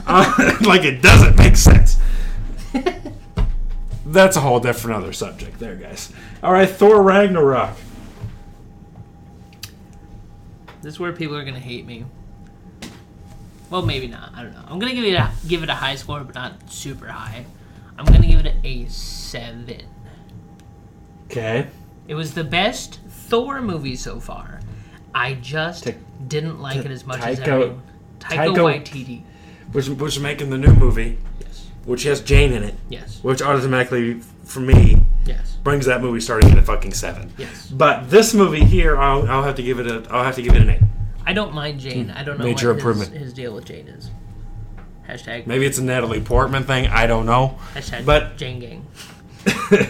Uh, 0.06 0.58
like 0.66 0.84
it 0.84 1.00
doesn't 1.00 1.34
make 1.38 1.56
sense. 1.56 1.98
That's 4.06 4.36
a 4.36 4.40
whole 4.40 4.60
different 4.60 4.98
other 5.02 5.14
subject, 5.14 5.58
there, 5.58 5.76
guys. 5.76 6.12
All 6.42 6.52
right, 6.52 6.68
Thor 6.68 7.02
Ragnarok. 7.02 7.70
This 10.84 10.94
is 10.94 11.00
where 11.00 11.12
people 11.14 11.34
are 11.34 11.44
gonna 11.44 11.58
hate 11.58 11.86
me. 11.86 12.04
Well, 13.70 13.80
maybe 13.80 14.06
not. 14.06 14.32
I 14.34 14.42
don't 14.42 14.52
know. 14.52 14.62
I'm 14.68 14.78
gonna 14.78 14.92
give 14.92 15.04
it 15.06 15.14
a 15.14 15.30
give 15.48 15.62
it 15.62 15.70
a 15.70 15.74
high 15.74 15.94
score, 15.94 16.22
but 16.22 16.34
not 16.34 16.70
super 16.70 17.06
high. 17.08 17.46
I'm 17.98 18.04
gonna 18.04 18.26
give 18.26 18.44
it 18.44 18.54
a 18.62 18.84
seven. 18.88 19.80
Okay. 21.30 21.68
It 22.06 22.14
was 22.14 22.34
the 22.34 22.44
best 22.44 23.00
Thor 23.08 23.62
movie 23.62 23.96
so 23.96 24.20
far. 24.20 24.60
I 25.14 25.34
just 25.34 25.84
Ta- 25.84 25.92
didn't 26.28 26.60
like 26.60 26.76
it 26.76 26.90
as 26.90 27.06
much 27.06 27.20
as 27.22 27.40
Taika- 27.40 27.46
everyone. 27.48 27.82
Taika, 28.20 28.54
Taika- 28.54 28.84
Waititi. 28.84 29.22
Which, 29.72 29.88
which 29.88 30.16
is 30.16 30.22
making 30.22 30.50
the 30.50 30.58
new 30.58 30.74
movie, 30.74 31.16
Yes. 31.40 31.68
Which 31.84 32.02
has 32.04 32.20
Jane 32.20 32.52
in 32.52 32.62
it, 32.62 32.74
Yes. 32.88 33.18
which 33.22 33.42
automatically, 33.42 34.20
for 34.44 34.60
me, 34.60 35.04
Yes. 35.24 35.56
brings 35.62 35.86
that 35.86 36.00
movie 36.02 36.20
starting 36.20 36.50
at 36.52 36.58
a 36.58 36.62
fucking 36.62 36.92
seven. 36.94 37.32
Yes. 37.38 37.68
But 37.70 38.10
this 38.10 38.34
movie 38.34 38.64
here, 38.64 38.96
I'll, 38.96 39.28
I'll 39.28 39.42
have 39.42 39.54
to 39.56 39.62
give 39.62 39.78
it 39.80 39.86
a, 39.86 40.04
I'll 40.10 40.24
have 40.24 40.34
to 40.36 40.42
give 40.42 40.54
it 40.54 40.62
an 40.62 40.70
eight. 40.70 40.80
I 41.26 41.32
don't 41.32 41.54
mind 41.54 41.80
Jane. 41.80 42.10
I 42.10 42.22
don't 42.22 42.38
know 42.38 42.44
Major 42.44 42.68
what 42.68 42.76
improvement. 42.76 43.12
his 43.12 43.32
deal 43.32 43.54
with 43.54 43.64
Jane 43.64 43.88
is. 43.88 44.10
Hashtag. 45.08 45.46
Maybe 45.46 45.66
it's 45.66 45.78
a 45.78 45.82
Natalie 45.84 46.20
Portman 46.20 46.64
thing. 46.64 46.86
I 46.88 47.06
don't 47.06 47.26
know. 47.26 47.58
Hashtag 47.74 48.04
but- 48.06 48.36
Jane 48.36 48.58
Gang. 48.60 48.86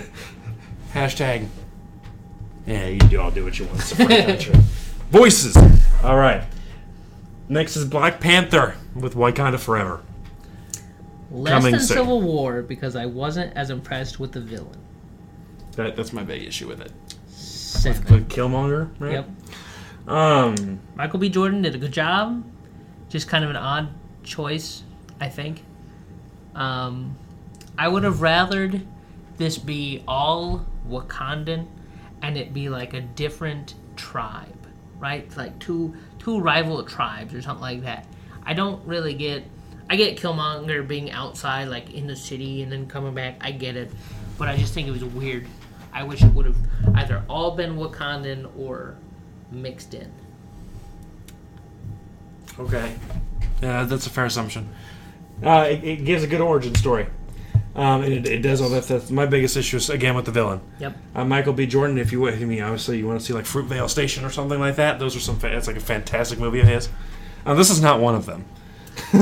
Hashtag. 0.93 1.49
Yeah, 2.67 2.87
you 2.87 2.99
do 3.01 3.21
all 3.21 3.31
do 3.31 3.45
what 3.45 3.59
you 3.59 3.67
want. 3.67 3.81
Support 3.81 4.09
the 4.09 4.23
country. 4.23 4.55
Voices. 5.11 5.57
All 6.03 6.17
right. 6.17 6.45
Next 7.49 7.77
is 7.77 7.85
Black 7.85 8.21
Panther 8.21 8.75
with 8.95 9.15
Wakanda 9.15 9.59
Forever. 9.59 10.01
Less 11.35 11.53
Coming 11.53 11.73
than 11.73 11.81
soon. 11.81 11.97
Civil 11.97 12.23
War 12.23 12.63
because 12.63 12.95
I 12.95 13.07
wasn't 13.07 13.57
as 13.57 13.71
impressed 13.71 14.21
with 14.21 14.33
the 14.33 14.41
villain. 14.41 14.79
That, 15.73 15.97
that's 15.97 16.13
my 16.13 16.23
big 16.23 16.45
issue 16.45 16.69
with 16.69 16.81
it. 16.81 16.93
Seven. 17.27 18.15
With 18.15 18.29
Killmonger, 18.29 18.89
right? 19.01 19.13
Yep. 19.13 19.29
Um, 20.07 20.81
Michael 20.95 21.19
B. 21.19 21.29
Jordan 21.29 21.63
did 21.63 21.75
a 21.75 21.79
good 21.79 21.93
job. 21.93 22.45
Just 23.09 23.27
kind 23.27 23.43
of 23.43 23.51
an 23.51 23.57
odd 23.57 23.89
choice, 24.23 24.85
I 25.21 25.29
think. 25.29 25.65
Um, 26.55 27.17
I 27.77 27.89
would 27.89 28.05
have 28.05 28.17
rathered 28.17 28.87
this 29.37 29.59
be 29.59 30.05
all 30.07 30.65
Wakandan 30.89 31.67
and 32.23 32.37
it 32.37 32.55
be 32.55 32.69
like 32.69 32.95
a 32.95 33.01
different 33.01 33.75
tribe, 33.97 34.69
right? 35.01 35.37
Like 35.37 35.59
two 35.59 35.97
two 36.21 36.41
rival 36.41 36.83
tribes 36.85 37.35
or 37.35 37.43
something 37.43 37.63
like 37.63 37.83
that. 37.83 38.07
I 38.45 38.55
don't 38.55 38.87
really 38.87 39.15
get. 39.15 39.45
I 39.89 39.97
get 39.97 40.17
Killmonger 40.17 40.87
being 40.87 41.11
outside, 41.11 41.69
like 41.69 41.93
in 41.93 42.07
the 42.07 42.17
city, 42.17 42.63
and 42.63 42.73
then 42.73 42.87
coming 42.87 43.15
back. 43.15 43.37
I 43.41 43.51
get 43.51 43.77
it, 43.77 43.91
but 44.39 44.49
I 44.49 44.57
just 44.57 44.75
think 44.75 44.89
it 44.89 44.93
was 44.93 45.05
weird. 45.05 45.47
I 45.93 46.03
wish 46.03 46.23
it 46.23 46.33
would 46.33 46.47
have 46.47 46.57
either 46.95 47.23
all 47.29 47.53
been 47.53 47.77
Wakandan 47.77 48.51
or 48.59 48.97
mixed 49.53 49.95
in. 49.95 50.11
Okay. 52.59 52.95
Yeah, 53.63 53.85
that's 53.85 54.07
a 54.07 54.11
fair 54.11 54.25
assumption. 54.25 54.69
Uh, 55.43 55.67
it, 55.69 55.85
it 55.85 56.05
gives 56.05 56.23
a 56.23 56.27
good 56.27 56.41
origin 56.41 56.75
story. 56.75 57.07
Um, 57.77 58.03
and 58.03 58.13
it, 58.13 58.27
it 58.27 58.43
does 58.43 58.61
all 58.61 58.69
that. 58.71 58.85
That's 58.85 59.11
my 59.11 59.27
biggest 59.27 59.57
issue 59.57 59.79
is, 59.79 59.91
again, 59.91 60.15
with 60.15 60.27
the 60.27 60.31
villain. 60.31 60.61
Yep. 60.79 60.97
Uh, 61.15 61.25
Michael 61.25 61.53
B. 61.53 61.67
Jordan, 61.67 61.99
if 61.99 62.13
you, 62.13 62.29
I 62.29 62.37
mean, 62.37 62.63
obviously 62.63 62.99
you 62.99 63.07
want 63.07 63.19
to 63.19 63.27
see 63.27 63.33
like 63.33 63.45
Fruitvale 63.45 63.91
Station 63.91 64.25
or 64.25 64.31
something 64.31 64.61
like 64.61 64.77
that, 64.77 65.01
those 65.01 65.17
are 65.17 65.21
some, 65.21 65.39
fa- 65.39 65.51
that's 65.53 65.67
like 65.67 65.77
a 65.77 65.81
fantastic 65.81 66.39
movie 66.39 66.61
of 66.61 66.69
his. 66.69 66.89
Uh, 67.45 67.55
this 67.55 67.71
is 67.71 67.83
not 67.83 68.01
one 68.01 68.15
of 68.15 68.27
them. 68.27 68.45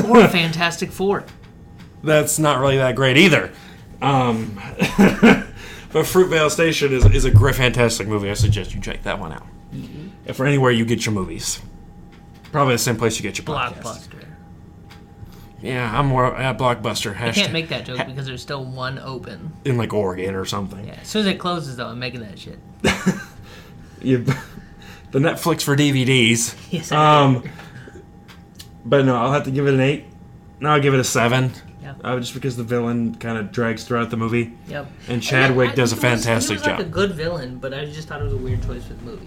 Or 0.09 0.21
a 0.21 0.29
Fantastic 0.29 0.91
Four. 0.91 1.25
That's 2.03 2.39
not 2.39 2.59
really 2.61 2.79
that 2.79 2.97
great 2.97 3.17
either. 3.17 3.53
Um, 4.01 4.55
but 4.79 6.05
Fruitvale 6.07 6.51
Station 6.51 6.93
is, 6.93 7.05
is 7.07 7.25
a 7.25 7.31
great, 7.31 7.55
fantastic 7.55 8.09
movie. 8.09 8.31
I 8.31 8.35
suggest 8.35 8.75
you 8.75 8.81
check 8.81 9.03
that 9.05 9.19
one 9.21 9.33
out. 9.33 9.47
If 10.27 10.37
for 10.37 10.47
anywhere 10.47 10.71
you 10.73 10.85
get 10.85 11.07
your 11.07 11.15
movies. 11.15 11.61
Probably 12.51 12.75
the 12.75 12.79
same 12.79 12.97
place 12.97 13.17
you 13.19 13.23
get 13.23 13.39
your 13.39 13.45
podcasts. 13.47 13.83
Blockbuster. 13.83 14.27
Yeah, 15.63 15.97
I'm 15.97 16.07
more 16.07 16.35
at 16.37 16.59
Blockbuster. 16.59 17.19
I 17.19 17.31
can't 17.31 17.53
make 17.53 17.69
that 17.69 17.85
joke 17.87 18.05
because 18.07 18.27
there's 18.27 18.43
still 18.43 18.65
one 18.65 18.99
open. 18.99 19.53
in 19.65 19.77
like 19.77 19.93
Oregon 19.93 20.35
or 20.35 20.45
something. 20.45 20.85
Yeah, 20.87 20.99
as 21.01 21.09
soon 21.09 21.21
as 21.21 21.29
it 21.29 21.39
closes, 21.39 21.77
though, 21.77 21.87
I'm 21.87 21.99
making 21.99 22.21
that 22.21 22.39
shit. 22.39 22.59
You, 24.05 24.19
the 25.13 25.21
Netflix 25.21 25.63
for 25.63 25.77
DVDs. 25.77 26.57
Yes, 26.73 26.91
I 26.91 27.23
Um, 27.23 27.45
but 28.85 29.05
no, 29.05 29.17
I'll 29.17 29.33
have 29.33 29.45
to 29.45 29.51
give 29.51 29.67
it 29.67 29.75
an 29.75 29.81
eight. 29.81 30.05
No, 30.61 30.71
I'll 30.71 30.81
give 30.81 30.95
it 30.95 31.01
a 31.01 31.05
seven. 31.05 31.53
Yeah. 31.83 31.95
Uh, 32.05 32.19
just 32.21 32.33
because 32.35 32.57
the 32.57 32.63
villain 32.63 33.17
kind 33.17 33.37
of 33.39 33.51
drags 33.51 33.83
throughout 33.85 34.11
the 34.11 34.17
movie, 34.17 34.53
Yep. 34.69 34.91
and 35.09 35.21
Chadwick 35.23 35.71
I- 35.71 35.75
does 35.75 35.93
a 35.93 35.97
he 35.97 35.99
was- 35.99 36.03
fantastic 36.25 36.51
he 36.51 36.55
was 36.59 36.67
like 36.67 36.79
job. 36.79 36.87
a 36.87 36.89
good 36.91 37.13
villain, 37.13 37.59
but 37.59 37.75
I 37.75 37.85
just 37.87 38.07
thought 38.09 38.21
it 38.21 38.25
was 38.25 38.33
a 38.35 38.37
weird 38.37 38.63
choice 38.63 38.85
for 38.85 38.95
the 38.95 39.03
movie. 39.05 39.27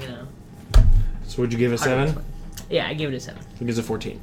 You 0.00 0.08
know. 0.08 0.26
so 1.26 1.42
would 1.42 1.52
you 1.52 1.58
give 1.58 1.70
it 1.72 1.76
a 1.76 1.78
seven? 1.78 2.16
Yeah, 2.68 2.88
I 2.88 2.94
give 2.94 3.12
it 3.12 3.16
a 3.16 3.20
seven. 3.20 3.40
He 3.58 3.64
gives 3.64 3.78
it 3.78 3.82
14. 3.84 4.20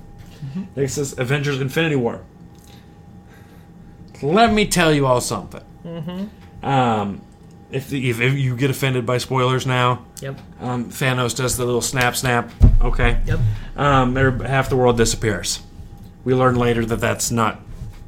Next 0.76 0.98
is 0.98 1.18
Avengers 1.18 1.62
Infinity 1.62 1.96
War. 1.96 2.20
Let 4.22 4.54
me 4.54 4.66
tell 4.68 4.94
you 4.94 5.06
all 5.06 5.22
something. 5.22 5.62
Mm-hmm. 5.86 6.66
Um, 6.66 7.22
if, 7.74 7.90
the, 7.90 8.10
if, 8.10 8.20
if 8.22 8.34
you 8.34 8.56
get 8.56 8.70
offended 8.70 9.06
by 9.06 9.18
spoilers 9.18 9.66
now, 9.66 10.06
Yep. 10.22 10.40
um, 10.62 10.86
Thanos 10.90 11.36
does 11.36 11.58
the 11.58 11.66
little 11.66 11.82
snap 11.82 12.16
snap. 12.16 12.50
Okay. 12.82 13.20
Yep. 13.26 13.40
Um, 13.76 14.16
half 14.42 14.70
the 14.70 14.76
world 14.78 14.98
disappears. 14.98 15.62
We 16.24 16.34
learn 16.34 16.56
later 16.56 16.86
that 16.86 17.00
that's 17.02 17.32
not 17.32 17.60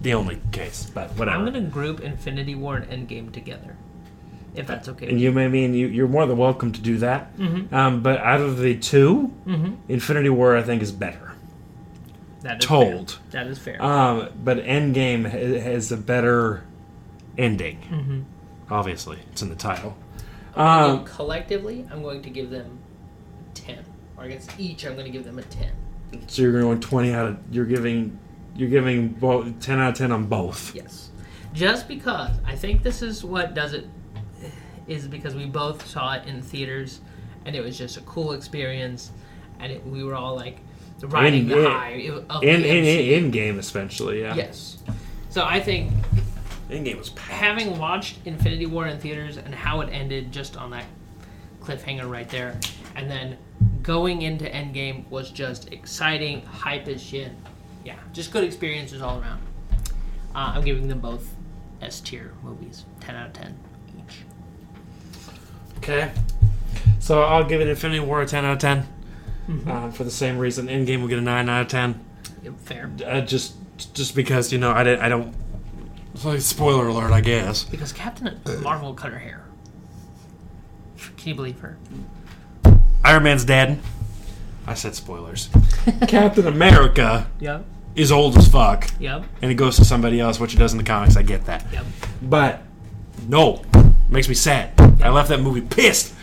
the 0.02 0.14
only 0.14 0.40
case, 0.52 0.90
but 0.94 1.10
whatever. 1.18 1.38
I'm 1.38 1.46
gonna 1.46 1.62
group 1.62 2.00
Infinity 2.02 2.56
War 2.56 2.78
and 2.78 3.08
Endgame 3.10 3.32
together, 3.32 3.76
if 4.54 4.68
that's 4.68 4.88
okay. 4.90 5.08
and 5.10 5.20
you 5.20 5.32
may 5.32 5.48
mean 5.48 5.74
you, 5.74 5.88
you're 5.88 6.08
more 6.08 6.26
than 6.26 6.38
welcome 6.38 6.72
to 6.72 6.82
do 6.82 6.98
that. 7.00 7.36
Mm-hmm. 7.38 7.74
Um, 7.74 8.02
but 8.04 8.20
out 8.20 8.42
of 8.42 8.58
the 8.60 8.78
2 8.78 9.78
Infinity 9.90 10.30
War 10.30 10.56
I 10.56 10.62
think 10.64 10.82
is 10.82 10.92
better. 10.92 11.34
that 12.42 12.60
is 12.60 12.66
told. 12.66 13.12
Fair. 13.32 13.44
That 13.44 13.48
is 13.52 13.58
fair. 13.60 13.82
Um, 13.82 14.30
but 14.44 14.58
Endgame 14.64 15.26
has 15.30 15.92
a 15.92 15.98
better 15.98 16.64
ending. 17.38 17.80
Mm-hmm. 17.90 18.22
Obviously, 18.70 19.20
it's 19.32 19.42
in 19.42 19.50
the 19.50 19.56
title. 19.56 19.96
So 20.56 20.62
Um, 20.62 21.04
collectively, 21.06 21.86
I'm 21.92 22.02
going 22.02 22.22
to 22.24 22.30
give 22.30 22.50
them 22.50 22.80
ten, 23.54 23.84
or 24.18 24.24
I 24.24 24.28
guess 24.30 24.48
each 24.58 24.86
I'm 24.86 24.94
going 24.94 25.06
to 25.06 25.12
give 25.12 25.24
them 25.26 25.38
a 25.40 25.44
ten. 25.44 25.72
so 26.28 26.42
you're 26.42 26.60
going 26.62 26.80
20 26.80 27.12
out 27.14 27.28
of 27.28 27.38
you're 27.52 27.66
giving 27.66 28.18
you're 28.56 28.70
giving 28.70 29.10
both 29.10 29.60
10 29.60 29.80
out 29.80 29.90
of 29.92 29.98
10 29.98 30.12
on 30.14 30.26
both. 30.28 30.74
Yes, 30.74 31.10
just 31.54 31.88
because 31.90 32.32
I 32.46 32.56
think 32.56 32.84
this 32.84 33.02
is 33.02 33.24
what 33.24 33.54
does 33.54 33.74
it 33.74 33.86
is 34.88 35.08
because 35.08 35.36
we 35.36 35.46
both 35.46 35.86
saw 35.88 36.14
it 36.14 36.26
in 36.28 36.42
theaters, 36.42 37.02
and 37.46 37.56
it 37.56 37.62
was 37.64 37.78
just 37.78 37.98
a 37.98 38.02
cool 38.02 38.32
experience, 38.32 39.12
and 39.60 39.72
it, 39.74 39.86
we 39.86 40.04
were 40.04 40.16
all 40.16 40.36
like 40.36 40.60
riding 41.02 41.44
In- 41.44 41.48
the 41.50 41.66
in- 41.66 41.72
high 41.72 42.12
of 42.30 42.44
In 42.44 42.62
the 42.62 42.68
in, 42.78 42.86
MCU. 42.86 43.32
Endgame 43.34 43.58
especially, 43.58 44.22
yeah. 44.22 44.36
Yes. 44.36 44.78
So 45.30 45.44
I 45.44 45.60
think 45.60 45.92
Endgame 46.70 46.98
was 46.98 47.10
packed. 47.12 47.30
having 47.30 47.78
watched 47.78 48.18
Infinity 48.26 48.66
War 48.66 48.88
in 48.88 49.00
theaters 49.00 49.38
and 49.38 49.54
how 49.54 49.82
it 49.82 49.90
ended 49.92 50.32
just 50.32 50.58
on 50.58 50.72
that 50.72 50.86
cliffhanger 51.62 52.10
right 52.10 52.30
there, 52.30 52.60
and 52.96 53.10
then 53.10 53.38
going 53.82 54.24
into 54.24 54.46
Endgame 54.46 55.08
was 55.10 55.30
just 55.32 55.72
exciting, 55.72 56.42
hype 56.46 56.88
as 56.88 57.02
shit. 57.02 57.32
Yeah, 57.84 57.96
just 58.14 58.32
good 58.32 58.44
experiences 58.44 59.02
all 59.02 59.20
around. 59.20 59.42
Uh, 60.34 60.54
I'm 60.56 60.64
giving 60.64 60.88
them 60.88 61.00
both 61.00 61.34
S 61.82 62.02
tier 62.02 62.34
movies, 62.44 62.86
10 63.02 63.16
out 63.16 63.28
of 63.28 63.34
10 63.34 63.58
each. 64.00 64.18
Okay. 65.78 66.12
So 67.00 67.22
I'll 67.22 67.44
give 67.44 67.62
it 67.62 67.68
Infinity 67.68 68.00
War 68.00 68.22
a 68.22 68.26
10 68.26 68.44
out 68.44 68.54
of 68.54 68.60
10. 68.60 68.88
Mm-hmm. 69.48 69.72
Um, 69.72 69.92
for 69.92 70.04
the 70.04 70.12
same 70.12 70.40
reason, 70.40 70.68
Endgame 70.68 71.02
will 71.02 71.08
get 71.08 71.20
a 71.20 71.22
9 71.22 71.48
out 71.48 71.62
of 71.62 71.68
10. 71.68 72.04
Yep, 72.44 72.60
fair. 72.62 72.92
Uh, 73.06 73.22
just 73.22 73.56
just 73.94 74.16
because 74.16 74.54
you 74.54 74.58
know 74.58 74.72
I 74.72 74.84
didn't 74.84 75.02
I 75.02 75.10
don't. 75.10 75.36
It's 76.16 76.24
like 76.24 76.40
spoiler 76.40 76.88
alert, 76.88 77.12
I 77.12 77.20
guess. 77.20 77.66
Because 77.66 77.92
Captain 77.92 78.40
Marvel 78.64 78.94
cut 78.94 79.12
her 79.12 79.20
hair. 79.20 79.44
Can 81.18 81.28
you 81.30 81.36
believe 81.36 81.60
her? 81.60 81.78
Iron 83.04 83.24
Man's 83.24 83.44
dead. 83.44 83.80
I 84.66 84.76
said 84.76 84.96
spoilers. 84.96 85.50
Captain 86.08 86.48
America 86.48 87.28
Yep. 87.42 87.66
is 87.96 88.14
old 88.14 88.38
as 88.38 88.48
fuck, 88.48 88.90
Yep. 88.98 89.26
and 89.42 89.52
he 89.52 89.56
goes 89.56 89.76
to 89.76 89.84
somebody 89.84 90.22
else, 90.22 90.40
which 90.40 90.54
he 90.54 90.58
does 90.58 90.72
in 90.72 90.78
the 90.78 90.86
comics. 90.86 91.18
I 91.18 91.22
get 91.22 91.46
that, 91.48 91.66
Yep. 91.74 91.86
but 92.22 92.62
no, 93.28 93.62
makes 94.10 94.30
me 94.30 94.36
sad. 94.36 94.72
I 95.04 95.10
left 95.10 95.28
that 95.30 95.42
movie 95.42 95.62
pissed 95.62 96.14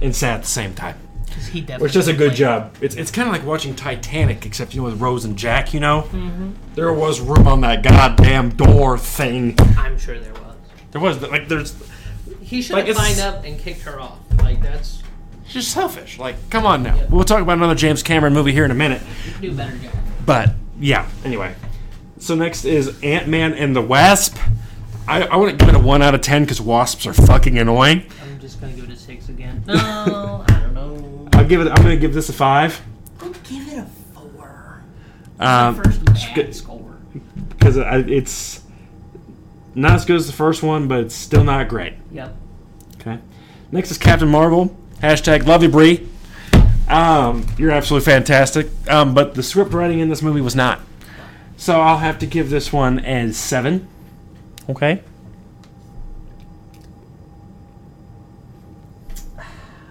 and 0.00 0.14
sad 0.14 0.36
at 0.36 0.42
the 0.42 0.48
same 0.48 0.72
time. 0.72 0.96
He 1.34 1.60
Which 1.62 1.92
does 1.92 2.08
a 2.08 2.12
good 2.12 2.28
played- 2.28 2.36
job. 2.38 2.76
It's, 2.80 2.94
it's 2.96 3.10
kind 3.10 3.28
of 3.28 3.34
like 3.34 3.44
watching 3.44 3.74
Titanic, 3.74 4.44
except 4.46 4.74
you 4.74 4.80
know 4.82 4.86
with 4.88 5.00
Rose 5.00 5.24
and 5.24 5.36
Jack. 5.36 5.72
You 5.74 5.80
know, 5.80 6.02
mm-hmm. 6.12 6.52
there 6.74 6.92
was 6.92 7.20
room 7.20 7.46
on 7.46 7.60
that 7.62 7.82
goddamn 7.82 8.50
door 8.50 8.98
thing. 8.98 9.56
I'm 9.76 9.98
sure 9.98 10.18
there 10.18 10.32
was. 10.32 10.56
There 10.92 11.00
was 11.00 11.22
like 11.22 11.48
there's 11.48 11.74
He 12.40 12.60
should 12.62 12.74
Like, 12.76 12.86
have 12.86 12.96
lined 12.96 13.20
up 13.20 13.44
and 13.44 13.58
kicked 13.58 13.82
her 13.82 14.00
off. 14.00 14.18
Like, 14.38 14.60
that's. 14.62 15.02
just 15.48 15.70
selfish. 15.72 16.18
Like, 16.18 16.36
come 16.50 16.66
on 16.66 16.82
now. 16.82 16.98
We'll 17.10 17.24
talk 17.24 17.40
about 17.42 17.58
another 17.58 17.74
James 17.74 18.02
Cameron 18.02 18.32
movie 18.34 18.52
here 18.52 18.64
in 18.64 18.70
a 18.70 18.74
minute. 18.74 19.02
You 19.26 19.32
can 19.32 19.40
do 19.42 19.52
better 19.54 19.76
job. 19.78 19.92
But 20.26 20.50
yeah. 20.78 21.08
Anyway, 21.24 21.54
so 22.18 22.34
next 22.34 22.64
is 22.64 22.98
Ant 23.02 23.28
Man 23.28 23.54
and 23.54 23.74
the 23.74 23.82
Wasp. 23.82 24.36
I, 25.08 25.22
I 25.24 25.36
wouldn't 25.36 25.58
give 25.58 25.68
it 25.68 25.74
a 25.74 25.78
one 25.80 26.00
out 26.00 26.14
of 26.14 26.20
ten 26.20 26.42
because 26.44 26.60
wasps 26.60 27.06
are 27.06 27.12
fucking 27.12 27.58
annoying. 27.58 28.06
I'm 28.22 28.38
just 28.38 28.60
gonna 28.60 28.72
give 28.72 28.84
it 28.84 28.90
a 28.90 28.96
six 28.96 29.28
again. 29.28 29.64
No, 29.66 30.44
give 31.52 31.60
it. 31.66 31.70
I'm 31.70 31.82
gonna 31.82 31.96
give 31.98 32.14
this 32.14 32.30
a 32.30 32.32
five 32.32 32.80
Don't 33.18 33.42
give 33.44 33.68
it 33.68 33.78
a 33.78 33.84
four. 34.14 34.82
um, 35.38 35.74
First 35.74 36.02
bad 36.06 36.34
good. 36.34 36.56
score. 36.56 36.96
because 37.50 37.76
it's 37.76 38.62
not 39.74 39.92
as 39.92 40.06
good 40.06 40.16
as 40.16 40.26
the 40.26 40.32
first 40.32 40.62
one, 40.62 40.88
but 40.88 41.00
it's 41.00 41.14
still 41.14 41.44
not 41.44 41.68
great. 41.68 41.92
Yep. 42.10 42.34
Okay. 43.00 43.18
Next 43.70 43.90
is 43.90 43.98
Captain 43.98 44.28
Marvel. 44.28 44.74
Hashtag 45.02 45.44
love 45.46 45.62
you, 45.62 45.68
Brie. 45.68 46.08
Um, 46.88 47.46
you're 47.58 47.70
absolutely 47.70 48.06
fantastic. 48.06 48.68
Um, 48.88 49.12
but 49.14 49.34
the 49.34 49.42
script 49.42 49.72
writing 49.74 50.00
in 50.00 50.08
this 50.08 50.22
movie 50.22 50.40
was 50.40 50.56
not. 50.56 50.80
So 51.58 51.80
I'll 51.82 51.98
have 51.98 52.18
to 52.20 52.26
give 52.26 52.48
this 52.48 52.72
one 52.72 52.98
as 52.98 53.36
seven. 53.36 53.86
Okay. 54.70 55.02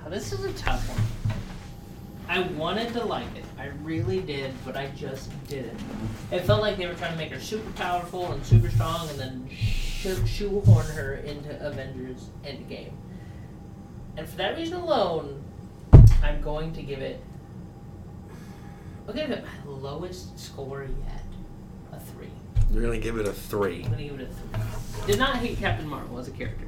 This 0.09 0.33
is 0.33 0.43
a 0.43 0.51
tough 0.53 0.89
one. 0.89 1.01
I 2.31 2.39
wanted 2.39 2.93
to 2.93 3.03
like 3.03 3.35
it. 3.35 3.43
I 3.59 3.71
really 3.83 4.21
did, 4.21 4.53
but 4.63 4.77
I 4.77 4.87
just 4.95 5.29
didn't. 5.49 5.77
It 6.31 6.45
felt 6.45 6.61
like 6.61 6.77
they 6.77 6.87
were 6.87 6.93
trying 6.93 7.11
to 7.11 7.17
make 7.17 7.29
her 7.33 7.41
super 7.41 7.69
powerful 7.71 8.31
and 8.31 8.45
super 8.45 8.69
strong, 8.69 9.09
and 9.09 9.19
then 9.19 9.49
shoe- 9.49 10.25
shoehorn 10.25 10.85
her 10.85 11.15
into 11.15 11.49
Avengers 11.59 12.29
Endgame. 12.45 12.93
And 14.15 14.29
for 14.29 14.37
that 14.37 14.55
reason 14.55 14.77
alone, 14.77 15.43
I'm 16.23 16.41
going 16.41 16.71
to 16.71 16.81
give 16.81 17.01
it. 17.01 17.21
I'll 19.09 19.13
give 19.13 19.29
it 19.29 19.43
my 19.65 19.71
lowest 19.73 20.39
score 20.39 20.83
yet, 20.83 21.25
a 21.91 21.99
three. 21.99 22.31
You're 22.71 22.83
gonna 22.83 22.97
give 22.97 23.17
it 23.17 23.27
a 23.27 23.33
three. 23.33 23.83
I'm 23.83 23.91
gonna 23.91 24.03
give 24.03 24.21
it 24.21 24.29
a 24.29 24.33
three. 24.33 25.05
Did 25.05 25.19
not 25.19 25.35
hate 25.35 25.57
Captain 25.57 25.85
Marvel 25.85 26.17
as 26.17 26.29
a 26.29 26.31
character. 26.31 26.67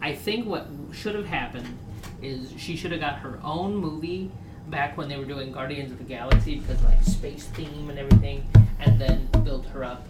I 0.00 0.14
think 0.14 0.46
what 0.46 0.66
should 0.94 1.14
have 1.14 1.26
happened 1.26 1.76
is 2.22 2.54
she 2.56 2.74
should 2.74 2.92
have 2.92 3.02
got 3.02 3.18
her 3.18 3.38
own 3.44 3.76
movie 3.76 4.30
back 4.68 4.96
when 4.96 5.08
they 5.08 5.16
were 5.16 5.24
doing 5.24 5.52
Guardians 5.52 5.92
of 5.92 5.98
the 5.98 6.04
Galaxy 6.04 6.56
because 6.56 6.82
like 6.82 7.02
space 7.02 7.44
theme 7.46 7.90
and 7.90 7.98
everything, 7.98 8.46
and 8.80 9.00
then 9.00 9.28
build 9.44 9.66
her 9.66 9.84
up 9.84 10.06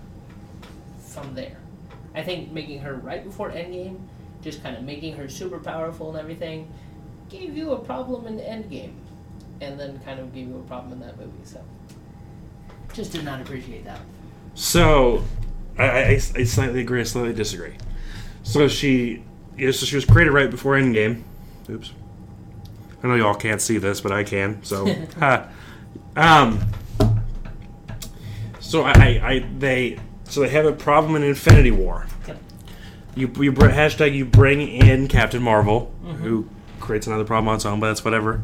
from 0.98 1.34
there. 1.34 1.56
I 2.14 2.22
think 2.22 2.52
making 2.52 2.80
her 2.80 2.94
right 2.94 3.24
before 3.24 3.50
Endgame, 3.50 4.00
just 4.42 4.62
kind 4.62 4.76
of 4.76 4.84
making 4.84 5.16
her 5.16 5.28
super 5.28 5.58
powerful 5.58 6.10
and 6.10 6.18
everything, 6.18 6.72
gave 7.28 7.56
you 7.56 7.72
a 7.72 7.78
problem 7.78 8.26
in 8.26 8.38
Endgame, 8.38 8.94
and 9.60 9.78
then 9.78 9.98
kind 10.00 10.20
of 10.20 10.32
gave 10.34 10.48
you 10.48 10.58
a 10.58 10.68
problem 10.68 10.92
in 10.92 11.00
that 11.00 11.18
movie. 11.18 11.32
So, 11.44 11.60
just 12.92 13.12
did 13.12 13.24
not 13.24 13.40
appreciate 13.40 13.84
that. 13.84 14.00
So, 14.54 15.24
I, 15.78 15.84
I, 15.84 16.20
I 16.36 16.44
slightly 16.44 16.80
agree, 16.80 17.00
I 17.00 17.04
slightly 17.04 17.32
disagree. 17.32 17.74
So 18.44 18.68
she 18.68 19.22
yeah, 19.56 19.70
so 19.70 19.86
she 19.86 19.96
was 19.96 20.04
created 20.04 20.32
right 20.32 20.50
before 20.50 20.74
Endgame. 20.74 21.22
Oops. 21.68 21.92
I 23.04 23.06
know 23.06 23.16
y'all 23.16 23.34
can't 23.34 23.60
see 23.60 23.76
this, 23.76 24.00
but 24.00 24.12
I 24.12 24.24
can. 24.24 24.64
So, 24.64 24.86
ha. 25.18 25.48
um, 26.16 26.58
so 28.60 28.82
I, 28.82 28.92
I, 28.92 29.20
I, 29.22 29.46
they, 29.58 29.98
so 30.24 30.40
they 30.40 30.48
have 30.48 30.64
a 30.64 30.72
problem 30.72 31.14
in 31.16 31.22
Infinity 31.22 31.70
War. 31.70 32.06
Yep. 32.26 32.38
You, 33.14 33.32
you 33.40 33.52
br- 33.52 33.68
hashtag 33.68 34.14
you 34.14 34.24
bring 34.24 34.62
in 34.66 35.06
Captain 35.08 35.42
Marvel, 35.42 35.92
who 36.02 36.48
creates 36.80 37.06
another 37.06 37.24
problem 37.24 37.48
on 37.48 37.56
its 37.56 37.66
own, 37.66 37.78
but 37.78 37.88
that's 37.88 38.04
whatever. 38.06 38.40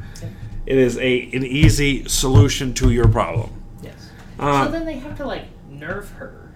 It 0.66 0.76
is 0.76 0.98
a 0.98 1.22
an 1.32 1.44
easy 1.44 2.06
solution 2.06 2.74
to 2.74 2.90
your 2.90 3.08
problem. 3.08 3.50
Yes. 3.82 4.10
Uh, 4.38 4.66
so 4.66 4.70
then 4.70 4.84
they 4.84 4.98
have 4.98 5.16
to 5.16 5.26
like 5.26 5.46
nerf 5.72 6.10
her. 6.16 6.52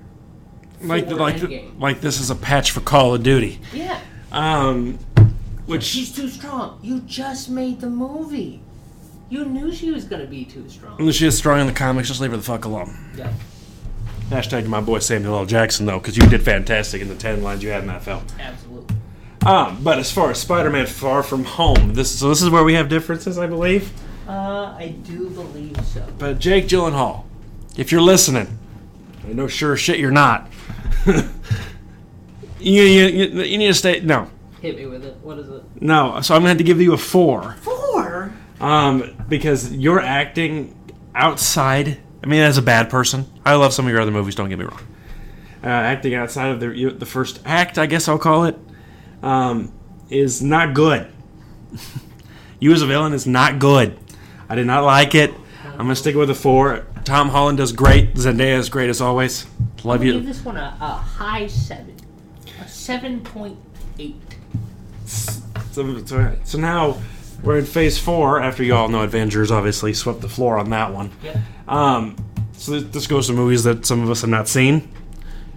like 0.83 1.09
for 1.09 1.15
like 1.15 1.37
Endgame. 1.37 1.81
like 1.81 2.01
this 2.03 2.21
is 2.21 2.29
a 2.31 2.37
patch 2.37 2.71
for 2.71 2.81
Call 2.81 3.15
of 3.15 3.23
Duty. 3.23 3.61
Yeah. 3.73 3.99
Um, 4.31 4.99
which 5.67 5.83
She's 5.83 6.15
too 6.15 6.29
strong. 6.29 6.79
You 6.83 7.01
just 7.01 7.49
made 7.49 7.81
the 7.81 7.91
movie. 7.91 8.61
You 9.31 9.45
knew 9.45 9.73
she 9.73 9.91
was 9.91 10.05
gonna 10.05 10.27
be 10.27 10.45
too 10.45 10.69
strong. 10.69 11.11
she 11.11 11.27
is 11.27 11.37
strong 11.37 11.61
in 11.61 11.67
the 11.67 11.73
comics. 11.73 12.09
Just 12.09 12.21
leave 12.21 12.31
her 12.31 12.37
the 12.37 12.43
fuck 12.43 12.65
alone. 12.65 12.95
Yeah. 13.17 13.33
Hashtag 14.29 14.67
my 14.67 14.81
boy 14.81 15.01
Samuel 15.01 15.37
L. 15.37 15.47
Jackson 15.47 15.87
though, 15.87 15.99
because 15.99 16.17
you 16.17 16.27
did 16.29 16.43
fantastic 16.43 17.03
in 17.03 17.09
the 17.09 17.15
ten 17.15 17.43
lines 17.43 17.63
you 17.63 17.71
had 17.71 17.83
in 17.83 17.89
that 17.89 18.03
film. 18.03 18.25
Absolutely. 18.39 18.97
Um, 19.45 19.83
but 19.83 19.99
as 19.99 20.11
far 20.11 20.31
as 20.31 20.41
Spider-Man: 20.41 20.87
Far 20.87 21.23
From 21.23 21.45
Home, 21.45 21.95
this 21.95 22.19
so 22.19 22.29
this 22.29 22.41
is 22.41 22.49
where 22.49 22.65
we 22.65 22.75
have 22.75 22.89
differences, 22.89 23.39
I 23.39 23.47
believe. 23.47 23.93
Uh, 24.27 24.75
I 24.79 24.95
do 25.03 25.29
believe 25.31 25.77
so. 25.85 26.07
But 26.19 26.39
Jake 26.39 26.67
Gyllenhaal, 26.67 27.25
if 27.77 27.93
you're 27.93 28.01
listening, 28.01 28.59
I 29.29 29.33
know 29.35 29.47
sure 29.47 29.75
as 29.75 29.81
shit 29.81 29.99
you're 29.99 30.11
not. 30.11 30.51
you, 31.07 31.23
you, 32.59 32.83
you, 33.07 33.43
you 33.43 33.59
need 33.59 33.67
to 33.67 33.75
stay. 33.75 34.01
No, 34.01 34.31
Hit 34.65 34.77
me 34.77 34.87
with 34.87 35.05
it. 35.05 35.17
What 35.23 35.39
is 35.39 35.49
it? 35.49 35.63
no. 35.81 36.21
So 36.23 36.35
I'm 36.35 36.41
gonna 36.41 36.49
have 36.51 36.59
to 36.59 36.65
give 36.65 36.81
you 36.81 36.93
a 36.95 36.99
four. 36.99 37.53
Four. 37.63 38.33
Um, 38.61 39.15
because 39.29 39.73
you're 39.73 40.01
acting 40.01 40.75
outside. 41.15 41.99
I 42.23 42.27
mean, 42.27 42.41
as 42.41 42.57
a 42.57 42.63
bad 42.63 42.89
person, 42.89 43.27
I 43.45 43.55
love 43.57 43.75
some 43.75 43.85
of 43.87 43.93
your 43.93 44.01
other 44.01 44.11
movies. 44.11 44.35
Don't 44.35 44.49
get 44.49 44.59
me 44.59 44.65
wrong. 44.65 44.81
Uh, 45.63 45.67
acting 45.69 46.15
outside 46.15 46.49
of 46.49 46.61
the 46.61 46.69
you- 46.69 46.91
the 46.91 47.07
first 47.07 47.41
act, 47.45 47.79
I 47.79 47.87
guess 47.87 48.09
I'll 48.09 48.19
call 48.19 48.45
it, 48.45 48.59
um, 49.23 49.73
is 50.11 50.43
not 50.43 50.75
good. 50.75 51.07
you 52.61 52.73
as 52.73 52.83
a 52.83 52.87
villain 52.87 53.13
is 53.13 53.27
not 53.27 53.59
good. 53.59 53.99
I 54.49 54.55
did 54.55 54.67
not 54.67 54.85
like 54.85 55.15
it. 55.15 55.33
I'm 55.73 55.79
gonna 55.79 55.97
stick 55.97 56.15
with 56.15 56.31
a 56.31 56.35
four. 56.35 56.87
Tom 57.05 57.29
Holland 57.31 57.59
does 57.59 57.73
great. 57.73 58.15
Zendaya 58.15 58.59
is 58.59 58.69
great 58.71 58.89
as 58.89 59.01
always. 59.01 59.47
Love 59.83 60.01
Give 60.03 60.15
you. 60.15 60.21
this 60.21 60.43
one 60.45 60.57
a, 60.57 60.77
a 60.81 60.87
high 60.87 61.47
seven. 61.49 61.97
A 62.65 62.69
seven 62.69 63.21
point 63.21 63.59
eight. 63.99 64.17
So, 65.73 66.05
so, 66.05 66.37
so 66.45 66.59
now 66.59 66.99
we're 67.43 67.59
in 67.59 67.65
phase 67.65 67.99
four. 67.99 68.41
After 68.41 68.63
you 68.63 68.75
all 68.75 68.89
know 68.89 69.03
Avengers, 69.03 69.51
obviously 69.51 69.93
swept 69.95 70.21
the 70.21 70.29
floor 70.29 70.59
on 70.59 70.71
that 70.71 70.93
one. 70.93 71.11
Yep. 71.23 71.37
Um, 71.69 72.17
so 72.53 72.79
this 72.81 73.07
goes 73.07 73.27
to 73.29 73.33
movies 73.33 73.65
that 73.65 73.85
some 73.87 74.03
of 74.03 74.11
us 74.11 74.21
have 74.23 74.31
not 74.31 74.49
seen, 74.49 74.89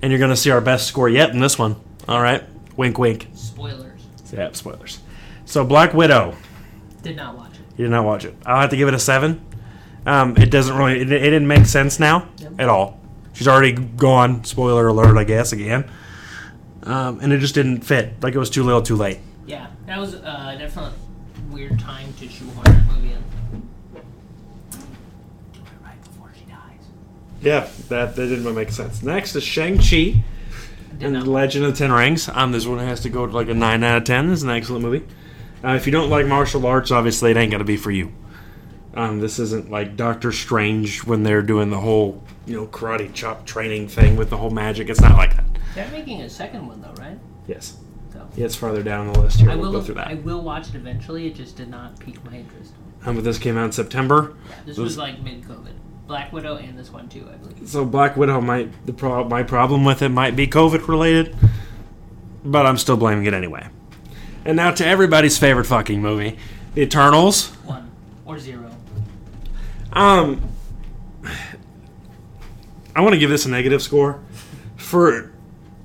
and 0.01 0.11
you're 0.11 0.19
going 0.19 0.31
to 0.31 0.35
see 0.37 0.49
our 0.51 0.61
best 0.61 0.87
score 0.87 1.07
yet 1.09 1.29
in 1.31 1.39
this 1.39 1.57
one. 1.59 1.75
All 2.07 2.21
right, 2.21 2.43
wink, 2.75 2.97
wink. 2.97 3.27
Spoilers. 3.33 4.01
Yeah, 4.33 4.51
spoilers. 4.53 4.99
So 5.45 5.63
Black 5.63 5.93
Widow, 5.93 6.35
Did 7.03 7.15
not 7.15 7.37
watch 7.37 7.53
it. 7.53 7.59
you 7.77 7.85
did 7.85 7.91
not 7.91 8.03
watch 8.05 8.25
it. 8.25 8.35
I'll 8.45 8.61
have 8.61 8.69
to 8.71 8.77
give 8.77 8.87
it 8.87 8.93
a 8.93 8.99
seven. 8.99 9.45
Um, 10.05 10.35
it 10.37 10.49
doesn't 10.51 10.75
really, 10.75 11.01
it, 11.01 11.11
it 11.11 11.19
didn't 11.19 11.47
make 11.47 11.65
sense 11.65 11.99
now 11.99 12.27
Yep. 12.39 12.53
at 12.59 12.69
all. 12.69 12.99
She's 13.33 13.47
already 13.47 13.73
gone. 13.73 14.43
Spoiler 14.45 14.87
alert, 14.87 15.15
I 15.17 15.23
guess 15.25 15.51
again. 15.53 15.89
Um, 16.83 17.19
and 17.21 17.31
it 17.33 17.39
just 17.39 17.53
didn't 17.55 17.81
fit. 17.81 18.13
Like 18.23 18.33
it 18.33 18.39
was 18.39 18.49
too 18.49 18.63
little, 18.63 18.81
too 18.81 18.95
late. 18.95 19.19
Yeah, 19.47 19.67
that 19.85 19.97
was 19.97 20.15
uh, 20.15 20.55
definitely 20.59 20.99
weird 21.49 21.79
time 21.79 22.13
to 22.19 22.27
shoehorn 22.27 22.65
that 22.65 22.93
movie 22.93 23.13
in. 23.13 23.23
Do 25.53 25.59
it 25.59 25.63
right 25.83 26.03
before 26.03 26.31
she 26.37 26.43
dies. 26.45 26.85
Yeah, 27.41 27.69
that, 27.87 28.17
that 28.17 28.27
didn't 28.27 28.53
make 28.53 28.71
sense. 28.71 29.01
Next 29.01 29.35
is 29.35 29.43
Shang 29.43 29.77
Chi. 29.79 30.21
And 30.99 31.15
the 31.15 31.21
Legend 31.23 31.63
of 31.63 31.71
the 31.73 31.77
Ten 31.77 31.91
Rings. 31.91 32.27
Um, 32.27 32.51
this 32.51 32.65
one 32.65 32.79
has 32.79 33.01
to 33.01 33.09
go 33.09 33.25
to 33.25 33.31
like 33.31 33.47
a 33.47 33.53
nine 33.53 33.83
out 33.83 33.97
of 33.97 34.03
ten. 34.03 34.31
It's 34.33 34.41
an 34.41 34.49
excellent 34.49 34.83
movie. 34.83 35.05
Uh, 35.63 35.75
if 35.75 35.85
you 35.85 35.91
don't 35.91 36.09
like 36.09 36.25
martial 36.25 36.65
arts, 36.65 36.91
obviously 36.91 37.31
it 37.31 37.37
ain't 37.37 37.51
gonna 37.51 37.63
be 37.63 37.77
for 37.77 37.91
you. 37.91 38.11
Um, 38.95 39.19
this 39.19 39.37
isn't 39.37 39.69
like 39.69 39.95
Doctor 39.95 40.31
Strange 40.31 41.05
when 41.05 41.21
they're 41.23 41.43
doing 41.43 41.69
the 41.69 41.79
whole 41.79 42.23
you 42.47 42.55
know 42.55 42.65
karate 42.67 43.13
chop 43.13 43.45
training 43.45 43.87
thing 43.87 44.15
with 44.15 44.31
the 44.31 44.37
whole 44.37 44.49
magic. 44.49 44.89
It's 44.89 44.99
not 44.99 45.15
like 45.15 45.35
that. 45.35 45.45
They're 45.75 45.91
making 45.91 46.21
a 46.21 46.29
second 46.29 46.67
one 46.67 46.81
though, 46.81 46.93
right? 46.99 47.19
Yes. 47.47 47.77
Yeah, 48.35 48.45
it's 48.45 48.55
farther 48.55 48.83
down 48.83 49.11
the 49.11 49.19
list 49.19 49.39
here. 49.39 49.49
I 49.49 49.55
we'll 49.55 49.71
will. 49.71 49.79
go 49.79 49.85
through 49.85 49.95
that. 49.95 50.07
I 50.07 50.13
will 50.15 50.41
watch 50.41 50.69
it 50.69 50.75
eventually. 50.75 51.27
It 51.27 51.35
just 51.35 51.55
did 51.55 51.69
not 51.69 51.99
pique 51.99 52.23
my 52.23 52.37
interest. 52.37 52.73
Um, 53.05 53.15
but 53.15 53.23
this 53.23 53.37
came 53.39 53.57
out 53.57 53.65
in 53.65 53.71
September. 53.71 54.35
This 54.65 54.75
Those- 54.77 54.83
was 54.85 54.97
like 54.97 55.21
mid-COVID. 55.23 55.73
Black 56.07 56.31
Widow 56.31 56.55
and 56.55 56.77
this 56.79 56.89
one 56.91 57.09
too, 57.09 57.27
I 57.31 57.35
believe. 57.35 57.67
So 57.67 57.83
Black 57.83 58.15
Widow 58.15 58.39
might 58.39 58.85
the 58.85 58.93
pro- 58.93 59.27
my 59.27 59.43
problem 59.43 59.83
with 59.83 60.01
it 60.01 60.07
might 60.09 60.37
be 60.37 60.47
COVID 60.47 60.87
related, 60.87 61.35
but 62.45 62.65
I'm 62.65 62.77
still 62.77 62.95
blaming 62.95 63.25
it 63.25 63.33
anyway. 63.33 63.67
And 64.45 64.55
now 64.55 64.71
to 64.71 64.85
everybody's 64.85 65.37
favorite 65.37 65.65
fucking 65.65 66.01
movie, 66.01 66.37
The 66.75 66.81
Eternals. 66.83 67.49
One 67.65 67.91
or 68.25 68.39
zero. 68.39 68.71
Um, 69.91 70.41
I 72.95 73.01
want 73.01 73.13
to 73.13 73.19
give 73.19 73.29
this 73.29 73.45
a 73.45 73.49
negative 73.49 73.81
score. 73.81 74.21
For 74.77 75.33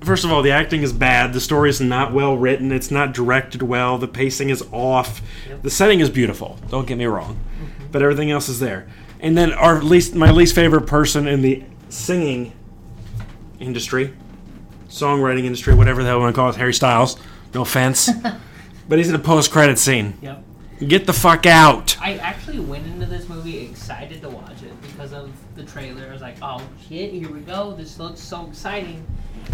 first 0.03 0.25
of 0.25 0.31
all, 0.31 0.41
the 0.41 0.51
acting 0.51 0.81
is 0.81 0.93
bad. 0.93 1.33
The 1.33 1.41
story 1.41 1.69
is 1.69 1.81
not 1.81 2.13
well 2.13 2.37
written. 2.37 2.71
It's 2.71 2.91
not 2.91 3.13
directed 3.13 3.61
well. 3.61 3.97
The 3.97 4.07
pacing 4.07 4.49
is 4.49 4.63
off. 4.71 5.21
The 5.61 5.69
setting 5.69 5.99
is 5.99 6.09
beautiful. 6.09 6.57
Don't 6.69 6.87
get 6.87 6.97
me 6.97 7.05
wrong, 7.05 7.35
mm-hmm. 7.35 7.91
but 7.91 8.01
everything 8.01 8.31
else 8.31 8.49
is 8.49 8.59
there. 8.59 8.87
And 9.19 9.37
then 9.37 9.53
our 9.53 9.81
least 9.81 10.15
my 10.15 10.31
least 10.31 10.53
favorite 10.55 10.87
person 10.87 11.27
in 11.27 11.41
the 11.41 11.63
singing 11.89 12.53
industry, 13.59 14.13
songwriting 14.89 15.45
industry, 15.45 15.73
whatever 15.73 16.03
the 16.03 16.09
hell 16.09 16.17
we 16.17 16.23
want 16.23 16.35
to 16.35 16.39
call 16.39 16.49
it, 16.49 16.55
Harry 16.55 16.73
Styles. 16.73 17.17
No 17.53 17.61
offense, 17.61 18.09
but 18.89 18.97
he's 18.97 19.09
in 19.09 19.15
a 19.15 19.19
post-credit 19.19 19.77
scene. 19.77 20.17
Yep. 20.21 20.43
Get 20.87 21.05
the 21.05 21.13
fuck 21.13 21.45
out. 21.45 21.97
I 22.01 22.15
actually 22.15 22.59
went 22.59 22.85
into 22.87 23.05
this 23.05 23.29
movie 23.29 23.59
excited 23.59 24.21
to 24.21 24.29
watch 24.29 24.63
it 24.63 24.81
because 24.81 25.13
of 25.13 25.31
the 25.55 25.63
trailer. 25.63 26.07
I 26.09 26.11
was 26.11 26.21
like, 26.21 26.35
"Oh 26.41 26.61
shit, 26.89 27.13
here 27.13 27.31
we 27.31 27.39
go! 27.41 27.73
This 27.73 27.99
looks 27.99 28.19
so 28.19 28.47
exciting!" 28.47 29.05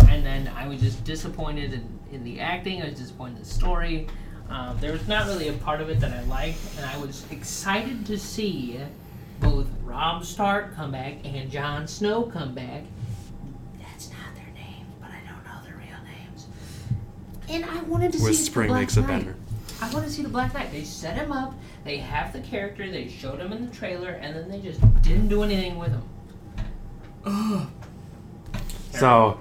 And 0.10 0.26
then 0.26 0.52
I 0.56 0.68
was 0.68 0.82
just 0.82 1.04
disappointed 1.04 1.74
in, 1.74 2.00
in 2.12 2.24
the 2.24 2.40
acting. 2.40 2.82
I 2.82 2.86
was 2.90 2.98
disappointed 2.98 3.38
in 3.38 3.44
the 3.44 3.50
story. 3.50 4.08
Um, 4.50 4.78
there 4.80 4.92
was 4.92 5.08
not 5.08 5.28
really 5.28 5.48
a 5.50 5.54
part 5.54 5.80
of 5.80 5.90
it 5.90 6.00
that 6.00 6.12
I 6.12 6.24
liked, 6.24 6.60
and 6.78 6.86
I 6.86 6.98
was 6.98 7.24
excited 7.32 8.06
to 8.08 8.18
see 8.18 8.80
both 9.40 9.68
Rob 9.84 10.26
Stark 10.26 10.76
come 10.76 10.92
back 10.92 11.18
and 11.24 11.52
Jon 11.52 11.88
Snow 11.88 12.24
come 12.24 12.54
back. 12.56 12.84
That's 13.80 14.10
not 14.10 14.36
their 14.36 14.52
names, 14.56 14.88
but 15.00 15.10
I 15.12 15.22
don't 15.32 15.44
know 15.46 15.64
their 15.64 15.78
real 15.78 16.04
names. 16.04 16.48
And 17.48 17.64
I 17.66 17.82
wanted 17.84 18.12
to 18.14 18.18
see 18.18 18.24
the 18.24 18.30
Whispering 18.30 18.68
Black 18.70 18.82
makes 18.82 18.98
it 18.98 19.02
Knight. 19.02 19.20
better. 19.20 19.36
I 19.82 19.90
want 19.94 20.06
to 20.06 20.12
see 20.12 20.24
the 20.24 20.30
Black 20.30 20.54
Knight. 20.54 20.72
They 20.72 20.84
set 20.84 21.16
him 21.16 21.32
up. 21.32 21.54
They 21.86 21.98
have 21.98 22.34
the 22.34 22.42
character. 22.42 22.90
They 22.92 23.08
showed 23.08 23.40
him 23.40 23.54
in 23.54 23.70
the 23.70 23.76
trailer, 23.76 24.10
and 24.10 24.36
then 24.36 24.50
they 24.50 24.60
just 24.60 24.82
didn't 25.04 25.28
do 25.30 25.44
anything 25.44 25.78
with 25.78 25.92
him. 25.92 27.72
So, 28.94 29.40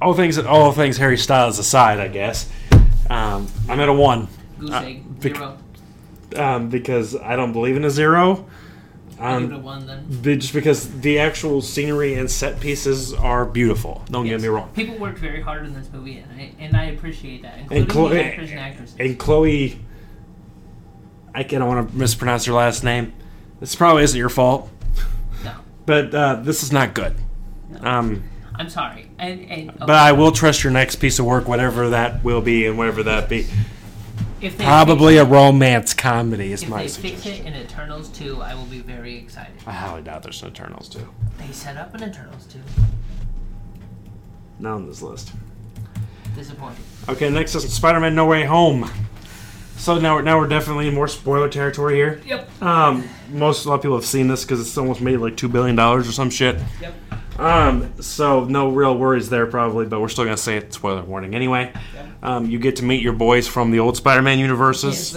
all 0.00 0.14
things 0.14 0.38
all 0.38 0.72
things 0.72 0.96
Harry 0.98 1.18
Styles 1.18 1.58
aside, 1.58 1.98
I 2.00 2.08
guess, 2.08 2.48
um, 3.10 3.46
I'm 3.68 3.80
at 3.80 3.88
a 3.88 3.92
one 3.92 4.28
Goose 4.58 4.70
Uh, 4.70 4.82
egg 4.84 5.20
bec- 5.20 5.36
zero. 5.36 5.56
um, 6.36 6.68
because 6.68 7.16
I 7.16 7.36
don't 7.36 7.52
believe 7.52 7.76
in 7.76 7.84
a 7.84 7.90
zero. 7.90 8.46
I'll 9.20 9.40
give 9.40 9.50
it 9.50 9.54
a 9.54 9.56
Um, 9.56 9.62
one 9.64 9.86
then. 9.86 10.38
just 10.40 10.52
because 10.52 11.00
the 11.00 11.18
actual 11.18 11.60
scenery 11.60 12.14
and 12.14 12.30
set 12.30 12.60
pieces 12.60 13.12
are 13.12 13.44
beautiful. 13.44 14.02
Don't 14.10 14.26
Yes. 14.26 14.34
get 14.40 14.42
me 14.42 14.48
wrong. 14.48 14.68
People 14.74 14.96
worked 14.98 15.18
very 15.18 15.40
hard 15.40 15.66
in 15.66 15.74
this 15.74 15.88
movie, 15.92 16.18
and 16.18 16.40
I 16.40 16.50
and 16.60 16.76
I 16.76 16.84
appreciate 16.84 17.42
that, 17.42 17.54
And 17.58 17.72
including 17.72 17.88
Chloe, 17.88 18.14
the 18.18 18.24
actors 18.24 18.50
and 18.50 18.60
actresses. 18.60 18.94
and 19.00 19.18
Chloe, 19.18 19.80
I 21.34 21.42
can't 21.42 21.64
want 21.66 21.90
to 21.90 21.96
mispronounce 21.96 22.44
her 22.44 22.52
last 22.52 22.84
name. 22.84 23.12
This 23.60 23.74
probably 23.74 24.04
isn't 24.04 24.18
your 24.18 24.28
fault, 24.28 24.70
no, 25.44 25.50
but 25.86 26.14
uh, 26.14 26.34
this 26.36 26.62
is 26.62 26.70
not 26.72 26.94
good. 26.94 27.16
Um, 27.80 28.22
I'm 28.58 28.68
sorry. 28.68 29.08
And 29.18 29.50
and 29.50 29.78
but 29.78 29.90
I 29.90 30.12
will 30.12 30.32
trust 30.32 30.64
your 30.64 30.72
next 30.72 30.96
piece 30.96 31.18
of 31.18 31.26
work, 31.26 31.46
whatever 31.46 31.90
that 31.90 32.24
will 32.24 32.40
be, 32.40 32.66
and 32.66 32.76
whatever 32.76 33.02
that 33.04 33.28
be. 33.28 33.46
if 34.40 34.58
they 34.58 34.64
Probably 34.64 35.16
a 35.16 35.24
romance 35.24 35.94
comedy 35.94 36.52
is 36.52 36.62
if 36.62 36.68
my 36.68 36.82
they 36.82 36.88
fix 36.88 37.26
it 37.26 37.44
in 37.46 37.54
Eternals 37.54 38.08
2, 38.10 38.42
I 38.42 38.54
will 38.54 38.66
be 38.66 38.80
very 38.80 39.16
excited. 39.16 39.52
I 39.66 39.72
highly 39.72 40.02
doubt 40.02 40.22
there's 40.24 40.42
an 40.42 40.48
Eternals 40.48 40.88
too. 40.88 41.08
They 41.38 41.52
set 41.52 41.76
up 41.76 41.94
an 41.94 42.02
Eternals 42.02 42.46
2. 42.46 42.58
Not 44.58 44.74
on 44.74 44.86
this 44.86 45.02
list. 45.02 45.32
Disappointing. 46.34 46.82
Okay, 47.08 47.30
next 47.30 47.54
is 47.54 47.72
Spider-Man: 47.72 48.14
No 48.14 48.26
Way 48.26 48.44
Home. 48.44 48.90
So 49.76 49.96
now, 49.98 50.16
we're, 50.16 50.22
now 50.22 50.38
we're 50.38 50.48
definitely 50.48 50.88
in 50.88 50.94
more 50.94 51.06
spoiler 51.06 51.48
territory 51.48 51.94
here. 51.94 52.20
Yep. 52.26 52.62
Um, 52.62 53.08
most 53.30 53.64
a 53.64 53.68
lot 53.68 53.76
of 53.76 53.82
people 53.82 53.96
have 53.96 54.04
seen 54.04 54.26
this 54.26 54.44
because 54.44 54.60
it's 54.60 54.76
almost 54.76 55.00
made 55.00 55.18
like 55.18 55.36
two 55.36 55.48
billion 55.48 55.76
dollars 55.76 56.08
or 56.08 56.12
some 56.12 56.30
shit. 56.30 56.58
Yep. 56.80 56.94
Um, 57.38 57.92
so 58.02 58.44
no 58.44 58.68
real 58.70 58.96
worries 58.96 59.30
there 59.30 59.46
probably, 59.46 59.86
but 59.86 60.00
we're 60.00 60.08
still 60.08 60.24
gonna 60.24 60.36
say 60.36 60.56
it. 60.56 60.72
Spoiler 60.72 61.02
warning 61.02 61.34
anyway. 61.34 61.72
Um, 62.22 62.46
you 62.50 62.58
get 62.58 62.76
to 62.76 62.84
meet 62.84 63.02
your 63.02 63.12
boys 63.12 63.46
from 63.46 63.70
the 63.70 63.78
old 63.78 63.96
Spider-Man 63.96 64.38
universes 64.40 65.16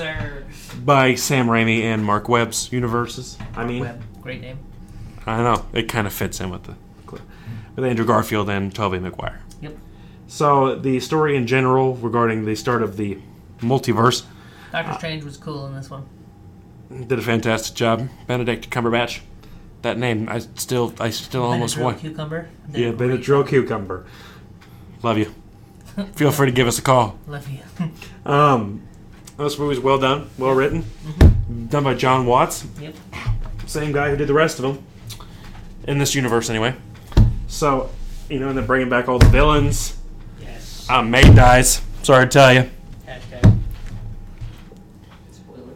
by 0.84 1.16
Sam 1.16 1.48
Raimi 1.48 1.82
and 1.82 2.06
Marc 2.06 2.30
Webb's 2.30 2.72
universes. 2.72 3.38
I 3.56 3.66
mean, 3.66 3.82
Web. 3.82 4.04
Great 4.22 4.42
name. 4.42 4.60
I 5.26 5.38
know 5.42 5.66
it 5.74 5.84
kind 5.84 6.06
of 6.06 6.14
fits 6.14 6.40
in 6.40 6.50
with 6.52 6.64
the 6.64 6.76
with 7.76 7.86
Andrew 7.86 8.06
Garfield 8.06 8.50
and 8.50 8.74
Tobey 8.74 9.00
Maguire. 9.00 9.40
Yep. 9.62 9.78
So 10.28 10.76
the 10.76 11.00
story 11.00 11.36
in 11.36 11.48
general 11.48 11.96
regarding 11.96 12.46
the 12.46 12.56
start 12.56 12.84
of 12.84 12.98
the 12.98 13.18
multiverse 13.60 14.26
Doctor 14.72 14.94
Strange 14.94 15.24
was 15.24 15.38
cool 15.38 15.66
in 15.68 15.76
this 15.76 15.90
one. 15.90 16.06
did 16.90 17.20
a 17.20 17.22
fantastic 17.22 17.76
job. 17.76 18.08
Benedict 18.28 18.70
Cumberbatch. 18.70 19.22
That 19.82 19.98
name, 19.98 20.30
I 20.30 20.40
still, 20.40 20.94
I 21.00 21.10
still 21.10 21.44
almost 21.44 21.76
Benadryl 21.76 21.84
won. 21.84 22.00
Cucumber. 22.00 22.50
did 22.72 22.82
Yeah, 22.82 22.88
a 22.90 22.94
great 22.94 23.10
Benadryl 23.22 23.48
cucumber. 23.48 24.06
Love 25.02 25.18
you. 25.18 25.34
Feel 26.16 26.32
free 26.32 26.46
to 26.46 26.52
give 26.52 26.68
us 26.68 26.78
a 26.78 26.82
call. 26.82 27.18
Love 27.28 27.50
you. 27.50 27.60
Um, 28.26 28.84
this 29.38 29.58
movie's 29.58 29.80
well 29.80 29.98
done, 29.98 30.30
well 30.38 30.52
written, 30.52 30.86
done 31.70 31.84
by 31.84 31.96
Jon 31.96 32.26
Watts, 32.28 32.66
yep. 32.80 32.94
same 33.66 33.92
guy 33.92 34.10
who 34.12 34.16
did 34.16 34.28
the 34.28 34.34
rest 34.34 34.60
of 34.60 34.64
them 34.64 34.84
in 35.88 35.98
this 35.98 36.14
universe, 36.14 36.50
anyway. 36.50 36.76
So, 37.48 37.90
you 38.30 38.40
know, 38.40 38.50
and 38.50 38.58
then 38.58 38.66
bringing 38.68 38.90
back 38.90 39.10
all 39.10 39.18
the 39.20 39.30
villains. 39.30 39.98
Yes. 40.40 40.88
Um, 40.90 41.10
May 41.10 41.24
dies. 41.24 41.82
Sorry 42.04 42.26
to 42.26 42.30
tell 42.30 42.54
you. 42.54 42.70
Hashtag. 43.08 43.60
Spoiler. 45.32 45.74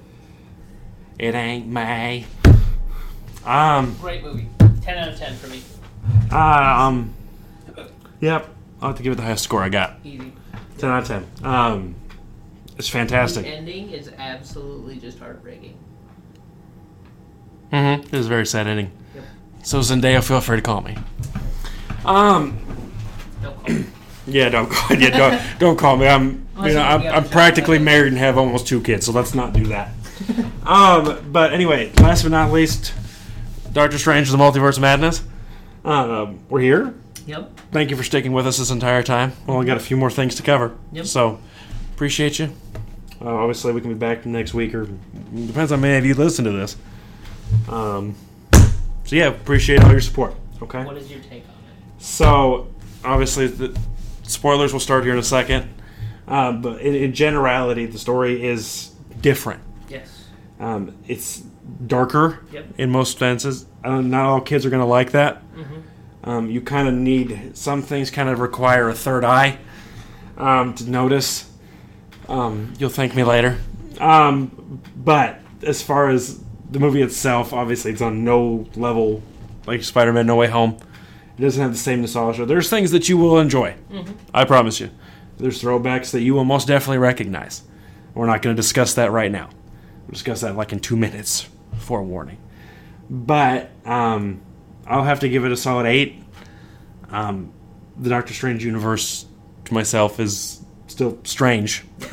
It 1.20 1.34
ain't 1.36 1.68
May. 1.68 2.26
Um, 3.46 3.96
Great 4.02 4.24
movie. 4.24 4.48
10 4.82 4.98
out 4.98 5.10
of 5.10 5.18
10 5.18 5.36
for 5.36 5.48
me. 5.48 5.62
uh, 6.32 6.38
um, 6.38 7.14
yep. 8.20 8.48
I'll 8.82 8.90
have 8.90 8.98
to 8.98 9.04
give 9.04 9.14
it 9.14 9.16
the 9.16 9.24
highest 9.24 9.44
score 9.44 9.64
I 9.64 9.70
got. 9.70 9.98
Easy. 10.04 10.32
10 10.78 10.90
out 10.90 11.02
of 11.04 11.08
10. 11.08 11.28
Um, 11.44 11.96
it's 12.78 12.90
fantastic. 12.90 13.44
The 13.44 13.50
ending 13.50 13.92
is 13.92 14.12
absolutely 14.18 14.98
just 14.98 15.18
heartbreaking. 15.20 15.78
Mm-hmm. 17.72 18.08
It 18.08 18.14
is 18.14 18.26
a 18.26 18.30
very 18.30 18.46
sad 18.46 18.68
ending. 18.68 18.92
Yep. 19.16 19.24
So 19.64 19.80
Zendaya, 19.80 20.24
feel 20.24 20.42
free 20.42 20.58
to 20.58 20.62
call 20.62 20.82
me. 20.82 20.98
Um, 22.06 22.58
Don't 23.42 23.56
call 23.60 23.74
me. 23.76 23.86
yeah, 24.28 24.50
don't 24.50 24.70
call, 24.70 24.98
yeah, 24.98 25.10
don't, 25.10 25.42
don't 25.60 25.78
call 25.78 25.98
me. 25.98 26.08
I'm, 26.08 26.48
you 26.64 26.74
know, 26.74 26.82
I'm, 26.82 27.02
I'm 27.02 27.30
practically 27.30 27.80
married 27.80 28.10
and 28.10 28.18
have 28.18 28.38
almost 28.38 28.68
two 28.68 28.82
kids, 28.82 29.06
so 29.06 29.12
let's 29.12 29.34
not 29.34 29.54
do 29.54 29.66
that. 29.68 29.90
um, 30.66 31.32
but 31.32 31.54
anyway, 31.54 31.92
last 32.02 32.24
but 32.24 32.32
not 32.32 32.52
least, 32.52 32.94
Doctor 33.76 33.98
Strange: 33.98 34.32
of 34.32 34.38
The 34.38 34.42
Multiverse 34.42 34.78
of 34.78 34.84
Madness. 34.84 35.22
Um, 35.84 36.40
we're 36.48 36.62
here. 36.62 36.94
Yep. 37.28 37.60
Thank 37.74 37.90
you 37.90 37.98
for 37.98 38.04
sticking 38.04 38.32
with 38.32 38.48
us 38.48 38.58
this 38.58 38.72
entire 38.72 39.04
time. 39.04 39.34
We 39.46 39.54
only 39.54 39.66
got 39.66 39.76
a 39.76 39.82
few 39.82 39.98
more 39.98 40.10
things 40.10 40.36
to 40.36 40.44
cover. 40.44 40.78
Yep. 40.94 41.06
So, 41.08 41.42
appreciate 41.94 42.40
you. 42.40 42.54
Uh, 43.20 43.26
obviously, 43.26 43.74
we 43.74 43.82
can 43.82 43.90
be 43.90 44.00
back 44.00 44.26
next 44.26 44.54
week, 44.54 44.74
or 44.74 44.86
depends 44.86 45.74
on 45.74 45.80
how 45.80 45.82
many 45.82 45.98
of 45.98 46.06
you 46.06 46.14
listen 46.14 46.46
to 46.46 46.52
this. 46.52 46.78
Um, 47.68 48.16
so 49.04 49.18
yeah, 49.18 49.28
appreciate 49.28 49.84
all 49.84 49.92
your 49.92 50.00
support. 50.00 50.36
Okay. 50.62 50.86
What 50.86 50.96
is 50.96 51.12
your 51.12 51.20
take 51.20 51.44
on 51.44 51.50
it? 51.50 52.02
So, 52.02 52.74
obviously, 53.04 53.48
the 53.48 53.78
spoilers 54.24 54.72
will 54.72 54.80
start 54.80 55.04
here 55.04 55.12
in 55.12 55.20
a 55.20 55.24
second. 55.24 55.68
Uh, 56.30 56.54
but 56.54 56.80
in, 56.80 56.96
in 56.96 57.14
generality, 57.14 57.88
the 57.88 58.00
story 58.00 58.42
is 58.42 58.96
different. 59.20 59.62
Yes. 59.90 60.30
Um, 60.62 60.96
it's 61.10 61.44
darker 61.88 62.40
Yep. 62.52 62.66
in 62.78 62.90
most 62.92 63.18
senses. 63.20 63.66
Uh, 63.84 64.02
not 64.02 64.26
all 64.26 64.42
kids 64.42 64.66
are 64.66 64.70
going 64.70 64.82
to 64.82 64.86
like 64.88 65.12
that. 65.12 65.42
Mm-hmm. 65.56 66.30
Um, 66.30 66.50
you 66.50 66.62
kind 66.62 66.88
of 66.88 66.94
need 66.94 67.56
some 67.56 67.82
things 67.82 68.10
kind 68.10 68.30
of 68.30 68.40
require 68.40 68.90
a 68.90 68.94
third 68.96 69.24
eye 69.24 69.58
um, 70.38 70.74
to 70.76 70.90
notice. 70.90 71.50
Um, 72.28 72.74
you'll 72.80 72.90
thank 72.90 73.16
me 73.16 73.24
later. 73.24 73.60
Um, 74.00 74.82
but 74.96 75.40
as 75.62 75.82
far 75.82 76.10
as 76.10 76.42
the 76.72 76.80
movie 76.80 77.02
itself, 77.02 77.54
obviously 77.54 77.92
it's 77.92 78.02
on 78.02 78.24
no 78.24 78.66
level 78.76 79.22
like 79.68 79.84
Spider-Man: 79.84 80.26
No 80.26 80.36
Way 80.36 80.48
Home. 80.48 80.78
It 81.38 81.42
doesn't 81.42 81.62
have 81.62 81.72
the 81.74 81.78
same 81.78 82.02
nostalgia. 82.02 82.46
There's 82.46 82.70
things 82.70 82.92
that 82.92 83.08
you 83.10 83.18
will 83.18 83.40
enjoy. 83.40 83.76
I 84.34 84.46
promise 84.46 84.80
you. 84.80 84.90
There's 85.38 85.62
throwbacks 85.62 86.12
that 86.12 86.22
you 86.22 86.34
will 86.34 86.46
most 86.46 86.68
definitely 86.68 86.98
recognize. 87.00 87.62
We're 88.14 88.26
not 88.26 88.42
going 88.42 88.56
to 88.56 88.62
discuss 88.62 88.94
that 88.96 89.12
right 89.12 89.30
now. 89.32 89.50
We'll 90.04 90.14
discuss 90.14 90.42
that 90.42 90.56
like 90.56 90.72
in 90.72 90.80
two 90.80 90.96
minutes. 90.96 91.50
Forewarning. 91.86 92.38
But 93.10 93.72
um, 93.86 94.42
I'll 94.88 95.04
have 95.04 95.20
to 95.22 95.30
give 95.30 95.46
it 95.46 95.52
a 95.52 95.58
solid 95.58 95.86
eight. 95.86 96.22
Um, 97.10 97.54
the 97.98 98.10
Doctor 98.10 98.34
Strange 98.34 98.66
universe 98.66 99.26
to 99.66 99.74
myself 99.74 100.20
is 100.20 100.62
still 100.88 101.20
strange. 101.24 101.86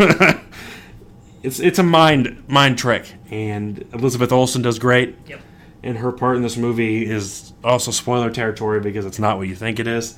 it's 1.43 1.59
it's 1.59 1.79
a 1.79 1.83
mind 1.83 2.45
mind 2.49 2.79
trick, 2.79 3.12
and 3.31 3.85
Elizabeth 3.93 4.33
Olsen 4.33 4.62
does 4.62 4.79
great. 4.79 5.16
Yep. 5.27 5.41
And 5.83 5.99
her 5.99 6.12
part 6.12 6.37
in 6.37 6.43
this 6.43 6.57
movie 6.57 7.05
is 7.05 7.53
also 7.64 7.91
spoiler 7.91 8.31
territory 8.31 8.79
because 8.81 9.05
it's 9.05 9.18
not 9.18 9.39
what 9.39 9.49
you 9.49 9.57
think 9.57 9.81
it 9.81 9.89
is. 9.89 10.16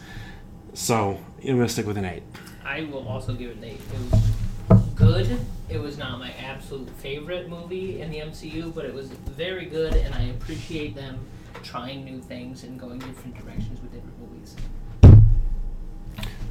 So 0.74 1.18
I'm 1.42 1.56
gonna 1.56 1.68
stick 1.68 1.86
with 1.86 1.96
an 1.96 2.04
eight. 2.04 2.22
I 2.64 2.82
will 2.82 3.06
also 3.06 3.34
give 3.34 3.50
it 3.50 3.56
an 3.58 3.64
8. 3.64 3.72
It 3.72 3.80
was 4.10 4.33
good. 4.94 5.38
It 5.68 5.78
was 5.78 5.98
not 5.98 6.18
my 6.18 6.32
absolute 6.32 6.88
favorite 6.90 7.48
movie 7.48 8.00
in 8.00 8.10
the 8.10 8.18
MCU, 8.18 8.74
but 8.74 8.84
it 8.84 8.94
was 8.94 9.08
very 9.08 9.66
good, 9.66 9.94
and 9.94 10.14
I 10.14 10.22
appreciate 10.24 10.94
them 10.94 11.18
trying 11.62 12.04
new 12.04 12.20
things 12.20 12.64
and 12.64 12.78
going 12.78 12.98
different 12.98 13.36
directions 13.42 13.80
with 13.80 13.92
different 13.92 14.18
movies. 14.20 14.56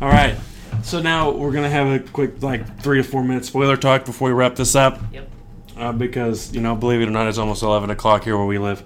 All 0.02 0.10
right. 0.10 0.36
So 0.82 1.02
now 1.02 1.32
we're 1.32 1.52
gonna 1.52 1.70
have 1.70 1.88
a 1.88 2.00
quick 2.00 2.42
like 2.42 2.82
three 2.82 2.98
to 2.98 3.04
four 3.04 3.24
minute 3.24 3.46
spoiler 3.46 3.78
talk 3.78 4.06
before 4.06 4.30
we 4.30 4.34
wrap 4.34 4.56
this 4.56 4.76
up. 4.76 5.00
Yep. 5.14 5.30
uh, 5.78 5.92
because 5.92 6.54
you 6.54 6.62
know, 6.62 6.76
believe 6.76 7.02
it 7.02 7.08
or 7.08 7.12
not, 7.12 7.28
it's 7.28 7.38
almost 7.38 7.64
eleven 7.64 7.90
o'clock 7.90 8.24
here 8.24 8.36
where 8.36 8.48
we 8.48 8.58
live, 8.58 8.84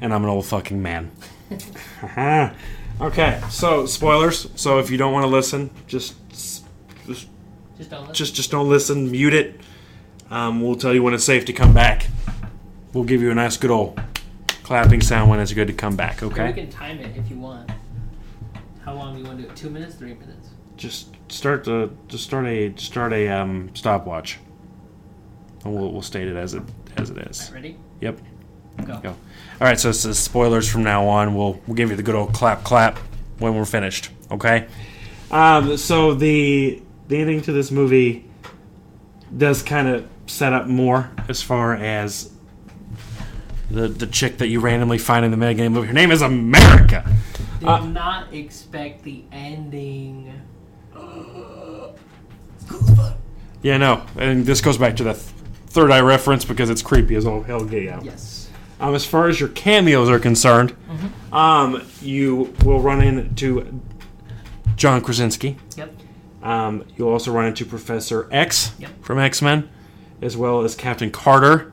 and 0.00 0.12
I'm 0.12 0.24
an 0.24 0.30
old 0.30 0.46
fucking 0.46 0.82
man. 0.82 1.10
Okay, 3.00 3.40
so 3.50 3.86
spoilers. 3.86 4.48
So 4.54 4.78
if 4.78 4.88
you 4.88 4.96
don't 4.96 5.12
want 5.12 5.24
to 5.24 5.28
listen, 5.28 5.70
just 5.88 6.14
just 7.78 7.90
don't 7.90 8.00
listen. 8.00 8.14
just 8.14 8.34
just 8.34 8.50
don't 8.50 8.68
listen. 8.68 9.10
Mute 9.10 9.34
it. 9.34 9.60
Um, 10.30 10.60
we'll 10.60 10.76
tell 10.76 10.94
you 10.94 11.02
when 11.02 11.14
it's 11.14 11.24
safe 11.24 11.44
to 11.46 11.52
come 11.52 11.74
back. 11.74 12.06
We'll 12.92 13.04
give 13.04 13.20
you 13.20 13.30
a 13.30 13.34
nice 13.34 13.56
good 13.56 13.70
old 13.70 14.00
clapping 14.62 15.00
sound 15.00 15.30
when 15.30 15.40
it's 15.40 15.52
good 15.52 15.66
to 15.68 15.72
come 15.72 15.96
back. 15.96 16.22
Or 16.22 16.28
we 16.28 16.34
can 16.34 16.70
time 16.70 16.98
it 16.98 17.16
if 17.16 17.28
you 17.30 17.36
want. 17.36 17.70
How 18.84 18.94
long 18.94 19.14
do 19.14 19.20
you 19.20 19.26
want 19.26 19.38
to 19.38 19.44
do 19.44 19.50
it? 19.50 19.56
Two 19.56 19.70
minutes? 19.70 19.94
Three 19.94 20.14
minutes? 20.14 20.50
Just 20.76 21.14
start 21.28 21.64
the 21.64 21.90
just 22.08 22.24
start 22.24 22.46
a 22.46 22.74
start 22.76 23.12
a 23.12 23.28
um, 23.28 23.70
stopwatch. 23.74 24.38
And 25.64 25.74
we'll 25.74 25.92
we'll 25.92 26.02
state 26.02 26.28
it 26.28 26.36
as 26.36 26.54
it 26.54 26.62
as 26.96 27.10
it 27.10 27.18
is. 27.18 27.50
Ready? 27.52 27.76
Yep. 28.00 28.20
Go. 28.84 28.98
Go. 28.98 29.08
All 29.10 29.68
right, 29.68 29.78
so 29.78 29.90
uh, 29.90 29.92
spoilers 29.92 30.68
from 30.68 30.82
now 30.82 31.06
on. 31.06 31.34
We'll 31.34 31.60
we'll 31.66 31.76
give 31.76 31.90
you 31.90 31.96
the 31.96 32.02
good 32.02 32.14
old 32.14 32.32
clap 32.32 32.64
clap 32.64 32.98
when 33.38 33.54
we're 33.54 33.64
finished. 33.64 34.10
Okay. 34.30 34.66
Um. 35.30 35.76
So 35.76 36.14
the 36.14 36.82
the 37.08 37.18
ending 37.18 37.40
to 37.42 37.52
this 37.52 37.70
movie 37.70 38.24
does 39.36 39.62
kind 39.62 39.88
of 39.88 40.06
set 40.26 40.52
up 40.52 40.66
more 40.66 41.10
as 41.28 41.42
far 41.42 41.74
as 41.74 42.30
the 43.70 43.88
the 43.88 44.06
chick 44.06 44.38
that 44.38 44.48
you 44.48 44.60
randomly 44.60 44.98
find 44.98 45.24
in 45.24 45.30
the 45.30 45.36
mega 45.36 45.58
game 45.62 45.72
movie. 45.72 45.86
Her 45.88 45.92
name 45.92 46.10
is 46.12 46.22
America. 46.22 47.04
Did 47.60 47.68
Uh, 47.68 47.84
not 47.86 48.32
expect 48.32 49.02
the 49.04 49.22
ending. 49.32 50.32
Yeah, 53.62 53.78
no, 53.78 54.04
and 54.18 54.44
this 54.44 54.60
goes 54.60 54.76
back 54.76 54.94
to 54.96 55.04
the 55.04 55.14
th- 55.14 55.24
third 55.68 55.90
eye 55.90 56.00
reference 56.00 56.44
because 56.44 56.68
it's 56.68 56.82
creepy 56.82 57.14
as 57.14 57.24
all 57.24 57.42
hell 57.42 57.64
gay 57.64 57.88
out. 57.88 58.04
Yes. 58.04 58.50
Um, 58.78 58.94
as 58.94 59.06
far 59.06 59.28
as 59.28 59.40
your 59.40 59.48
cameos 59.50 60.10
are 60.10 60.18
concerned, 60.18 60.74
um, 61.32 61.82
you 62.02 62.54
will 62.64 62.80
run 62.80 63.00
into 63.00 63.80
John 64.76 65.00
Krasinski. 65.00 65.56
Yep. 65.76 65.94
Um, 66.44 66.84
you'll 66.96 67.08
also 67.08 67.32
run 67.32 67.46
into 67.46 67.64
Professor 67.64 68.28
X 68.30 68.72
Yep. 68.78 69.02
from 69.02 69.18
X 69.18 69.40
Men, 69.42 69.68
as 70.22 70.36
well 70.36 70.62
as 70.62 70.76
Captain 70.76 71.10
Carter. 71.10 71.72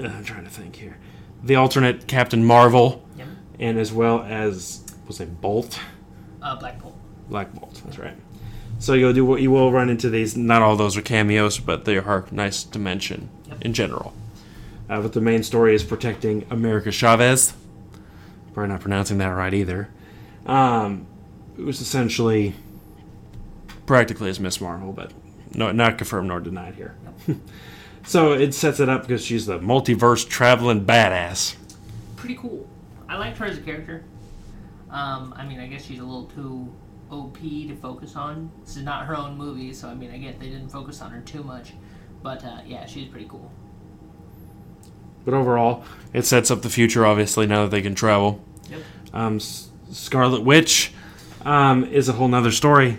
Uh, 0.00 0.06
I'm 0.06 0.24
trying 0.24 0.44
to 0.44 0.50
think 0.50 0.76
here. 0.76 0.98
The 1.42 1.56
alternate 1.56 2.06
Captain 2.06 2.44
Marvel, 2.44 3.04
Yep. 3.16 3.26
and 3.58 3.78
as 3.78 3.92
well 3.92 4.22
as 4.22 4.84
was 5.06 5.20
it 5.20 5.40
Bolt? 5.40 5.78
Uh, 6.40 6.56
Black 6.56 6.80
Bolt. 6.80 6.96
Black 7.28 7.52
Bolt. 7.52 7.80
That's 7.84 7.98
right. 7.98 8.16
So 8.78 8.94
you'll 8.94 9.12
do 9.12 9.24
what 9.24 9.40
you 9.42 9.50
will 9.50 9.70
run 9.70 9.90
into 9.90 10.08
these. 10.10 10.36
Not 10.36 10.62
all 10.62 10.76
those 10.76 10.96
are 10.96 11.02
cameos, 11.02 11.58
but 11.58 11.84
they 11.84 11.98
are 11.98 12.26
nice 12.30 12.64
to 12.64 12.78
mention 12.78 13.28
Yep. 13.48 13.62
in 13.62 13.72
general. 13.74 14.12
Uh, 14.88 15.00
but 15.00 15.12
the 15.12 15.20
main 15.20 15.42
story 15.42 15.74
is 15.74 15.84
protecting 15.84 16.44
America 16.50 16.90
Chavez. 16.90 17.54
Probably 18.52 18.68
not 18.70 18.80
pronouncing 18.80 19.18
that 19.18 19.28
right 19.28 19.54
either. 19.54 19.88
Um, 20.46 21.06
it 21.56 21.62
was 21.64 21.80
essentially 21.80 22.54
practically 23.86 24.28
as 24.30 24.40
Miss 24.40 24.60
Marvel, 24.60 24.92
but 24.92 25.12
no, 25.54 25.72
not 25.72 25.98
confirmed 25.98 26.28
nor 26.28 26.40
denied 26.40 26.74
here. 26.74 26.96
So 28.04 28.32
it 28.32 28.52
sets 28.52 28.80
it 28.80 28.88
up 28.88 29.02
because 29.02 29.24
she's 29.24 29.46
the 29.46 29.58
multiverse 29.58 30.28
traveling 30.28 30.84
badass. 30.84 31.56
Pretty 32.16 32.34
cool. 32.34 32.68
I 33.08 33.16
liked 33.16 33.38
her 33.38 33.46
as 33.46 33.58
a 33.58 33.60
character. 33.60 34.04
Um, 34.90 35.32
I 35.36 35.44
mean, 35.46 35.60
I 35.60 35.66
guess 35.66 35.84
she's 35.84 36.00
a 36.00 36.04
little 36.04 36.26
too 36.26 36.72
OP 37.10 37.38
to 37.40 37.76
focus 37.76 38.16
on. 38.16 38.50
This 38.64 38.76
is 38.76 38.82
not 38.82 39.06
her 39.06 39.16
own 39.16 39.36
movie, 39.36 39.72
so 39.72 39.88
I 39.88 39.94
mean, 39.94 40.10
I 40.10 40.18
get 40.18 40.40
they 40.40 40.48
didn't 40.48 40.68
focus 40.68 41.00
on 41.00 41.10
her 41.12 41.20
too 41.20 41.42
much. 41.42 41.74
But 42.22 42.44
uh, 42.44 42.58
yeah, 42.66 42.86
she's 42.86 43.08
pretty 43.08 43.26
cool. 43.28 43.50
But 45.24 45.34
overall, 45.34 45.84
it 46.12 46.24
sets 46.26 46.50
up 46.50 46.62
the 46.62 46.70
future. 46.70 47.06
Obviously, 47.06 47.46
now 47.46 47.62
that 47.62 47.70
they 47.70 47.82
can 47.82 47.94
travel. 47.94 48.44
Yep. 48.70 48.80
Um, 49.12 49.36
S- 49.36 49.68
Scarlet 49.90 50.42
Witch 50.42 50.92
um, 51.44 51.84
is 51.84 52.08
a 52.08 52.12
whole 52.12 52.28
nother 52.28 52.50
story. 52.50 52.98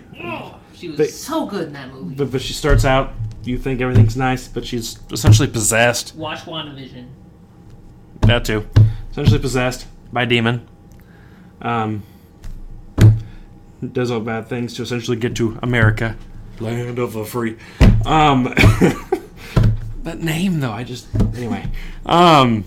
She 0.74 0.88
was 0.88 0.98
They- 0.98 1.06
so 1.08 1.46
good 1.46 1.68
in 1.68 1.72
that 1.74 1.92
movie. 1.92 2.14
But, 2.14 2.30
but 2.32 2.40
she 2.42 2.52
starts 2.52 2.84
out, 2.84 3.12
you 3.44 3.58
think 3.58 3.80
everything's 3.80 4.16
nice, 4.16 4.48
but 4.48 4.64
she's 4.66 4.98
essentially 5.12 5.48
possessed. 5.48 6.14
Watch 6.16 6.40
WandaVision. 6.40 7.06
That 8.22 8.44
too. 8.44 8.66
Essentially 9.10 9.38
possessed 9.38 9.86
by 10.12 10.22
a 10.22 10.26
demon. 10.26 10.66
Um, 11.62 12.02
does 13.92 14.10
all 14.10 14.20
bad 14.20 14.48
things 14.48 14.74
to 14.74 14.82
essentially 14.82 15.16
get 15.16 15.36
to 15.36 15.58
America, 15.62 16.16
land 16.58 16.98
of 16.98 17.12
the 17.12 17.24
free. 17.24 17.56
Um, 18.06 18.54
that 20.04 20.20
name 20.20 20.60
though, 20.60 20.72
I 20.72 20.84
just 20.84 21.06
anyway. 21.36 21.64
Um, 22.06 22.64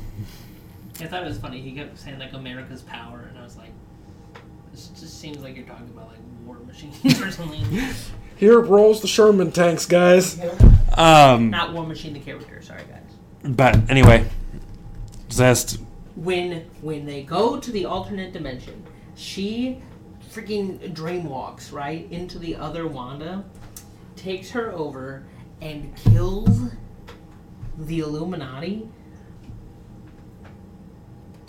I 0.99 1.05
thought 1.05 1.23
it 1.23 1.27
was 1.27 1.38
funny. 1.38 1.61
He 1.61 1.71
kept 1.73 1.97
saying 1.97 2.19
like 2.19 2.33
America's 2.33 2.81
power, 2.81 3.25
and 3.29 3.38
I 3.38 3.43
was 3.43 3.57
like, 3.57 3.71
this 4.71 4.88
just 4.99 5.19
seems 5.19 5.38
like 5.38 5.55
you're 5.55 5.65
talking 5.65 5.88
about 5.95 6.09
like 6.09 6.17
war 6.45 6.57
machines 6.65 7.03
or 7.21 7.31
something. 7.31 7.63
Here 8.35 8.59
rolls 8.59 9.01
the 9.01 9.07
Sherman 9.07 9.51
tanks, 9.51 9.85
guys. 9.85 10.39
um, 10.95 11.49
Not 11.49 11.73
War 11.73 11.85
Machine 11.88 12.13
the 12.13 12.19
character. 12.19 12.61
Sorry 12.61 12.83
guys. 12.89 13.53
but 13.55 13.89
anyway, 13.89 14.25
possessed. 15.29 15.79
when 16.15 16.65
when 16.81 17.05
they 17.05 17.23
go 17.23 17.59
to 17.59 17.71
the 17.71 17.85
alternate 17.85 18.33
dimension, 18.33 18.83
she 19.15 19.81
freaking 20.31 20.93
dreamwalks 20.93 21.71
right 21.73 22.07
into 22.11 22.38
the 22.38 22.55
other 22.55 22.85
Wanda, 22.88 23.43
takes 24.15 24.51
her 24.51 24.71
over, 24.71 25.23
and 25.61 25.95
kills 25.95 26.71
the 27.78 27.99
Illuminati. 27.99 28.88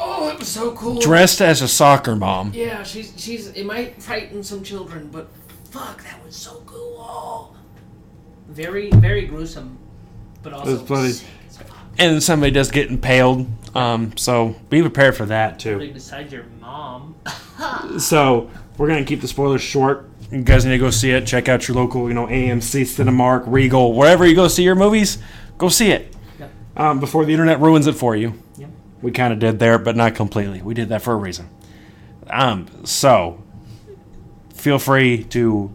Oh, 0.01 0.29
it 0.29 0.39
was 0.39 0.49
so 0.49 0.73
cool. 0.73 1.01
Dressed 1.01 1.41
as 1.41 1.61
a 1.61 1.69
soccer 1.69 2.15
mom. 2.15 2.53
yeah, 2.55 2.83
she's 2.85 3.13
she's 3.17 3.49
it 3.49 3.65
might 3.65 4.01
frighten 4.01 4.43
some 4.45 4.63
children, 4.63 5.09
but 5.11 5.29
fuck, 5.71 6.03
that 6.05 6.25
was 6.25 6.37
so 6.37 6.63
cool. 6.67 7.57
Very 8.49 8.91
very 8.91 9.27
gruesome, 9.27 9.79
but 10.43 10.53
also 10.53 10.73
was 10.73 10.83
bloody. 10.83 11.13
sick. 11.13 11.27
And 11.99 12.23
somebody 12.23 12.53
does 12.53 12.71
get 12.71 12.91
impaled. 12.91 13.49
Um, 13.75 14.17
so 14.17 14.55
be 14.71 14.81
prepared 14.83 15.17
for 15.17 15.27
that 15.27 15.59
too. 15.59 15.81
Like, 15.81 15.95
Besides 15.95 16.33
your 16.33 16.45
mom. 16.61 17.15
So 17.99 18.49
we're 18.77 18.87
gonna 18.87 19.05
keep 19.05 19.21
the 19.21 19.27
spoilers 19.27 19.61
short. 19.63 20.09
You 20.31 20.43
guys 20.43 20.65
need 20.65 20.73
to 20.73 20.79
go 20.79 20.91
see 20.91 21.11
it. 21.11 21.27
Check 21.27 21.49
out 21.49 21.67
your 21.67 21.77
local, 21.77 22.07
you 22.07 22.15
know, 22.15 22.27
AMC, 22.29 22.83
Cinemark, 22.83 23.43
Regal, 23.47 23.95
wherever 23.95 24.25
you 24.25 24.37
go 24.37 24.47
see 24.47 24.63
your 24.63 24.77
movies. 24.77 25.19
Go 25.57 25.69
see 25.69 25.91
it 25.91 26.03
Yep. 26.03 26.08
Um, 26.79 27.01
before 27.01 27.25
the 27.25 27.33
internet 27.33 27.61
ruins 27.61 27.87
it 27.87 27.95
for 27.95 28.17
you. 28.17 28.35
Yep. 28.57 28.71
We 29.03 29.11
kind 29.13 29.33
of 29.33 29.39
did 29.39 29.59
there, 29.59 29.79
but 29.79 29.97
not 29.97 30.15
completely. 30.15 30.63
We 30.63 30.75
did 30.75 30.89
that 30.89 31.03
for 31.03 31.13
a 31.13 31.17
reason. 31.17 31.49
Um, 32.31 32.67
so 32.85 33.43
feel 34.55 34.79
free 34.79 35.25
to. 35.25 35.75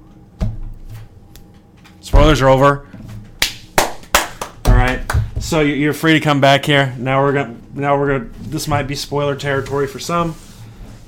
Spoilers 2.01 2.41
are 2.41 2.49
over. 2.49 2.88
All 4.66 4.74
right. 4.74 5.01
So 5.39 5.62
you- 5.62 5.76
you're 5.76 5.93
free 5.93 6.14
to 6.14 6.20
come 6.20 6.41
back 6.41 6.66
here. 6.66 6.93
Now 6.97 7.22
we're 7.24 7.34
gonna. 7.34 7.56
Now 7.74 7.97
we're 7.97 8.20
gonna. 8.20 8.30
This 8.41 8.68
might 8.68 8.84
be 8.84 8.95
spoiler 8.95 9.36
territory 9.36 9.88
for 9.88 9.99
some, 9.99 10.36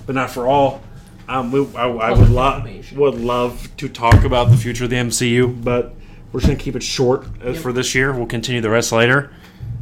but 0.05 0.15
not 0.15 0.29
for 0.31 0.47
all. 0.47 0.81
Um, 1.27 1.51
we, 1.51 1.67
I, 1.75 1.87
I 1.87 2.11
would 2.11 2.29
love 2.29 2.67
would 2.95 3.15
love 3.19 3.67
to 3.77 3.89
talk 3.89 4.23
about 4.23 4.49
the 4.51 4.57
future 4.57 4.83
of 4.83 4.89
the 4.91 4.95
MCU, 4.97 5.63
but 5.63 5.95
we're 6.31 6.39
just 6.39 6.49
gonna 6.51 6.59
keep 6.59 6.75
it 6.75 6.83
short 6.83 7.25
uh, 7.43 7.51
Yep. 7.51 7.57
for 7.61 7.73
this 7.73 7.95
year. 7.95 8.13
We'll 8.13 8.25
continue 8.27 8.61
the 8.61 8.69
rest 8.69 8.91
later. 8.91 9.31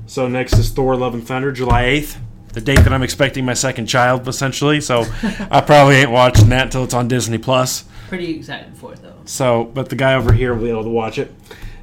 So 0.05 0.27
next 0.27 0.53
is 0.57 0.69
Thor: 0.71 0.95
Love 0.95 1.13
and 1.13 1.25
Thunder, 1.25 1.51
July 1.51 1.83
eighth, 1.85 2.19
the 2.53 2.61
date 2.61 2.79
that 2.79 2.93
I'm 2.93 3.03
expecting 3.03 3.45
my 3.45 3.53
second 3.53 3.87
child, 3.87 4.27
essentially. 4.27 4.81
So 4.81 5.05
I 5.51 5.61
probably 5.61 5.95
ain't 5.95 6.11
watching 6.11 6.49
that 6.49 6.63
until 6.63 6.83
it's 6.83 6.93
on 6.93 7.07
Disney 7.07 7.37
Plus. 7.37 7.85
Pretty 8.09 8.37
excited 8.37 8.75
for 8.77 8.93
it 8.93 9.01
though. 9.01 9.13
So, 9.25 9.65
but 9.65 9.89
the 9.89 9.95
guy 9.95 10.13
over 10.15 10.33
here 10.33 10.53
will 10.53 10.63
be 10.63 10.69
able 10.69 10.83
to 10.83 10.89
watch 10.89 11.17
it. 11.17 11.33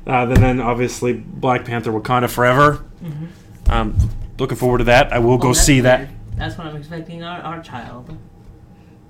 Uh, 0.06 0.26
then, 0.26 0.40
then 0.40 0.60
obviously 0.60 1.12
Black 1.14 1.64
Panther: 1.64 1.90
Wakanda 1.92 2.30
Forever. 2.30 2.84
Mhm. 3.02 3.28
Um, 3.70 3.96
looking 4.38 4.56
forward 4.56 4.78
to 4.78 4.84
that. 4.84 5.12
I 5.12 5.18
will 5.18 5.38
go 5.38 5.48
Oh, 5.48 5.52
that's 5.52 5.64
see 5.66 5.80
that. 5.80 6.08
That's 6.36 6.56
what 6.56 6.66
I'm 6.66 6.76
expecting 6.76 7.22
our, 7.22 7.40
our 7.40 7.62
child. 7.62 8.16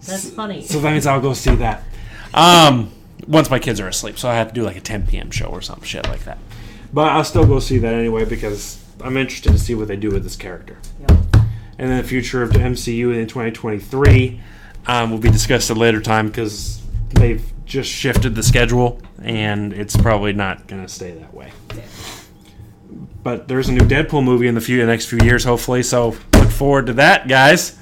That's 0.06 0.30
funny. 0.30 0.62
So 0.62 0.80
that 0.80 0.92
means 0.92 1.06
I'll 1.06 1.20
go 1.20 1.34
see 1.34 1.54
that. 1.56 1.84
Um, 2.34 2.90
once 3.26 3.50
my 3.50 3.58
kids 3.58 3.80
are 3.80 3.88
asleep, 3.88 4.18
so 4.18 4.28
I 4.28 4.34
have 4.34 4.48
to 4.48 4.54
do 4.54 4.62
like 4.62 4.76
a 4.76 4.80
10 4.80 5.06
p.m. 5.06 5.30
show 5.30 5.46
or 5.46 5.60
some 5.60 5.82
shit 5.82 6.06
like 6.08 6.24
that. 6.24 6.38
But 6.92 7.10
I'll 7.10 7.22
still 7.22 7.46
go 7.46 7.60
see 7.60 7.78
that 7.78 7.94
anyway 7.94 8.24
because 8.24 8.84
I'm 9.02 9.16
interested 9.16 9.52
to 9.52 9.58
see 9.58 9.74
what 9.74 9.88
they 9.88 9.96
do 9.96 10.10
with 10.10 10.22
this 10.22 10.36
character. 10.36 10.78
Yep. 11.00 11.10
And 11.78 11.90
then 11.90 12.02
the 12.02 12.08
future 12.08 12.42
of 12.42 12.52
the 12.52 12.58
MCU 12.58 13.14
in 13.16 13.26
2023 13.26 14.40
um, 14.86 15.10
will 15.10 15.18
be 15.18 15.30
discussed 15.30 15.70
at 15.70 15.76
a 15.76 15.80
later 15.80 16.00
time 16.00 16.26
because 16.26 16.82
they've 17.10 17.42
just 17.64 17.90
shifted 17.90 18.34
the 18.34 18.42
schedule 18.42 19.00
and 19.22 19.72
it's 19.72 19.96
probably 19.96 20.32
not 20.32 20.66
going 20.66 20.82
to 20.82 20.88
stay 20.88 21.12
that 21.12 21.32
way. 21.32 21.52
But 23.22 23.48
there's 23.48 23.68
a 23.68 23.72
new 23.72 23.86
Deadpool 23.86 24.24
movie 24.24 24.46
in 24.46 24.54
the 24.54 24.60
few 24.60 24.78
the 24.78 24.86
next 24.86 25.06
few 25.06 25.18
years, 25.22 25.44
hopefully. 25.44 25.82
So 25.82 26.16
look 26.34 26.50
forward 26.50 26.86
to 26.86 26.94
that, 26.94 27.28
guys. 27.28 27.78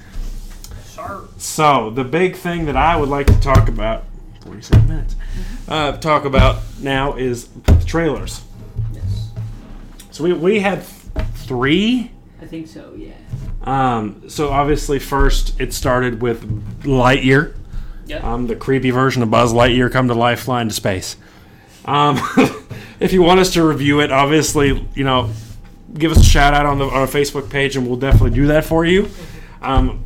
Sharp. 0.93 1.31
So 1.39 1.91
the 1.91 2.05
big 2.05 2.37
thing 2.37 2.67
that 2.67 2.77
I 2.77 2.97
would 2.97 3.09
like 3.09 3.27
to 3.29 3.41
talk 3.41 3.69
about, 3.69 4.05
47 4.43 4.89
minutes, 4.89 5.17
uh, 5.69 5.97
talk 5.99 6.25
about 6.25 6.63
now 6.81 7.17
is 7.17 7.49
the 7.49 7.83
trailers. 7.85 8.43
Yes. 8.93 9.31
So 10.11 10.25
we, 10.25 10.33
we 10.33 10.61
had 10.61 10.85
three. 11.49 12.13
I 12.41 12.47
think 12.47 12.69
so. 12.69 12.95
Yeah. 12.97 13.15
Um, 13.65 14.29
so 14.29 14.51
obviously, 14.51 14.99
first 15.01 15.61
it 15.61 15.73
started 15.75 16.23
with 16.23 16.83
Lightyear, 16.85 17.55
Yep. 18.07 18.23
um, 18.25 18.47
the 18.47 18.55
creepy 18.55 18.91
version 18.91 19.23
of 19.23 19.31
Buzz 19.31 19.53
Lightyear 19.53 19.91
come 19.91 20.07
to 20.09 20.15
life, 20.15 20.41
flying 20.41 20.69
to 20.69 20.75
space. 20.75 21.17
Um, 21.85 22.19
if 23.01 23.13
you 23.13 23.23
want 23.23 23.41
us 23.41 23.53
to 23.55 23.63
review 23.67 24.01
it, 24.01 24.13
obviously, 24.13 24.87
you 24.95 25.05
know, 25.05 25.31
give 25.95 26.13
us 26.13 26.21
a 26.21 26.25
shout 26.25 26.55
out 26.55 26.67
on 26.67 26.79
the 26.79 26.85
on 26.85 26.93
our 26.95 27.07
Facebook 27.07 27.51
page, 27.51 27.77
and 27.77 27.87
we'll 27.89 27.97
definitely 27.99 28.31
do 28.31 28.47
that 28.49 28.65
for 28.65 28.85
you. 28.85 29.09
Um, 29.61 30.05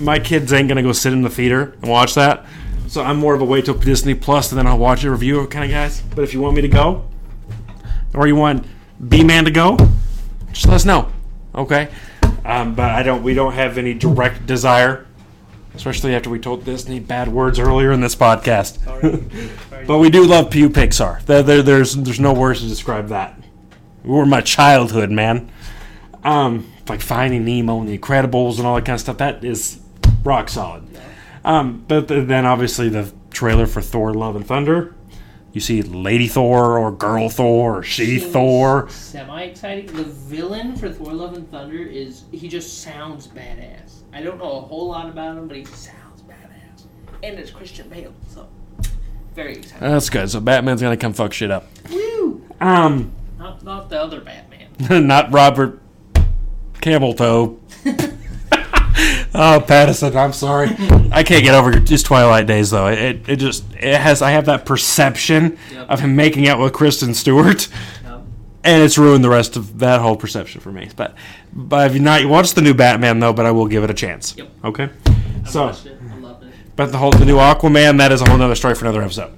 my 0.00 0.18
kids 0.18 0.52
ain't 0.52 0.68
gonna 0.68 0.82
go 0.82 0.92
sit 0.92 1.12
in 1.12 1.22
the 1.22 1.30
theater 1.30 1.76
and 1.80 1.90
watch 1.90 2.14
that, 2.14 2.44
so 2.88 3.02
I'm 3.02 3.18
more 3.18 3.34
of 3.34 3.40
a 3.40 3.44
wait 3.44 3.66
till 3.66 3.74
Disney 3.74 4.14
Plus 4.14 4.50
and 4.50 4.58
then 4.58 4.66
I'll 4.66 4.78
watch 4.78 5.04
a 5.04 5.10
review 5.10 5.46
kind 5.46 5.64
of 5.64 5.70
guys. 5.70 6.00
But 6.14 6.22
if 6.24 6.34
you 6.34 6.40
want 6.40 6.56
me 6.56 6.62
to 6.62 6.68
go, 6.68 7.08
or 8.14 8.26
you 8.26 8.34
want 8.36 8.66
B 9.08 9.22
Man 9.22 9.44
to 9.44 9.50
go, 9.50 9.76
just 10.52 10.66
let 10.66 10.74
us 10.74 10.84
know, 10.84 11.10
okay? 11.54 11.88
Um, 12.44 12.74
but 12.74 12.90
I 12.90 13.02
don't. 13.02 13.22
We 13.22 13.34
don't 13.34 13.52
have 13.52 13.78
any 13.78 13.94
direct 13.94 14.46
desire, 14.46 15.06
especially 15.74 16.14
after 16.14 16.30
we 16.30 16.38
told 16.38 16.64
Disney 16.64 17.00
bad 17.00 17.28
words 17.28 17.58
earlier 17.58 17.92
in 17.92 18.00
this 18.00 18.14
podcast. 18.16 18.78
But 19.86 19.98
we 20.00 20.10
do 20.10 20.24
love 20.26 20.50
Pew 20.50 20.68
Pixar. 20.68 21.24
There, 21.24 21.42
there, 21.42 21.62
there's 21.62 21.94
there's 21.94 22.20
no 22.20 22.34
words 22.34 22.60
to 22.60 22.68
describe 22.68 23.08
that. 23.08 23.40
We 24.04 24.10
were 24.10 24.26
my 24.26 24.42
childhood, 24.42 25.10
man. 25.10 25.50
Um, 26.22 26.70
like 26.88 27.00
Finding 27.00 27.46
Nemo 27.46 27.80
and 27.80 27.88
The 27.88 27.96
Incredibles 27.96 28.58
and 28.58 28.66
all 28.66 28.74
that 28.74 28.84
kind 28.84 28.94
of 28.96 29.00
stuff. 29.00 29.16
That 29.16 29.44
is 29.44 29.80
rock 30.24 30.50
solid. 30.50 30.84
Um, 31.42 31.84
but 31.88 32.08
th- 32.08 32.26
then 32.26 32.44
obviously 32.44 32.90
the 32.90 33.10
trailer 33.30 33.66
for 33.66 33.80
Thor: 33.80 34.12
Love 34.12 34.36
and 34.36 34.46
Thunder. 34.46 34.94
You 35.58 35.62
see 35.62 35.82
Lady 35.82 36.28
Thor 36.28 36.78
or 36.78 36.92
Girl 36.92 37.28
Thor 37.28 37.78
or 37.78 37.82
She 37.82 38.20
Thor. 38.20 38.88
Semi 38.90 39.42
exciting. 39.42 39.86
The 39.86 40.04
villain 40.04 40.76
for 40.76 40.88
Thor: 40.88 41.12
Love 41.12 41.36
and 41.36 41.50
Thunder 41.50 41.82
is 41.82 42.22
he 42.30 42.46
just 42.46 42.80
sounds 42.80 43.26
badass. 43.26 44.02
I 44.12 44.22
don't 44.22 44.38
know 44.38 44.58
a 44.58 44.60
whole 44.60 44.86
lot 44.86 45.08
about 45.08 45.36
him, 45.36 45.48
but 45.48 45.56
he 45.56 45.64
sounds 45.64 46.22
badass. 46.22 46.84
And 47.24 47.40
it's 47.40 47.50
Christian 47.50 47.88
Bale, 47.88 48.14
so 48.28 48.48
very 49.34 49.56
exciting. 49.56 49.80
That's 49.80 50.08
good. 50.08 50.30
So 50.30 50.38
Batman's 50.38 50.80
gonna 50.80 50.96
come 50.96 51.12
fuck 51.12 51.32
shit 51.32 51.50
up. 51.50 51.66
Woo! 51.90 52.40
Um, 52.60 53.10
Not 53.36 53.64
not 53.64 53.90
the 53.90 54.00
other 54.00 54.20
Batman. 54.20 54.68
not 55.08 55.32
Robert 55.32 55.80
Camel 56.80 57.14
Toe. 57.14 57.58
oh, 59.34 59.64
Pattinson, 59.66 60.14
I'm 60.16 60.32
sorry. 60.32 60.68
I 61.12 61.22
can't 61.22 61.42
get 61.44 61.54
over 61.54 61.78
his 61.78 62.02
Twilight 62.02 62.46
days 62.46 62.70
though. 62.70 62.86
It, 62.88 63.28
it 63.28 63.36
just 63.36 63.64
it 63.74 64.00
has 64.00 64.22
I 64.22 64.30
have 64.32 64.46
that 64.46 64.64
perception 64.64 65.58
Yep. 65.72 65.88
of 65.90 66.00
him 66.00 66.16
making 66.16 66.48
out 66.48 66.58
with 66.58 66.72
Kristen 66.72 67.14
Stewart, 67.14 67.68
Um, 68.06 68.26
and 68.64 68.82
it's 68.82 68.96
ruined 68.98 69.22
the 69.24 69.28
rest 69.30 69.56
of 69.56 69.78
that 69.80 70.00
whole 70.00 70.16
perception 70.16 70.60
for 70.60 70.72
me. 70.72 70.88
But 70.96 71.14
but 71.52 71.88
if 71.90 71.94
you 71.94 72.00
not 72.00 72.20
you 72.22 72.28
watch 72.28 72.54
the 72.54 72.62
new 72.62 72.74
Batman 72.74 73.18
though, 73.20 73.32
but 73.32 73.46
I 73.46 73.50
will 73.50 73.66
give 73.66 73.84
it 73.84 73.90
a 73.90 73.94
chance. 73.94 74.34
Yep. 74.36 74.48
Okay. 74.64 74.88
I 75.44 75.48
So, 75.50 75.66
watched 75.66 75.86
it. 75.86 75.98
I 76.10 76.16
loved 76.18 76.44
it. 76.44 76.52
but 76.76 76.92
the 76.92 76.98
whole 76.98 77.10
the 77.10 77.24
new 77.24 77.36
Aquaman 77.36 77.98
that 77.98 78.12
is 78.12 78.20
a 78.22 78.28
whole 78.30 78.40
other 78.40 78.54
story 78.54 78.74
for 78.74 78.84
another 78.86 79.02
episode. 79.02 79.32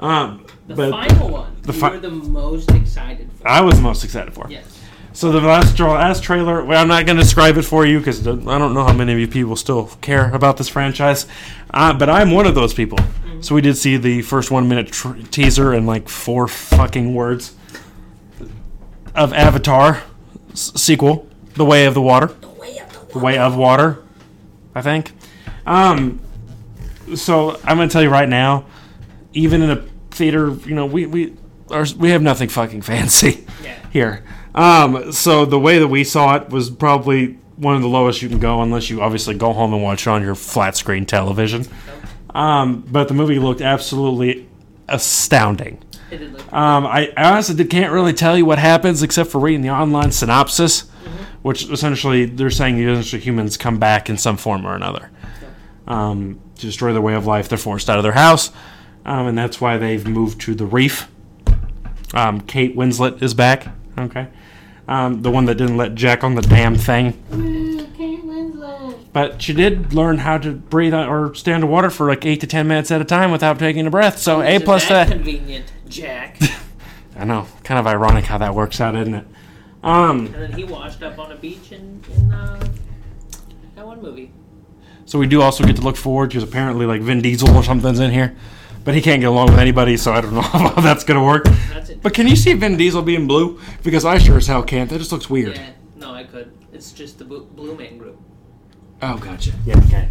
Um, 0.00 0.44
The 0.66 0.74
but 0.74 0.90
final 0.90 1.28
one, 1.28 1.56
the 1.62 1.72
you 1.72 1.78
fi- 1.80 1.90
were 1.90 1.98
the 2.00 2.10
most 2.10 2.70
excited 2.70 3.30
for. 3.32 3.48
I 3.48 3.60
was 3.60 3.76
the 3.76 3.82
most 3.82 4.04
excited 4.04 4.32
for. 4.34 4.46
yes. 4.50 4.73
So 5.16 5.30
the 5.30 5.40
last 5.40 5.78
last 5.78 6.24
trailer, 6.24 6.64
well, 6.64 6.82
I'm 6.82 6.88
not 6.88 7.06
going 7.06 7.16
to 7.16 7.22
describe 7.22 7.56
it 7.56 7.62
for 7.62 7.86
you 7.86 7.98
because 7.98 8.26
I 8.26 8.32
don't 8.34 8.74
know 8.74 8.84
how 8.84 8.92
many 8.92 9.12
of 9.12 9.18
you 9.20 9.28
people 9.28 9.54
still 9.54 9.86
care 10.00 10.28
about 10.34 10.56
this 10.56 10.68
franchise, 10.68 11.26
uh, 11.72 11.92
but 11.94 12.10
I'm 12.10 12.32
one 12.32 12.46
of 12.46 12.56
those 12.56 12.74
people. 12.74 12.98
So 13.40 13.54
we 13.54 13.60
did 13.60 13.76
see 13.76 13.96
the 13.96 14.22
first 14.22 14.50
one 14.50 14.68
minute 14.68 14.88
tr- 14.88 15.14
teaser 15.30 15.72
and 15.72 15.86
like 15.86 16.08
four 16.08 16.48
fucking 16.48 17.14
words 17.14 17.54
of 19.14 19.32
Avatar 19.32 20.02
s- 20.52 20.72
sequel, 20.74 21.28
The 21.54 21.64
Way 21.64 21.86
of 21.86 21.94
the 21.94 22.02
Water, 22.02 22.34
The 23.12 23.18
Way 23.20 23.38
of 23.38 23.56
Water, 23.56 24.02
I 24.74 24.82
think. 24.82 25.12
Um, 25.64 26.18
so 27.14 27.60
I'm 27.64 27.76
going 27.76 27.88
to 27.88 27.92
tell 27.92 28.02
you 28.02 28.10
right 28.10 28.28
now, 28.28 28.64
even 29.32 29.62
in 29.62 29.70
a 29.70 29.76
theater, 30.10 30.50
you 30.66 30.74
know, 30.74 30.86
we 30.86 31.06
we 31.06 31.34
are, 31.70 31.86
we 31.98 32.10
have 32.10 32.22
nothing 32.22 32.48
fucking 32.48 32.82
fancy 32.82 33.46
Yeah. 33.62 33.76
here. 33.92 34.24
Um, 34.54 35.12
so 35.12 35.44
the 35.44 35.58
way 35.58 35.78
that 35.78 35.88
we 35.88 36.04
saw 36.04 36.36
it 36.36 36.48
was 36.50 36.70
probably 36.70 37.38
one 37.56 37.74
of 37.76 37.82
the 37.82 37.88
lowest 37.88 38.22
you 38.22 38.28
can 38.28 38.38
go, 38.38 38.62
unless 38.62 38.90
you 38.90 39.00
obviously 39.00 39.34
go 39.34 39.52
home 39.52 39.72
and 39.74 39.82
watch 39.82 40.06
it 40.06 40.10
on 40.10 40.22
your 40.22 40.34
flat 40.34 40.76
screen 40.76 41.06
television. 41.06 41.66
Um, 42.34 42.84
but 42.90 43.08
the 43.08 43.14
movie 43.14 43.38
looked 43.38 43.60
absolutely 43.60 44.48
astounding. 44.88 45.82
It 46.10 46.18
did 46.18 46.32
look 46.32 46.52
Um, 46.52 46.86
I, 46.86 47.12
I 47.16 47.32
honestly 47.32 47.64
can't 47.64 47.92
really 47.92 48.12
tell 48.12 48.36
you 48.36 48.44
what 48.44 48.58
happens 48.58 49.02
except 49.02 49.30
for 49.30 49.40
reading 49.40 49.62
the 49.62 49.70
online 49.70 50.12
synopsis, 50.12 50.82
which 51.42 51.68
essentially 51.70 52.24
they're 52.24 52.50
saying 52.50 52.76
the 52.76 52.84
essentially 52.84 53.22
humans 53.22 53.56
come 53.56 53.78
back 53.78 54.10
in 54.10 54.18
some 54.18 54.36
form 54.36 54.66
or 54.66 54.74
another 54.74 55.10
um, 55.86 56.40
to 56.56 56.66
destroy 56.66 56.92
their 56.92 57.02
way 57.02 57.14
of 57.14 57.26
life. 57.26 57.48
They're 57.48 57.58
forced 57.58 57.88
out 57.88 57.98
of 57.98 58.02
their 58.02 58.12
house, 58.12 58.50
um, 59.04 59.26
and 59.26 59.38
that's 59.38 59.60
why 59.60 59.78
they've 59.78 60.06
moved 60.06 60.40
to 60.42 60.54
the 60.54 60.66
reef. 60.66 61.08
Um, 62.12 62.40
Kate 62.40 62.76
Winslet 62.76 63.22
is 63.22 63.34
back. 63.34 63.68
Okay, 63.98 64.28
um, 64.88 65.22
the 65.22 65.30
one 65.30 65.44
that 65.46 65.56
didn't 65.56 65.76
let 65.76 65.94
Jack 65.94 66.22
on 66.24 66.34
the 66.34 66.42
damn 66.42 66.76
thing. 66.76 67.22
But 69.12 69.40
she 69.40 69.52
did 69.52 69.92
learn 69.92 70.18
how 70.18 70.38
to 70.38 70.50
breathe 70.52 70.92
or 70.92 71.32
stay 71.36 71.52
underwater 71.52 71.88
for 71.88 72.08
like 72.08 72.26
eight 72.26 72.40
to 72.40 72.48
ten 72.48 72.66
minutes 72.66 72.90
at 72.90 73.00
a 73.00 73.04
time 73.04 73.30
without 73.30 73.58
taking 73.60 73.86
a 73.86 73.90
breath. 73.90 74.18
So 74.18 74.42
A 74.42 74.58
plus 74.58 74.88
that 74.88 75.08
that. 75.08 75.14
convenient, 75.16 75.70
Jack. 75.88 76.38
I 77.16 77.24
know, 77.24 77.46
kind 77.62 77.78
of 77.78 77.86
ironic 77.86 78.24
how 78.24 78.38
that 78.38 78.56
works 78.56 78.80
out, 78.80 78.96
isn't 78.96 79.14
it? 79.14 79.26
Um, 79.84 80.26
and 80.26 80.34
then 80.34 80.52
he 80.52 80.64
washed 80.64 81.02
up 81.04 81.18
on 81.20 81.30
a 81.30 81.36
beach 81.36 81.70
in, 81.70 82.02
in 82.16 82.32
uh, 82.32 82.66
that 83.76 83.86
one 83.86 84.02
movie. 84.02 84.32
so 85.04 85.18
we 85.20 85.26
do 85.28 85.42
also 85.42 85.62
get 85.62 85.76
to 85.76 85.82
look 85.82 85.96
forward 85.96 86.30
because 86.30 86.42
apparently 86.42 86.84
like 86.86 87.00
Vin 87.02 87.20
Diesel 87.20 87.54
or 87.54 87.62
something's 87.62 88.00
in 88.00 88.10
here, 88.10 88.34
but 88.84 88.94
he 88.94 89.00
can't 89.00 89.20
get 89.20 89.26
along 89.28 89.46
with 89.46 89.58
anybody, 89.58 89.96
so 89.96 90.12
I 90.12 90.20
don't 90.20 90.34
know 90.34 90.40
how 90.42 90.80
that's 90.80 91.04
gonna 91.04 91.24
work. 91.24 91.44
That's. 91.72 91.92
But 91.92 92.14
can 92.14 92.28
you 92.28 92.36
see 92.36 92.52
Vin 92.54 92.76
Diesel 92.76 93.02
being 93.02 93.26
blue? 93.26 93.60
Because 93.82 94.04
I 94.04 94.18
sure 94.18 94.36
as 94.36 94.46
hell 94.46 94.62
can't. 94.62 94.88
That 94.90 94.98
just 94.98 95.12
looks 95.12 95.28
weird. 95.28 95.56
Yeah, 95.56 95.70
no, 95.96 96.12
I 96.12 96.24
could. 96.24 96.52
It's 96.72 96.92
just 96.92 97.18
the 97.18 97.24
Blue, 97.24 97.44
Blue 97.44 97.74
Man 97.76 97.98
Group. 97.98 98.20
Oh, 99.02 99.16
gotcha. 99.18 99.52
Yeah, 99.64 99.78
okay. 99.78 100.10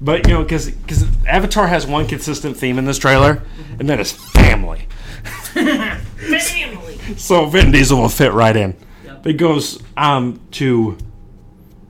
But 0.00 0.26
you 0.26 0.34
know, 0.34 0.42
because 0.42 0.70
because 0.70 1.04
Avatar 1.26 1.66
has 1.68 1.86
one 1.86 2.06
consistent 2.06 2.56
theme 2.56 2.78
in 2.78 2.84
this 2.84 2.98
trailer, 2.98 3.42
and 3.78 3.88
that 3.88 4.00
is 4.00 4.12
family. 4.12 4.86
Family. 5.52 6.98
So 7.16 7.44
Vin 7.46 7.70
Diesel 7.72 8.00
will 8.00 8.08
fit 8.08 8.32
right 8.32 8.56
in. 8.56 8.74
Yep. 9.04 9.26
It 9.26 9.32
goes 9.34 9.82
um 9.96 10.40
to 10.52 10.96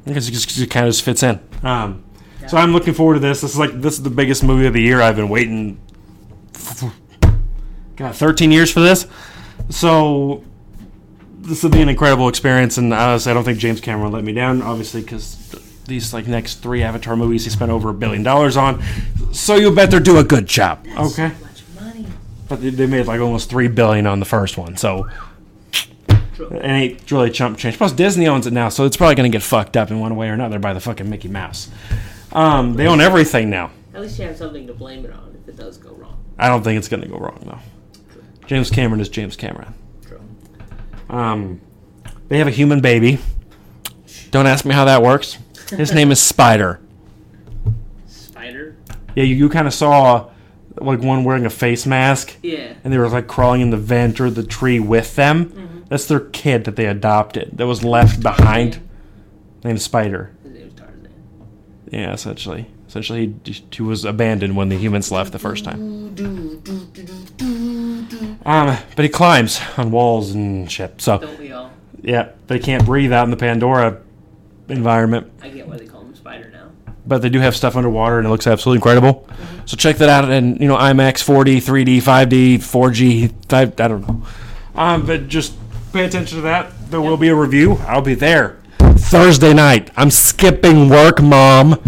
I 0.06 0.12
guess 0.12 0.28
it 0.28 0.32
just 0.32 0.58
it 0.58 0.70
kind 0.70 0.86
of 0.86 0.92
just 0.92 1.04
fits 1.04 1.22
in. 1.22 1.38
Um, 1.62 2.04
yeah. 2.40 2.48
so 2.48 2.56
I'm 2.56 2.72
looking 2.72 2.92
forward 2.94 3.14
to 3.14 3.20
this. 3.20 3.40
This 3.40 3.52
is 3.52 3.58
like 3.58 3.80
this 3.80 3.94
is 3.94 4.02
the 4.02 4.10
biggest 4.10 4.42
movie 4.42 4.66
of 4.66 4.72
the 4.72 4.82
year. 4.82 5.00
I've 5.00 5.16
been 5.16 5.28
waiting. 5.28 5.80
God, 7.96 8.14
13 8.14 8.50
years 8.50 8.72
for 8.72 8.80
this. 8.80 9.06
So 9.70 10.42
this 11.40 11.62
will 11.62 11.70
be 11.70 11.80
an 11.82 11.88
incredible 11.88 12.28
experience, 12.28 12.78
and 12.78 12.92
honestly, 12.92 13.30
I 13.30 13.34
don't 13.34 13.44
think 13.44 13.58
James 13.58 13.80
Cameron 13.80 14.12
let 14.12 14.24
me 14.24 14.32
down. 14.32 14.62
Obviously, 14.62 15.02
because 15.02 15.38
these 15.86 16.14
like 16.14 16.26
next 16.26 16.56
three 16.62 16.82
Avatar 16.82 17.16
movies 17.16 17.44
he 17.44 17.50
spent 17.50 17.70
over 17.70 17.90
a 17.90 17.94
billion 17.94 18.22
dollars 18.22 18.56
on. 18.56 18.82
So 19.32 19.56
you 19.56 19.70
bet 19.74 19.90
they're 19.90 20.00
do 20.00 20.18
a 20.18 20.24
good 20.24 20.46
job. 20.46 20.86
Okay. 20.96 21.28
Much 21.42 21.62
money. 21.80 22.06
But 22.48 22.62
they- 22.62 22.70
they 22.70 22.86
made 22.86 23.06
like 23.06 23.20
almost 23.20 23.50
three 23.50 23.68
billion 23.68 24.06
on 24.06 24.20
the 24.20 24.26
first 24.26 24.56
one, 24.56 24.76
so 24.76 25.08
it 26.38 26.64
ain't 26.64 27.10
really 27.10 27.30
chump 27.30 27.58
change. 27.58 27.76
Plus, 27.76 27.92
Disney 27.92 28.26
owns 28.26 28.46
it 28.46 28.52
now, 28.52 28.68
so 28.68 28.84
it's 28.84 28.96
probably 28.96 29.14
gonna 29.14 29.28
get 29.28 29.42
fucked 29.42 29.76
up 29.76 29.90
in 29.90 30.00
one 30.00 30.16
way 30.16 30.28
or 30.28 30.32
another 30.34 30.58
by 30.58 30.72
the 30.72 30.80
fucking 30.80 31.08
Mickey 31.08 31.28
Mouse. 31.28 31.68
Um, 32.32 32.74
they 32.74 32.86
own 32.86 33.00
everything 33.00 33.50
now. 33.50 33.70
At 33.94 34.00
least 34.00 34.18
you 34.18 34.24
have 34.26 34.36
something 34.36 34.66
to 34.66 34.72
blame 34.72 35.04
it 35.04 35.12
on 35.12 35.36
if 35.42 35.48
it 35.48 35.56
does 35.56 35.76
go 35.76 35.90
wrong. 35.94 36.11
I 36.38 36.48
don't 36.48 36.62
think 36.62 36.78
it's 36.78 36.88
gonna 36.88 37.06
go 37.08 37.18
wrong 37.18 37.38
though. 37.44 37.58
James 38.46 38.70
Cameron 38.70 39.00
is 39.00 39.08
James 39.08 39.36
Cameron. 39.36 39.72
True. 40.06 40.20
Um, 41.08 41.60
they 42.28 42.38
have 42.38 42.48
a 42.48 42.52
human 42.52 42.80
baby. 42.80 43.18
Don't 44.30 44.46
ask 44.46 44.64
me 44.64 44.74
how 44.74 44.84
that 44.86 45.02
works. 45.02 45.38
His 45.70 45.92
name 45.92 46.10
is 46.10 46.20
Spider. 46.20 46.80
Spider. 48.06 48.76
Yeah, 49.14 49.24
you, 49.24 49.34
you 49.36 49.48
kind 49.48 49.66
of 49.66 49.74
saw 49.74 50.30
like 50.80 51.00
one 51.00 51.24
wearing 51.24 51.44
a 51.46 51.50
face 51.50 51.86
mask. 51.86 52.36
Yeah. 52.42 52.74
and 52.82 52.92
they 52.92 52.98
were 52.98 53.08
like 53.08 53.26
crawling 53.28 53.60
in 53.60 53.70
the 53.70 53.76
vent 53.76 54.20
or 54.20 54.30
the 54.30 54.42
tree 54.42 54.80
with 54.80 55.14
them. 55.16 55.46
Mhm. 55.50 55.88
That's 55.88 56.06
their 56.06 56.20
kid 56.20 56.64
that 56.64 56.76
they 56.76 56.86
adopted 56.86 57.58
that 57.58 57.66
was 57.66 57.84
left 57.84 58.22
behind, 58.22 58.80
named 59.62 59.82
Spider. 59.82 60.32
His 60.42 60.52
name's 60.52 60.74
Tarzan. 60.74 61.08
Yeah, 61.90 62.12
essentially. 62.12 62.66
Essentially, 62.92 63.34
he, 63.42 63.64
he 63.70 63.80
was 63.80 64.04
abandoned 64.04 64.54
when 64.54 64.68
the 64.68 64.76
humans 64.76 65.10
left 65.10 65.32
the 65.32 65.38
first 65.38 65.64
time. 65.64 66.14
Um, 68.44 68.76
but 68.94 69.02
he 69.02 69.08
climbs 69.08 69.62
on 69.78 69.90
walls 69.90 70.32
and 70.32 70.70
shit. 70.70 71.00
So 71.00 71.16
Don't 71.16 71.38
we 71.38 71.52
all? 71.52 71.72
yeah, 72.02 72.32
they 72.48 72.58
can't 72.58 72.84
breathe 72.84 73.10
out 73.10 73.24
in 73.24 73.30
the 73.30 73.38
Pandora 73.38 73.98
environment. 74.68 75.32
I 75.40 75.48
get 75.48 75.66
why 75.66 75.78
they 75.78 75.86
call 75.86 76.02
him 76.02 76.14
Spider 76.14 76.50
now. 76.52 76.68
but 77.06 77.22
they 77.22 77.30
do 77.30 77.38
have 77.38 77.56
stuff 77.56 77.76
underwater 77.76 78.18
and 78.18 78.26
it 78.26 78.30
looks 78.30 78.46
absolutely 78.46 78.76
incredible. 78.76 79.26
So 79.64 79.78
check 79.78 79.96
that 79.96 80.10
out 80.10 80.30
in 80.30 80.56
you 80.56 80.68
know 80.68 80.76
IMAX, 80.76 81.24
4D, 81.24 81.62
3D, 81.62 81.96
5D, 82.02 82.56
4G. 82.56 83.54
I, 83.54 83.62
I 83.62 83.88
don't 83.88 84.06
know. 84.06 84.26
Um, 84.74 85.06
but 85.06 85.28
just 85.28 85.54
pay 85.94 86.04
attention 86.04 86.36
to 86.36 86.42
that. 86.42 86.90
There 86.90 87.00
will 87.00 87.16
be 87.16 87.28
a 87.28 87.34
review. 87.34 87.76
I'll 87.86 88.02
be 88.02 88.14
there 88.16 88.60
Thursday 88.80 89.54
night. 89.54 89.90
I'm 89.96 90.10
skipping 90.10 90.90
work, 90.90 91.22
mom 91.22 91.82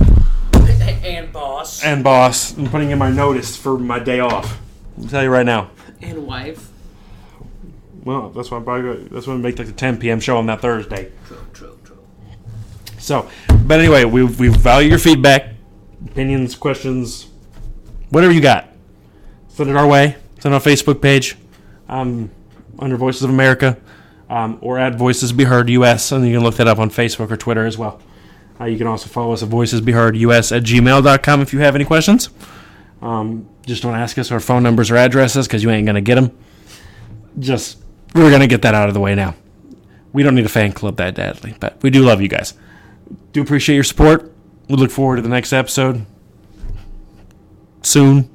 and 1.05 1.33
boss. 1.33 1.83
and 1.85 2.05
boss. 2.05 2.57
I'm 2.57 2.69
putting 2.69 2.91
in 2.91 2.99
my 2.99 3.11
notice 3.11 3.57
for 3.57 3.79
my 3.79 3.99
day 3.99 4.21
off. 4.21 4.61
I'll 4.99 5.09
tell 5.09 5.23
you 5.23 5.31
right 5.31 5.47
now. 5.47 5.71
And 6.01 6.27
wife. 6.27 6.71
Well, 8.05 8.29
that's 8.31 8.51
why 8.51 8.59
I'm 8.59 8.65
probably 8.65 8.95
gonna, 8.95 9.09
that's 9.09 9.27
why 9.27 9.35
I 9.35 9.37
make 9.39 9.59
like 9.59 9.67
the 9.67 9.73
10 9.73 9.99
p.m. 9.99 10.21
show 10.21 10.37
on 10.37 10.47
that 10.47 10.61
Thursday. 10.61 11.11
True, 11.27 11.39
true, 11.55 11.79
true. 11.85 11.99
So, 12.99 13.29
but 13.67 13.81
anyway, 13.81 14.05
we 14.05 14.25
we 14.25 14.49
value 14.49 14.91
your 14.91 14.99
feedback, 14.99 15.55
opinions, 16.05 16.55
questions, 16.55 17.29
whatever 18.11 18.33
you 18.33 18.43
got. 18.43 18.69
Send 19.49 19.71
it 19.71 19.77
our 19.77 19.87
way. 19.87 20.17
Send 20.39 20.47
it 20.47 20.47
on 20.47 20.53
our 20.55 20.61
Facebook 20.61 21.01
page, 21.01 21.37
um, 21.89 22.31
under 22.79 22.97
Voices 22.97 23.23
of 23.23 23.31
America, 23.31 23.79
um, 24.29 24.59
or 24.61 24.79
at 24.79 24.97
Voices 24.97 25.33
Be 25.33 25.45
Heard 25.45 25.71
US, 25.71 26.13
and 26.13 26.27
you 26.27 26.35
can 26.35 26.43
look 26.43 26.57
that 26.57 26.69
up 26.69 26.79
on 26.79 26.91
Facebook 26.91 27.31
or 27.31 27.37
Twitter 27.39 27.65
as 27.65 27.79
well. 27.79 28.03
Uh, 28.61 28.65
you 28.65 28.79
can 28.79 28.87
also 28.87 29.09
follow 29.09 29.33
us 29.33 29.43
at 29.43 29.49
Voices 29.49 29.81
Be 29.81 29.93
US 29.93 30.53
at 30.53 30.63
gmail.com 30.63 31.41
if 31.41 31.53
you 31.53 31.59
have 31.61 31.75
any 31.75 31.85
questions. 31.85 32.31
Um, 33.03 33.49
just 33.67 33.83
don't 33.83 33.95
ask 33.95 34.17
us 34.19 34.31
our 34.31 34.41
phone 34.41 34.63
numbers 34.63 34.91
or 34.91 34.97
addresses 34.97 35.47
because 35.47 35.63
you 35.63 35.71
ain't 35.71 35.87
gonna 35.87 36.01
get 36.01 36.15
them. 36.15 36.37
Just 37.39 37.79
we're 38.15 38.31
gonna 38.31 38.47
get 38.47 38.63
that 38.63 38.75
out 38.75 38.89
of 38.89 38.95
the 38.95 39.01
way 39.01 39.15
now. 39.15 39.35
We 40.13 40.23
don't 40.23 40.35
need 40.35 40.47
a 40.47 40.51
fan 40.51 40.73
club 40.73 40.97
that 40.97 41.17
badly, 41.17 41.57
but 41.59 41.83
we 41.83 41.91
do 41.91 42.03
love 42.03 42.21
you 42.21 42.29
guys 42.29 42.55
do 43.33 43.43
appreciate 43.43 43.75
your 43.75 43.85
support. 43.85 44.33
We 44.69 44.77
look 44.77 44.91
forward 44.91 45.17
to 45.17 45.23
the 45.23 45.29
next 45.29 45.53
episode 45.53 46.07
soon, 47.83 48.31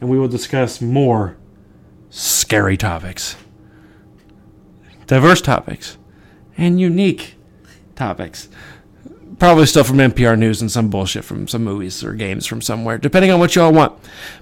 and 0.00 0.10
we 0.10 0.18
will 0.18 0.28
discuss 0.28 0.80
more 0.80 1.36
scary 2.08 2.76
topics, 2.76 3.36
diverse 5.06 5.40
topics, 5.40 5.96
and 6.56 6.80
unique 6.80 7.36
topics 7.94 8.48
probably 9.40 9.66
stuff 9.66 9.88
from 9.88 9.96
NPR 9.96 10.38
News 10.38 10.60
and 10.60 10.70
some 10.70 10.90
bullshit 10.90 11.24
from 11.24 11.48
some 11.48 11.64
movies 11.64 12.04
or 12.04 12.12
games 12.12 12.46
from 12.46 12.62
somewhere, 12.62 12.98
depending 12.98 13.32
on 13.32 13.40
what 13.40 13.56
you 13.56 13.62
all 13.62 13.72
want. 13.72 13.98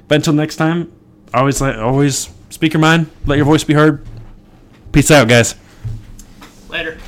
But 0.08 0.16
until 0.16 0.34
next 0.34 0.56
time, 0.56 0.92
always 1.32 1.62
let, 1.62 1.78
always 1.78 2.28
speak 2.50 2.74
your 2.74 2.80
mind, 2.80 3.08
let 3.24 3.36
your 3.36 3.46
voice 3.46 3.64
be 3.64 3.74
heard. 3.74 4.04
Peace 4.92 5.10
out, 5.10 5.28
guys. 5.28 5.54
Later. 6.68 6.98